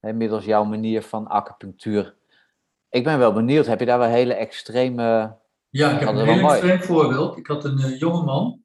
Hè, 0.00 0.12
middels 0.12 0.44
jouw 0.44 0.64
manier 0.64 1.02
van 1.02 1.26
acupunctuur. 1.26 2.14
Ik 2.88 3.04
ben 3.04 3.18
wel 3.18 3.32
benieuwd, 3.32 3.66
heb 3.66 3.80
je 3.80 3.86
daar 3.86 3.98
wel 3.98 4.08
hele 4.08 4.34
extreme... 4.34 5.36
Ja, 5.68 5.90
ik 5.90 6.00
heb 6.00 6.08
een 6.08 6.28
heel 6.28 6.50
extreem 6.50 6.82
voorbeeld. 6.82 7.36
Ik 7.36 7.46
had 7.46 7.64
een 7.64 7.78
eh, 7.78 7.98
jongeman 7.98 8.62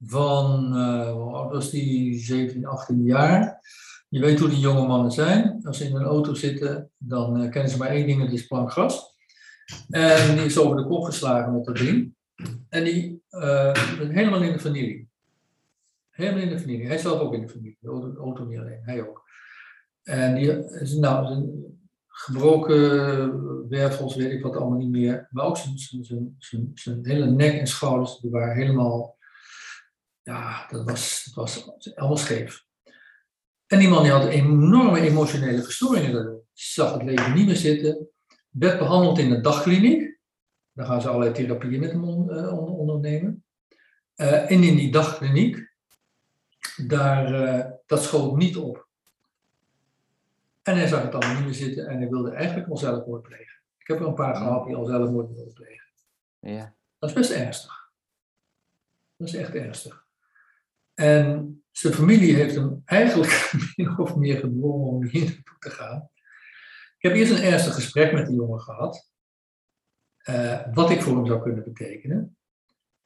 van, 0.00 0.76
eh 0.76 1.50
was 1.50 1.70
die, 1.70 2.18
17, 2.18 2.66
18 2.66 3.02
jaar. 3.04 3.60
Je 4.08 4.20
weet 4.20 4.38
hoe 4.38 4.48
die 4.48 4.58
jonge 4.58 4.86
mannen 4.86 5.10
zijn. 5.10 5.60
Als 5.62 5.78
ze 5.78 5.84
in 5.84 5.94
een 5.94 6.02
auto 6.02 6.34
zitten, 6.34 6.90
dan 6.98 7.42
uh, 7.42 7.50
kennen 7.50 7.70
ze 7.70 7.78
maar 7.78 7.88
één 7.88 8.06
ding, 8.06 8.20
dat 8.20 8.32
is 8.32 8.46
plank 8.46 8.72
gras. 8.72 9.16
En 9.88 10.36
die 10.36 10.44
is 10.44 10.58
over 10.58 10.76
de 10.76 10.86
kop 10.86 11.04
geslagen 11.04 11.52
met 11.52 11.64
dat 11.64 11.76
ding. 11.76 12.14
En 12.68 12.84
die 12.84 13.22
uh, 13.30 13.72
helemaal 13.96 14.42
in 14.42 14.52
de 14.52 14.58
familie. 14.58 15.08
Helemaal 16.10 16.42
in 16.42 16.48
de 16.48 16.58
familie. 16.58 16.86
Hij 16.86 16.98
zelf 16.98 17.20
ook 17.20 17.34
in 17.34 17.40
de 17.40 17.48
familie. 17.48 17.76
De 17.80 18.14
auto, 18.18 18.44
niet 18.44 18.58
alleen, 18.58 18.82
hij 18.82 19.08
ook. 19.08 19.22
En 20.02 20.34
die 20.34 20.68
is 20.68 20.94
nou, 20.94 21.48
gebroken 22.06 23.68
wervels, 23.68 24.16
weet 24.16 24.32
ik 24.32 24.42
wat 24.42 24.56
allemaal 24.56 24.78
niet 24.78 24.90
meer. 24.90 25.28
Maar 25.30 25.44
ook 25.44 25.56
zijn, 25.56 25.78
zijn, 25.78 26.34
zijn, 26.38 26.70
zijn 26.74 27.06
hele 27.06 27.30
nek 27.30 27.58
en 27.58 27.66
schouders, 27.66 28.18
die 28.18 28.30
waren 28.30 28.56
helemaal, 28.56 29.16
ja, 30.22 30.66
dat 30.70 30.84
was, 30.84 31.24
dat 31.24 31.34
was 31.34 31.94
allemaal 31.94 32.16
scheef. 32.16 32.66
En 33.68 33.78
die 33.78 33.88
man 33.88 34.02
die 34.02 34.12
had 34.12 34.28
enorme 34.28 35.00
emotionele 35.00 35.62
verstoringen. 35.62 36.42
Zag 36.52 36.92
het 36.92 37.02
leven 37.02 37.34
niet 37.34 37.46
meer 37.46 37.56
zitten. 37.56 38.08
Werd 38.50 38.78
behandeld 38.78 39.18
in 39.18 39.32
een 39.32 39.42
dagkliniek. 39.42 40.18
Daar 40.72 40.86
gaan 40.86 41.00
ze 41.00 41.08
allerlei 41.08 41.32
therapieën 41.32 41.80
met 41.80 41.90
hem 41.90 42.30
uh, 42.30 42.78
ondernemen. 42.78 43.44
Uh, 44.16 44.50
en 44.50 44.62
in 44.62 44.76
die 44.76 44.92
dagkliniek, 44.92 45.72
daar, 46.76 47.32
uh, 47.32 47.64
dat 47.86 48.02
schoot 48.02 48.36
niet 48.36 48.56
op. 48.56 48.88
En 50.62 50.76
hij 50.76 50.86
zag 50.86 51.02
het 51.02 51.14
allemaal 51.14 51.34
niet 51.34 51.44
meer 51.44 51.54
zitten 51.54 51.86
en 51.86 51.98
hij 51.98 52.08
wilde 52.08 52.30
eigenlijk 52.30 52.68
al 52.68 52.76
zelfmoord 52.76 53.22
plegen. 53.22 53.60
Ik 53.78 53.86
heb 53.86 54.00
er 54.00 54.06
een 54.06 54.14
paar 54.14 54.36
gehad 54.36 54.66
die 54.66 54.76
al 54.76 54.84
zelfmoord 54.84 55.34
wilden 55.34 55.54
plegen. 55.54 55.88
Ja. 56.38 56.74
Dat 56.98 57.08
is 57.08 57.14
best 57.14 57.30
ernstig. 57.30 57.90
Dat 59.16 59.28
is 59.28 59.34
echt 59.34 59.54
ernstig. 59.54 60.07
En 60.98 61.62
zijn 61.70 61.94
familie 61.94 62.34
heeft 62.34 62.54
hem 62.54 62.82
eigenlijk 62.84 63.52
min 63.76 63.98
of 63.98 64.16
meer 64.16 64.38
gedwongen 64.38 64.88
om 64.88 65.04
hier 65.04 65.24
naartoe 65.24 65.56
te 65.58 65.70
gaan. 65.70 66.10
Ik 66.98 67.08
heb 67.08 67.12
eerst 67.12 67.32
een 67.32 67.42
ernstig 67.42 67.74
gesprek 67.74 68.12
met 68.12 68.26
die 68.26 68.36
jongen 68.36 68.60
gehad. 68.60 69.10
Uh, 70.28 70.60
wat 70.72 70.90
ik 70.90 71.02
voor 71.02 71.16
hem 71.16 71.26
zou 71.26 71.42
kunnen 71.42 71.64
betekenen. 71.64 72.36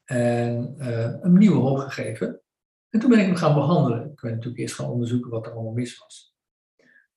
En 0.05 0.75
uh, 0.79 1.15
een 1.21 1.39
nieuwe 1.39 1.57
hoop 1.57 1.79
gegeven. 1.79 2.41
En 2.89 3.01
toen 3.01 3.11
ben 3.11 3.19
ik 3.19 3.27
hem 3.27 3.37
gaan 3.37 3.55
behandelen. 3.55 4.11
Ik 4.11 4.21
ben 4.21 4.31
natuurlijk 4.31 4.61
eerst 4.61 4.75
gaan 4.75 4.91
onderzoeken 4.91 5.31
wat 5.31 5.47
er 5.47 5.53
allemaal 5.53 5.73
mis 5.73 5.99
was. 5.99 6.37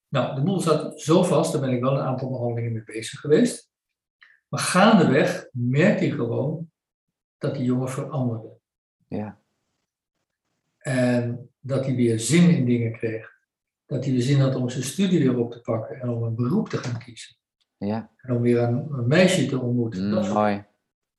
Nou, 0.08 0.36
de 0.36 0.42
boel 0.42 0.60
zat 0.60 1.02
zo 1.02 1.24
vast, 1.24 1.52
daar 1.52 1.62
ben 1.62 1.74
ik 1.74 1.82
wel 1.82 1.94
een 1.94 2.06
aantal 2.06 2.30
behandelingen 2.30 2.74
mee 2.74 2.84
bezig 2.84 3.20
geweest. 3.20 3.72
Maar 4.48 4.60
gaandeweg 4.60 5.48
merkte 5.52 6.06
ik 6.06 6.14
gewoon 6.14 6.72
dat 7.38 7.56
die 7.56 7.64
jongen 7.64 7.90
veranderde. 7.90 8.58
Ja. 9.08 9.35
En 10.86 11.50
dat 11.60 11.86
hij 11.86 11.96
weer 11.96 12.20
zin 12.20 12.50
in 12.50 12.66
dingen 12.66 12.92
kreeg. 12.92 13.34
Dat 13.86 14.04
hij 14.04 14.14
weer 14.14 14.22
zin 14.22 14.40
had 14.40 14.56
om 14.56 14.70
zijn 14.70 14.84
studie 14.84 15.20
weer 15.20 15.38
op 15.38 15.52
te 15.52 15.62
pakken 15.62 16.00
en 16.00 16.10
om 16.10 16.24
een 16.24 16.36
beroep 16.36 16.70
te 16.70 16.78
gaan 16.78 17.00
kiezen. 17.00 17.36
Ja. 17.78 18.10
En 18.18 18.36
om 18.36 18.42
weer 18.42 18.62
een, 18.62 18.88
een 18.92 19.08
meisje 19.08 19.46
te 19.46 19.60
ontmoeten. 19.60 20.06
Mm, 20.06 20.12
dat, 20.12 20.34
mooi. 20.34 20.64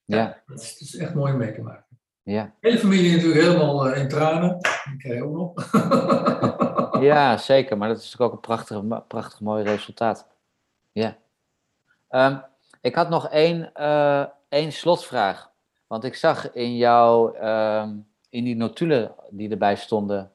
Ja. 0.04 0.42
dat, 0.46 0.60
is, 0.60 0.78
dat 0.78 0.88
is 0.88 0.96
echt 0.96 1.14
mooi 1.14 1.32
om 1.32 1.38
mee 1.38 1.52
te 1.52 1.62
maken. 1.62 1.98
Ja. 2.22 2.54
De 2.60 2.68
hele 2.68 2.78
familie 2.78 3.12
natuurlijk 3.12 3.40
helemaal 3.40 3.90
uh, 3.90 3.98
in 3.98 4.08
tranen. 4.08 4.58
Die 4.84 4.96
krijg 4.96 5.16
je 5.16 5.24
ook 5.24 5.34
nog. 5.34 5.54
Ja, 7.00 7.36
zeker. 7.36 7.76
Maar 7.76 7.88
dat 7.88 7.96
is 7.96 8.02
natuurlijk 8.04 8.30
ook 8.30 8.36
een 8.36 8.56
prachtig, 8.56 9.06
prachtig 9.06 9.40
mooi 9.40 9.64
resultaat. 9.64 10.28
Ja. 10.92 11.16
Um, 12.10 12.42
ik 12.80 12.94
had 12.94 13.08
nog 13.08 13.28
één, 13.28 13.70
uh, 13.76 14.24
één 14.48 14.72
slotvraag. 14.72 15.50
Want 15.86 16.04
ik 16.04 16.14
zag 16.14 16.52
in 16.52 16.76
jouw, 16.76 17.34
um, 17.82 18.06
in 18.36 18.44
die 18.44 18.56
notulen 18.56 19.14
die 19.30 19.50
erbij 19.50 19.76
stonden 19.76 20.32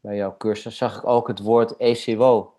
bij 0.00 0.16
jouw 0.16 0.36
cursus, 0.36 0.76
zag 0.76 0.96
ik 0.96 1.06
ook 1.06 1.28
het 1.28 1.38
woord 1.38 1.76
ECWO. 1.76 2.54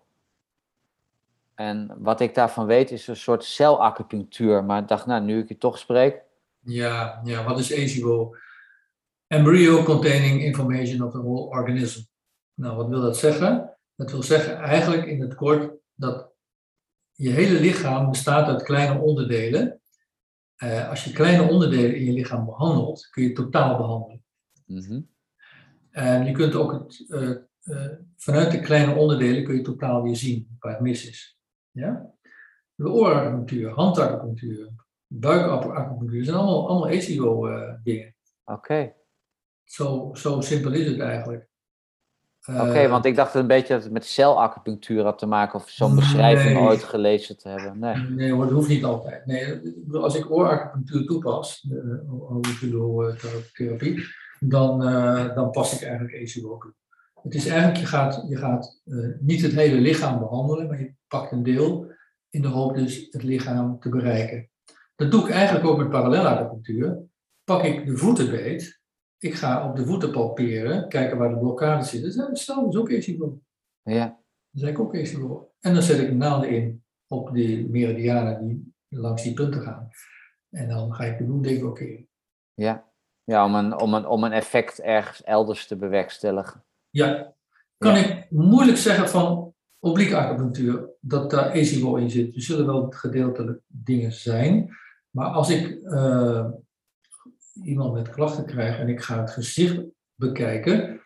En 1.55 1.91
wat 1.97 2.19
ik 2.21 2.35
daarvan 2.35 2.65
weet 2.65 2.91
is 2.91 3.07
een 3.07 3.15
soort 3.15 3.43
celacupunctuur. 3.43 4.63
Maar 4.63 4.81
ik 4.81 4.87
dacht, 4.87 5.05
nou, 5.05 5.23
nu 5.23 5.39
ik 5.39 5.47
je 5.47 5.57
toch 5.57 5.77
spreek. 5.77 6.21
Ja, 6.59 7.21
ja 7.23 7.43
wat 7.43 7.59
is 7.59 7.71
ECWO? 7.71 8.35
Embryo 9.27 9.83
containing 9.83 10.41
information 10.41 11.01
of 11.01 11.11
the 11.11 11.21
whole 11.21 11.49
organism. 11.49 12.01
Nou, 12.53 12.75
wat 12.75 12.87
wil 12.87 13.01
dat 13.01 13.17
zeggen? 13.17 13.77
Dat 13.95 14.11
wil 14.11 14.23
zeggen 14.23 14.57
eigenlijk 14.57 15.05
in 15.05 15.21
het 15.21 15.35
kort 15.35 15.73
dat 15.93 16.29
je 17.13 17.29
hele 17.29 17.59
lichaam 17.59 18.09
bestaat 18.09 18.47
uit 18.47 18.63
kleine 18.63 18.99
onderdelen. 18.99 19.81
Uh, 20.63 20.89
als 20.89 21.03
je 21.03 21.11
kleine 21.11 21.49
onderdelen 21.49 21.95
in 21.95 22.05
je 22.05 22.11
lichaam 22.11 22.45
behandelt, 22.45 23.09
kun 23.09 23.23
je 23.23 23.31
totaal 23.31 23.77
behandelen. 23.77 24.25
Mm 24.67 24.83
-hmm. 24.83 25.07
En 25.91 26.25
je 26.25 26.31
kunt 26.31 26.55
ook 26.55 26.71
het, 26.71 27.05
uh, 27.07 27.29
uh, 27.63 27.91
vanuit 28.15 28.51
de 28.51 28.59
kleine 28.59 28.95
onderdelen 28.95 29.43
kun 29.43 29.55
je 29.55 29.61
totaal 29.61 30.03
weer 30.03 30.15
zien 30.15 30.57
waar 30.59 30.71
het 30.71 30.81
mis 30.81 31.09
is. 31.09 31.39
Ja? 31.71 32.11
De 32.75 32.89
ooracupunctuur, 32.89 33.69
handacupunctuur, 33.69 34.69
buikacupunctuur, 35.07 36.23
zijn 36.23 36.37
allemaal, 36.37 36.69
allemaal 36.69 36.89
ECO-dingen. 36.89 38.15
Oké. 38.43 38.57
Okay. 38.57 38.95
Zo, 39.63 40.09
zo 40.13 40.41
simpel 40.41 40.71
is 40.71 40.87
het 40.87 40.99
eigenlijk. 40.99 41.47
Oké, 42.49 42.61
okay, 42.61 42.89
want 42.89 43.05
ik 43.05 43.15
dacht 43.15 43.33
een 43.33 43.47
beetje 43.47 43.73
dat 43.73 43.83
het 43.83 43.91
met 43.91 44.05
celacupunctuur 44.05 45.03
had 45.03 45.17
te 45.17 45.25
maken 45.25 45.59
of 45.59 45.69
zo'n 45.69 45.95
beschrijving 45.95 46.53
nee. 46.53 46.63
ooit 46.63 46.83
gelezen 46.83 47.37
te 47.37 47.49
hebben. 47.49 47.79
Nee, 47.79 47.95
nee 47.95 48.31
hoor, 48.31 48.43
dat 48.43 48.53
hoeft 48.53 48.67
niet 48.67 48.83
altijd. 48.83 49.25
Nee, 49.25 49.61
als 49.91 50.15
ik 50.15 50.31
ooracupunctuur 50.31 51.05
toepas, 51.05 51.61
de 51.61 52.05
auriculotherapie, 52.29 54.03
dan, 54.39 54.87
uh, 54.87 55.35
dan 55.35 55.51
pas 55.51 55.73
ik 55.73 55.81
eigenlijk 55.81 56.13
ECO 56.13 56.57
toe. 56.57 56.73
Het 57.23 57.35
is 57.35 57.47
eigenlijk, 57.47 57.79
je 57.79 57.85
gaat, 57.85 58.25
je 58.27 58.35
gaat 58.35 58.81
uh, 58.85 59.15
niet 59.19 59.41
het 59.41 59.51
hele 59.51 59.81
lichaam 59.81 60.19
behandelen, 60.19 60.67
maar 60.67 60.79
je 60.79 60.93
pakt 61.07 61.31
een 61.31 61.43
deel 61.43 61.91
in 62.29 62.41
de 62.41 62.47
hoop 62.47 62.75
dus 62.75 63.07
het 63.09 63.23
lichaam 63.23 63.79
te 63.79 63.89
bereiken. 63.89 64.49
Dat 64.95 65.11
doe 65.11 65.21
ik 65.21 65.29
eigenlijk 65.29 65.65
ook 65.65 65.77
met 65.77 65.89
parallelacupunctuur. 65.89 66.99
Pak 67.43 67.63
ik 67.63 67.85
de 67.85 67.97
voetenbeet 67.97 68.77
ik 69.19 69.33
ga 69.33 69.69
op 69.69 69.75
de 69.75 69.85
voeten 69.85 70.11
palperen, 70.11 70.89
kijken 70.89 71.17
waar 71.17 71.29
de 71.29 71.37
blokkade 71.37 71.83
zit. 71.83 72.15
Dat 72.15 72.37
is 72.37 72.49
ook 72.49 72.89
ECBO. 72.89 73.39
Ja. 73.81 74.21
Dat 74.51 74.69
is 74.69 74.75
ook 74.75 74.93
ECBO. 74.93 75.51
En 75.59 75.73
dan 75.73 75.83
zet 75.83 75.99
ik 75.99 76.13
naalden 76.13 76.49
in 76.49 76.83
op 77.07 77.33
die 77.33 77.69
meridianen 77.69 78.47
die 78.47 78.73
langs 78.87 79.23
die 79.23 79.33
punten 79.33 79.61
gaan. 79.61 79.89
En 80.49 80.67
dan 80.67 80.93
ga 80.93 81.03
ik 81.03 81.17
de 81.17 81.23
bloed 81.23 81.43
deblokkeren. 81.43 82.07
Ja, 82.53 82.86
ja 83.27 83.45
om, 83.45 83.55
een, 83.55 83.79
om, 83.79 83.93
een, 83.93 84.07
om 84.07 84.23
een 84.23 84.31
effect 84.31 84.79
ergens 84.79 85.23
elders 85.23 85.67
te 85.67 85.75
bewerkstelligen. 85.75 86.63
Ja. 86.89 87.33
Kan 87.77 87.95
ja. 87.95 88.05
ik 88.05 88.31
moeilijk 88.31 88.77
zeggen 88.77 89.09
van 89.09 89.53
oblique 89.79 90.17
acupunctuur 90.17 90.89
dat 90.99 91.29
daar 91.29 91.51
ECBO 91.51 91.95
in 91.95 92.09
zit. 92.09 92.35
Er 92.35 92.41
zullen 92.41 92.65
wel 92.65 92.89
gedeeltelijk 92.89 93.61
dingen 93.67 94.11
zijn. 94.11 94.75
Maar 95.09 95.27
als 95.27 95.49
ik... 95.49 95.79
Uh, 95.83 96.45
iemand 97.63 97.93
met 97.93 98.09
klachten 98.09 98.45
krijg 98.45 98.79
en 98.79 98.89
ik 98.89 99.01
ga 99.01 99.19
het 99.19 99.31
gezicht 99.31 99.83
bekijken, 100.15 101.01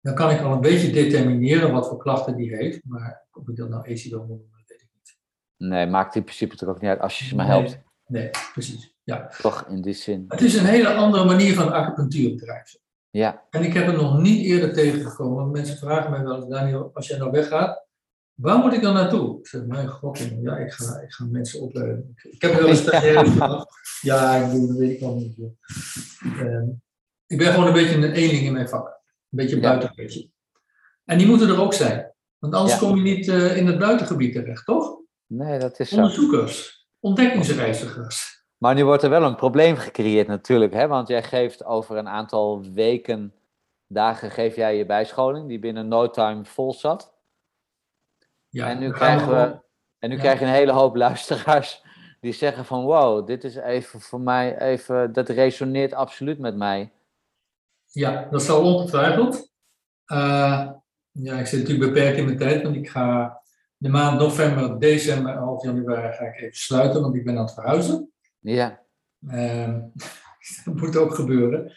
dan 0.00 0.14
kan 0.14 0.30
ik 0.30 0.40
al 0.40 0.52
een 0.52 0.60
beetje 0.60 0.92
determineren 0.92 1.72
wat 1.72 1.88
voor 1.88 1.98
klachten 1.98 2.36
die 2.36 2.56
heeft. 2.56 2.80
Maar 2.84 3.26
of 3.32 3.48
ik 3.48 3.56
dat 3.56 3.68
nou 3.68 3.86
ECDO 3.86 4.18
moet 4.18 4.28
noemen, 4.28 4.64
weet 4.66 4.80
ik 4.80 4.88
niet. 4.94 5.18
Nee, 5.56 5.86
maakt 5.86 6.14
in 6.14 6.24
principe 6.24 6.56
toch 6.56 6.68
ook 6.68 6.80
niet 6.80 6.90
uit 6.90 7.00
als 7.00 7.18
je 7.18 7.24
ze 7.24 7.34
maar 7.34 7.46
helpt. 7.46 7.80
Nee, 8.06 8.22
nee, 8.22 8.30
precies. 8.52 8.94
Ja. 9.10 9.30
Toch 9.40 9.66
in 9.68 9.82
die 9.82 9.92
zin. 9.92 10.24
Het 10.28 10.40
is 10.40 10.54
een 10.54 10.64
hele 10.64 10.94
andere 10.94 11.24
manier 11.24 11.54
van 11.54 11.72
acupunctuur 11.72 12.34
bedrijven. 12.34 12.80
Ja. 13.10 13.46
En 13.50 13.62
ik 13.62 13.72
heb 13.72 13.86
het 13.86 13.96
nog 13.96 14.20
niet 14.20 14.44
eerder 14.44 14.72
tegengekomen. 14.72 15.36
Want 15.36 15.52
mensen 15.52 15.76
vragen 15.76 16.10
mij 16.10 16.22
wel 16.22 16.36
eens, 16.36 16.48
Daniel, 16.48 16.90
als 16.94 17.08
jij 17.08 17.18
nou 17.18 17.30
weggaat, 17.30 17.88
Waar 18.40 18.58
moet 18.58 18.72
ik 18.72 18.82
dan 18.82 18.94
naartoe? 18.94 19.38
Ik 19.38 19.46
zeg, 19.46 19.64
mijn 19.64 19.88
god, 19.88 20.18
ja, 20.18 20.56
ik 20.56 20.72
ga, 20.72 21.00
ik 21.00 21.12
ga 21.12 21.24
mensen 21.24 21.60
opleiden. 21.60 22.14
Ik 22.22 22.42
heb 22.42 22.52
wel 22.52 22.68
eens 22.68 22.78
stagiaires 22.78 23.30
gehad. 23.30 23.68
Ja, 24.00 24.36
ik 24.36 24.50
doe, 24.50 24.66
dat 24.66 24.76
weet 24.76 25.00
ik 25.00 25.14
niet. 25.14 25.38
Um, 26.22 26.82
ik 27.26 27.38
ben 27.38 27.52
gewoon 27.52 27.66
een 27.66 27.72
beetje 27.72 27.94
een 27.94 28.12
eenling 28.12 28.42
in 28.42 28.52
mijn 28.52 28.68
vak. 28.68 28.86
Een 28.86 29.38
beetje 29.38 29.54
een 29.54 29.62
buitengebiedje. 29.62 30.30
En 31.04 31.18
die 31.18 31.26
moeten 31.26 31.48
er 31.48 31.60
ook 31.60 31.74
zijn. 31.74 32.12
Want 32.38 32.54
anders 32.54 32.80
ja. 32.80 32.86
kom 32.86 32.96
je 32.96 33.02
niet 33.02 33.26
uh, 33.26 33.56
in 33.56 33.66
het 33.66 33.78
buitengebied 33.78 34.32
terecht, 34.32 34.64
toch? 34.64 34.98
Nee, 35.26 35.58
dat 35.58 35.80
is 35.80 35.88
zo. 35.88 35.96
Onderzoekers, 35.96 36.86
ontdekkingsreizigers. 37.00 38.39
Maar 38.60 38.74
nu 38.74 38.84
wordt 38.84 39.02
er 39.02 39.10
wel 39.10 39.22
een 39.22 39.34
probleem 39.34 39.76
gecreëerd 39.76 40.26
natuurlijk, 40.26 40.72
hè? 40.72 40.86
want 40.86 41.08
jij 41.08 41.22
geeft 41.22 41.64
over 41.64 41.96
een 41.96 42.08
aantal 42.08 42.64
weken, 42.72 43.34
dagen, 43.86 44.30
geef 44.30 44.56
jij 44.56 44.76
je 44.76 44.86
bijscholing, 44.86 45.48
die 45.48 45.58
binnen 45.58 45.88
no 45.88 46.10
time 46.10 46.44
vol 46.44 46.74
zat. 46.74 47.12
Ja, 48.48 48.68
en 48.68 48.78
nu, 48.78 48.90
krijgen 48.90 49.28
we, 49.28 49.60
en 49.98 50.08
nu 50.08 50.14
ja. 50.14 50.20
krijg 50.20 50.38
je 50.38 50.44
een 50.44 50.50
hele 50.50 50.72
hoop 50.72 50.96
luisteraars 51.06 51.84
die 52.20 52.32
zeggen 52.32 52.64
van 52.64 52.84
wow, 52.84 53.26
dit 53.26 53.44
is 53.44 53.56
even 53.56 54.00
voor 54.00 54.20
mij, 54.20 54.58
even, 54.58 55.12
dat 55.12 55.28
resoneert 55.28 55.92
absoluut 55.92 56.38
met 56.38 56.56
mij. 56.56 56.92
Ja, 57.86 58.28
dat 58.30 58.42
zal 58.42 58.74
ongetwijfeld. 58.74 59.52
Uh, 60.06 60.70
ja, 61.10 61.38
ik 61.38 61.46
zit 61.46 61.60
natuurlijk 61.60 61.92
beperkt 61.92 62.18
in 62.18 62.24
mijn 62.24 62.38
tijd, 62.38 62.62
want 62.62 62.76
ik 62.76 62.88
ga 62.88 63.40
de 63.76 63.88
maand 63.88 64.18
november, 64.18 64.78
december, 64.78 65.32
half 65.32 65.62
januari 65.62 66.12
ga 66.12 66.24
ik 66.24 66.40
even 66.40 66.56
sluiten, 66.56 67.02
want 67.02 67.14
ik 67.14 67.24
ben 67.24 67.36
aan 67.36 67.44
het 67.44 67.54
verhuizen. 67.54 68.12
Ja. 68.40 68.82
Uh, 69.20 69.78
dat 70.64 70.74
moet 70.74 70.96
ook 70.96 71.14
gebeuren. 71.14 71.72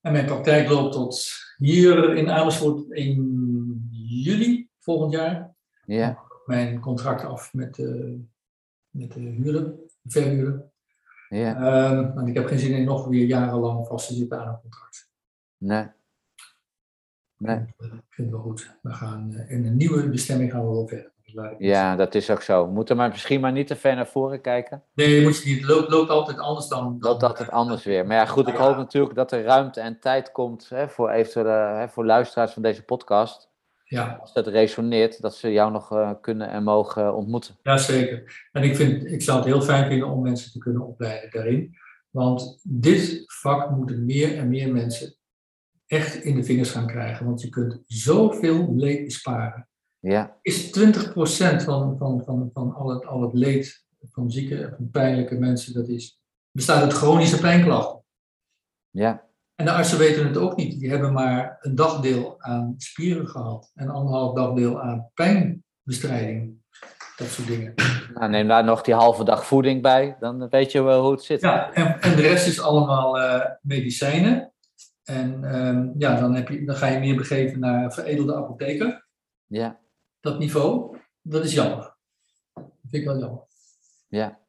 En 0.00 0.12
mijn 0.12 0.26
praktijk 0.26 0.68
loopt 0.68 0.92
tot 0.92 1.30
hier 1.56 2.16
in 2.16 2.30
Amersfoort 2.30 2.92
1 2.92 3.88
juli 3.90 4.68
volgend 4.78 5.12
jaar 5.12 5.54
Ja, 5.86 6.18
mijn 6.46 6.80
contract 6.80 7.24
af 7.24 7.52
met, 7.52 7.74
de 7.74 8.20
met 8.90 9.12
de 9.12 9.20
huurder, 9.20 9.64
de 10.00 10.10
verhuurder. 10.10 10.70
ja, 11.28 11.54
Ehm, 11.56 12.14
want 12.14 12.28
ik 12.28 12.34
heb 12.34 12.46
geen 12.46 12.58
zin 12.58 12.76
in 12.76 12.84
nog 12.84 13.06
weer 13.06 13.26
jarenlang 13.26 13.86
vast 13.86 14.08
te 14.08 14.14
zitten 14.14 14.40
aan 14.40 14.48
een 14.48 14.60
contract. 14.60 15.10
nee. 15.56 15.86
Nee. 17.36 17.56
Ik 17.58 18.02
vind 18.08 18.30
het 18.30 18.30
wel 18.30 18.40
goed. 18.40 18.78
We 18.82 18.92
gaan 18.92 19.34
eh, 19.34 19.50
in 19.50 19.66
een 19.66 19.76
nieuwe 19.76 20.08
bestemming 20.08 20.50
gaan 20.50 20.60
we 20.66 20.70
wel 20.72 20.88
verder. 20.88 21.11
Ja, 21.58 21.96
dat 21.96 22.14
is 22.14 22.30
ook 22.30 22.42
zo. 22.42 22.66
We 22.66 22.72
moeten 22.72 22.96
maar 22.96 23.08
misschien 23.08 23.40
maar 23.40 23.52
niet 23.52 23.66
te 23.66 23.76
ver 23.76 23.94
naar 23.94 24.06
voren 24.06 24.40
kijken. 24.40 24.82
Nee, 24.94 25.22
moet 25.22 25.42
je 25.42 25.48
niet. 25.48 25.60
Het 25.60 25.68
loopt, 25.68 25.90
loopt 25.90 26.10
altijd 26.10 26.38
anders 26.38 26.68
dan. 26.68 26.98
dan 26.98 27.10
Loopt 27.10 27.22
altijd 27.22 27.50
anders 27.50 27.84
weer. 27.84 28.06
Maar 28.06 28.16
ja, 28.16 28.26
goed, 28.26 28.48
ik 28.48 28.54
hoop 28.54 28.76
natuurlijk 28.76 29.14
dat 29.14 29.32
er 29.32 29.42
ruimte 29.42 29.80
en 29.80 30.00
tijd 30.00 30.32
komt 30.32 30.68
hè, 30.68 30.88
voor 30.88 31.10
eventuele 31.10 31.50
hè, 31.50 31.88
voor 31.88 32.06
luisteraars 32.06 32.52
van 32.52 32.62
deze 32.62 32.82
podcast. 32.82 33.50
Ja, 33.84 34.18
Als 34.20 34.32
dat 34.32 34.46
resoneert, 34.46 35.20
dat 35.22 35.34
ze 35.34 35.52
jou 35.52 35.72
nog 35.72 35.92
eh, 35.92 36.10
kunnen 36.20 36.48
en 36.48 36.62
mogen 36.62 37.14
ontmoeten. 37.14 37.56
ja, 37.62 37.76
zeker. 37.76 38.48
En 38.52 38.62
ik, 38.62 38.76
vind, 38.76 39.04
ik 39.04 39.22
zou 39.22 39.38
het 39.38 39.46
heel 39.46 39.62
fijn 39.62 39.86
vinden 39.88 40.08
om 40.08 40.22
mensen 40.22 40.52
te 40.52 40.58
kunnen 40.58 40.86
opleiden 40.86 41.30
daarin. 41.30 41.76
Want 42.10 42.60
dit 42.62 43.24
vak 43.26 43.70
moeten 43.70 44.04
meer 44.04 44.38
en 44.38 44.48
meer 44.48 44.72
mensen 44.72 45.14
echt 45.86 46.14
in 46.14 46.34
de 46.34 46.44
vingers 46.44 46.70
gaan 46.70 46.86
krijgen. 46.86 47.26
Want 47.26 47.40
je 47.40 47.48
kunt 47.48 47.82
zoveel 47.86 48.74
leed 48.74 49.04
besparen. 49.04 49.68
Ja, 50.02 50.38
Is 50.42 50.78
20% 50.78 51.62
van, 51.64 51.96
van, 51.98 52.22
van, 52.24 52.50
van 52.52 52.74
al, 52.74 52.88
het, 52.88 53.06
al 53.06 53.22
het 53.22 53.32
leed 53.32 53.84
van 54.10 54.30
zieke, 54.30 54.74
van 54.76 54.90
pijnlijke 54.90 55.34
mensen, 55.34 55.74
dat 55.74 55.88
is, 55.88 56.20
bestaat 56.50 56.82
uit 56.82 56.92
chronische 56.92 57.40
pijnklachten. 57.40 58.04
ja, 58.90 59.24
En 59.54 59.64
de 59.64 59.72
artsen 59.72 59.98
weten 59.98 60.26
het 60.26 60.36
ook 60.36 60.56
niet. 60.56 60.80
Die 60.80 60.90
hebben 60.90 61.12
maar 61.12 61.58
een 61.60 61.74
dagdeel 61.74 62.34
aan 62.38 62.74
spieren 62.76 63.28
gehad 63.28 63.70
en 63.74 63.88
anderhalf 63.88 64.34
dagdeel 64.34 64.80
aan 64.80 65.10
pijnbestrijding. 65.14 66.60
Dat 67.16 67.28
soort 67.28 67.48
dingen. 67.48 67.74
nou, 68.14 68.30
neem 68.30 68.48
daar 68.48 68.64
nog 68.64 68.82
die 68.82 68.94
halve 68.94 69.24
dag 69.24 69.46
voeding 69.46 69.82
bij, 69.82 70.16
dan 70.20 70.48
weet 70.48 70.72
je 70.72 70.82
wel 70.82 71.02
hoe 71.02 71.12
het 71.12 71.22
zit. 71.22 71.40
Ja, 71.40 71.72
en, 71.72 72.00
en 72.00 72.16
de 72.16 72.22
rest 72.22 72.46
is 72.46 72.60
allemaal 72.60 73.20
eh, 73.20 73.50
medicijnen. 73.60 74.52
En 75.02 75.44
ehm, 75.44 75.90
ja, 75.98 76.20
dan, 76.20 76.34
heb 76.34 76.48
je, 76.48 76.64
dan 76.64 76.76
ga 76.76 76.86
je 76.86 76.98
meer 76.98 77.16
begeven 77.16 77.60
naar 77.60 77.92
veredelde 77.92 78.36
apotheker. 78.36 79.06
Ja, 79.46 79.80
Dat 80.22 80.38
niveau, 80.38 80.96
dat 81.22 81.44
is 81.44 81.52
jammer. 81.52 81.96
Dat 82.54 82.64
vind 82.80 82.94
ik 83.02 83.04
wel 83.04 83.18
jammer. 83.18 83.42
ja. 84.08 84.40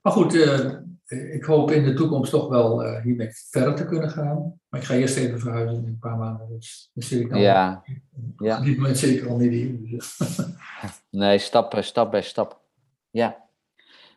Maar 0.00 0.12
goed, 0.12 0.34
eh, 0.34 0.70
ik 1.34 1.44
hoop 1.44 1.70
in 1.70 1.84
de 1.84 1.94
toekomst 1.94 2.30
toch 2.30 2.48
wel 2.48 2.84
eh, 2.84 3.02
hiermee 3.02 3.28
verder 3.32 3.74
te 3.74 3.86
kunnen 3.86 4.10
gaan. 4.10 4.60
Maar 4.68 4.80
ik 4.80 4.86
ga 4.86 4.94
eerst 4.94 5.16
even 5.16 5.40
verhuizen 5.40 5.78
in 5.78 5.86
een 5.86 5.98
paar 5.98 6.16
maanden. 6.16 6.48
Dus 6.48 6.90
dan 6.94 7.02
zit 7.02 7.20
ik 7.20 7.30
dan 7.30 7.40
Ja, 7.40 7.82
op 8.36 8.46
ja. 8.46 8.60
dit 8.60 8.76
moment 8.76 8.98
zeker 8.98 9.28
al 9.28 9.40
in. 9.40 9.88
Dus, 9.90 10.20
Nee, 11.10 11.38
stap, 11.38 11.70
bij 11.70 11.82
stap 11.82 12.10
bij 12.10 12.22
stap. 12.22 12.60
Ja. 13.10 13.36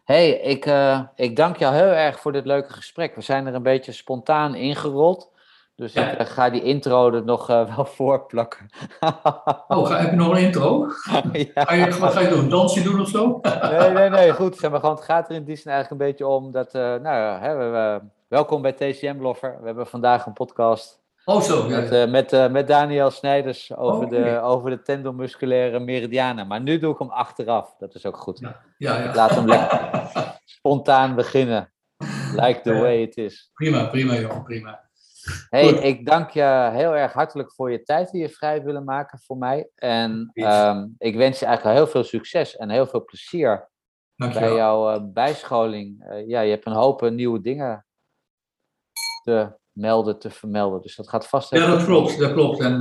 hey, 0.03 0.29
ik, 0.29 0.65
eh, 0.65 1.01
ik 1.15 1.35
dank 1.35 1.57
jou 1.57 1.75
heel 1.75 1.83
erg 1.91 2.19
voor 2.19 2.31
dit 2.31 2.45
leuke 2.45 2.73
gesprek. 2.73 3.15
We 3.15 3.21
zijn 3.21 3.45
er 3.47 3.53
een 3.53 3.63
beetje 3.63 3.91
spontaan 3.91 4.55
ingerold. 4.55 5.31
Dus 5.75 5.93
Ja. 5.93 6.09
ik 6.11 6.17
eh, 6.17 6.25
ga 6.25 6.49
die 6.49 6.61
intro 6.61 7.11
er 7.13 7.23
nog 7.23 7.49
eh, 7.49 7.67
wel 7.75 7.85
voorplakken. 7.85 8.69
Oh, 9.67 9.85
ga, 9.87 9.97
heb 9.99 10.09
je 10.09 10.15
nog 10.15 10.29
een 10.31 10.37
intro? 10.37 10.85
ja. 11.33 11.63
Ga 11.63 11.73
je, 11.73 11.97
wat 11.99 12.13
ga 12.13 12.19
je 12.19 12.27
doen? 12.29 12.39
Een 12.39 12.49
dansje 12.49 12.81
doen 12.83 12.99
of 13.01 13.07
zo? 13.07 13.39
Nee, 13.71 13.89
nee, 13.89 14.09
nee, 14.09 14.31
goed. 14.33 14.57
Zeg 14.57 14.71
maar, 14.71 14.79
gewoon, 14.79 14.95
het 14.95 15.03
gaat 15.05 15.29
er 15.29 15.35
in 15.35 15.43
die 15.43 15.55
zin 15.55 15.71
eigenlijk 15.71 16.01
een 16.01 16.07
beetje 16.07 16.27
om 16.27 16.51
dat, 16.51 16.73
eh, 16.73 16.81
nou 16.81 17.39
hè, 17.39 17.55
we, 17.55 17.63
we- 17.65 18.01
welkom 18.27 18.61
bij 18.61 18.71
TCM 18.73 19.17
Bloffer. 19.17 19.57
We 19.59 19.65
hebben 19.65 19.87
vandaag 19.87 20.25
een 20.25 20.33
podcast 20.33 21.03
Oh, 21.25 21.41
zo. 21.41 21.67
Ja, 21.67 21.79
met, 22.05 22.09
met, 22.31 22.51
met 22.51 22.67
Daniel 22.67 23.11
Snijders 23.11 23.75
over, 23.75 24.03
Oh, 24.03 24.09
de, 24.09 24.39
over 24.41 24.69
de 24.69 24.81
tendomusculaire 24.81 25.79
meridianen. 25.79 26.47
Maar 26.47 26.61
nu 26.61 26.79
doe 26.79 26.93
ik 26.93 26.99
hem 26.99 27.09
achteraf. 27.09 27.75
Dat 27.77 27.95
is 27.95 28.05
ook 28.05 28.17
goed. 28.17 28.39
ja, 28.39 28.55
ja. 28.77 28.95
Ik 28.95 29.15
laat 29.15 29.29
hem 29.35 29.45
lekker 29.47 29.79
spontaan 30.45 31.15
beginnen. 31.15 31.71
Like 32.35 32.59
the 32.63 32.73
way 32.73 33.01
it 33.01 33.17
is. 33.17 33.49
Prima, 33.53 33.85
prima, 33.85 34.13
jongen, 34.15 34.43
prima. 34.43 34.83
Hey, 35.49 35.67
Goed. 35.69 35.83
ik 35.83 36.05
dank 36.05 36.29
je 36.29 36.69
heel 36.73 36.95
erg 36.95 37.13
hartelijk 37.13 37.53
voor 37.53 37.71
je 37.71 37.83
tijd 37.83 38.11
die 38.11 38.21
je 38.21 38.29
vrij 38.29 38.63
willen 38.63 38.83
maken 38.83 39.19
voor 39.19 39.37
mij. 39.37 39.69
En 39.75 40.29
ehm, 40.33 40.87
ik 40.97 41.15
wens 41.15 41.39
je 41.39 41.45
eigenlijk 41.45 41.77
heel 41.77 41.87
veel 41.87 42.03
succes 42.03 42.55
en 42.55 42.69
heel 42.69 42.87
veel 42.87 43.03
plezier 43.05 43.69
bij 44.15 44.53
jouw 44.55 44.89
eh, 44.89 45.01
bijscholing. 45.03 46.03
Eh, 46.03 46.27
ja, 46.27 46.41
je 46.41 46.51
hebt 46.51 46.65
een 46.65 46.73
hoop 46.73 47.03
eh, 47.03 47.11
nieuwe 47.11 47.41
dingen 47.41 47.85
te 49.23 49.57
melden, 49.71 50.19
te 50.19 50.29
vermelden. 50.29 50.81
Dus 50.81 50.95
dat 50.95 51.09
gaat 51.09 51.27
vast 51.27 51.49
Ja, 51.49 51.67
dat 51.67 51.85
klopt, 51.85 52.19
dat 52.19 52.33
klopt. 52.33 52.59
En 52.59 52.73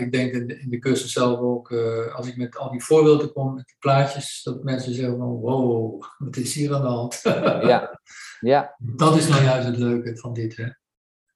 ik 0.00 0.12
denk 0.12 0.32
in 0.32 0.46
de, 0.46 0.60
in 0.60 0.70
de 0.70 0.78
cursus 0.78 1.12
zelf 1.12 1.38
ook, 1.38 1.72
als 2.14 2.26
ik 2.26 2.36
met 2.36 2.56
al 2.56 2.70
die 2.70 2.84
voorbeelden 2.84 3.32
kom, 3.32 3.54
met 3.54 3.66
die 3.66 3.76
plaatjes, 3.78 4.42
dat 4.42 4.62
mensen 4.62 4.94
zeggen 4.94 5.18
van, 5.18 5.28
wow, 5.28 6.02
wat 6.18 6.36
is 6.36 6.54
hier 6.54 6.74
aan 6.74 6.82
de 6.82 6.88
hand? 6.88 7.20
Ja, 7.22 8.00
ja, 8.40 8.76
Dat 8.96 9.16
is 9.16 9.28
nou 9.28 9.42
juist 9.42 9.66
het 9.66 9.76
leuke 9.76 10.16
van 10.16 10.32
dit, 10.32 10.56
hè? 10.56 10.66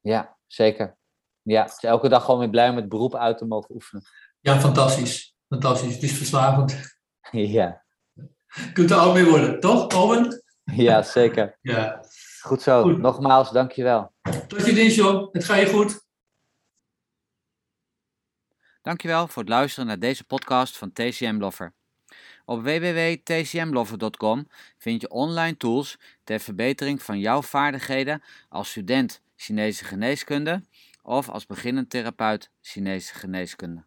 ja, 0.00 0.36
zeker. 0.47 0.97
Ja, 1.42 1.64
dus 1.64 1.78
elke 1.80 2.09
dag 2.09 2.24
gewoon 2.24 2.40
weer 2.40 2.51
blij 2.51 2.68
om 2.68 2.76
het 2.76 2.88
beroep 2.88 3.14
uit 3.14 3.38
te 3.38 3.44
mogen 3.44 3.74
oefenen. 3.74 4.05
Ja, 4.40 4.61
fantastisch. 4.61 5.34
Fantastisch. 5.49 5.94
Het 5.94 6.03
is 6.03 6.16
verslavend. 6.16 6.76
Ja, 7.30 7.84
Je 8.47 8.72
kunt 8.72 8.90
er 8.90 8.97
oud 8.97 9.14
mee 9.14 9.24
worden, 9.24 9.61
toch, 9.61 9.94
Owen? 9.94 10.42
ja 10.86 11.03
zeker. 11.03 11.59
Ja. 11.62 12.05
Goed 12.40 12.62
zo. 12.62 12.82
Goed. 12.82 12.99
Nogmaals, 12.99 13.51
dankjewel. 13.51 14.12
Tot 14.47 14.66
je 14.66 14.72
dienst, 14.72 14.97
joh. 14.97 15.32
Het 15.32 15.44
gaat 15.44 15.61
je 15.61 15.66
goed. 15.66 16.05
Dankjewel 18.82 19.28
voor 19.28 19.42
het 19.42 19.51
luisteren 19.51 19.86
naar 19.86 19.99
deze 19.99 20.24
podcast 20.24 20.76
van 20.76 20.92
TCM 20.92 21.36
Bloffer. 21.36 21.74
Op 22.44 22.62
www.tcmbloffer.com 22.62 24.47
vind 24.78 25.01
je 25.01 25.11
online 25.11 25.57
tools 25.57 25.99
ter 26.24 26.40
verbetering 26.40 27.03
van 27.03 27.18
jouw 27.18 27.42
vaardigheden 27.42 28.22
als 28.49 28.70
student 28.70 29.22
Chinese 29.37 29.84
geneeskunde 29.84 30.62
of 31.03 31.30
als 31.30 31.47
beginnend 31.47 31.91
therapeut 31.91 32.51
Chinese 32.62 33.12
geneeskunde. 33.14 33.84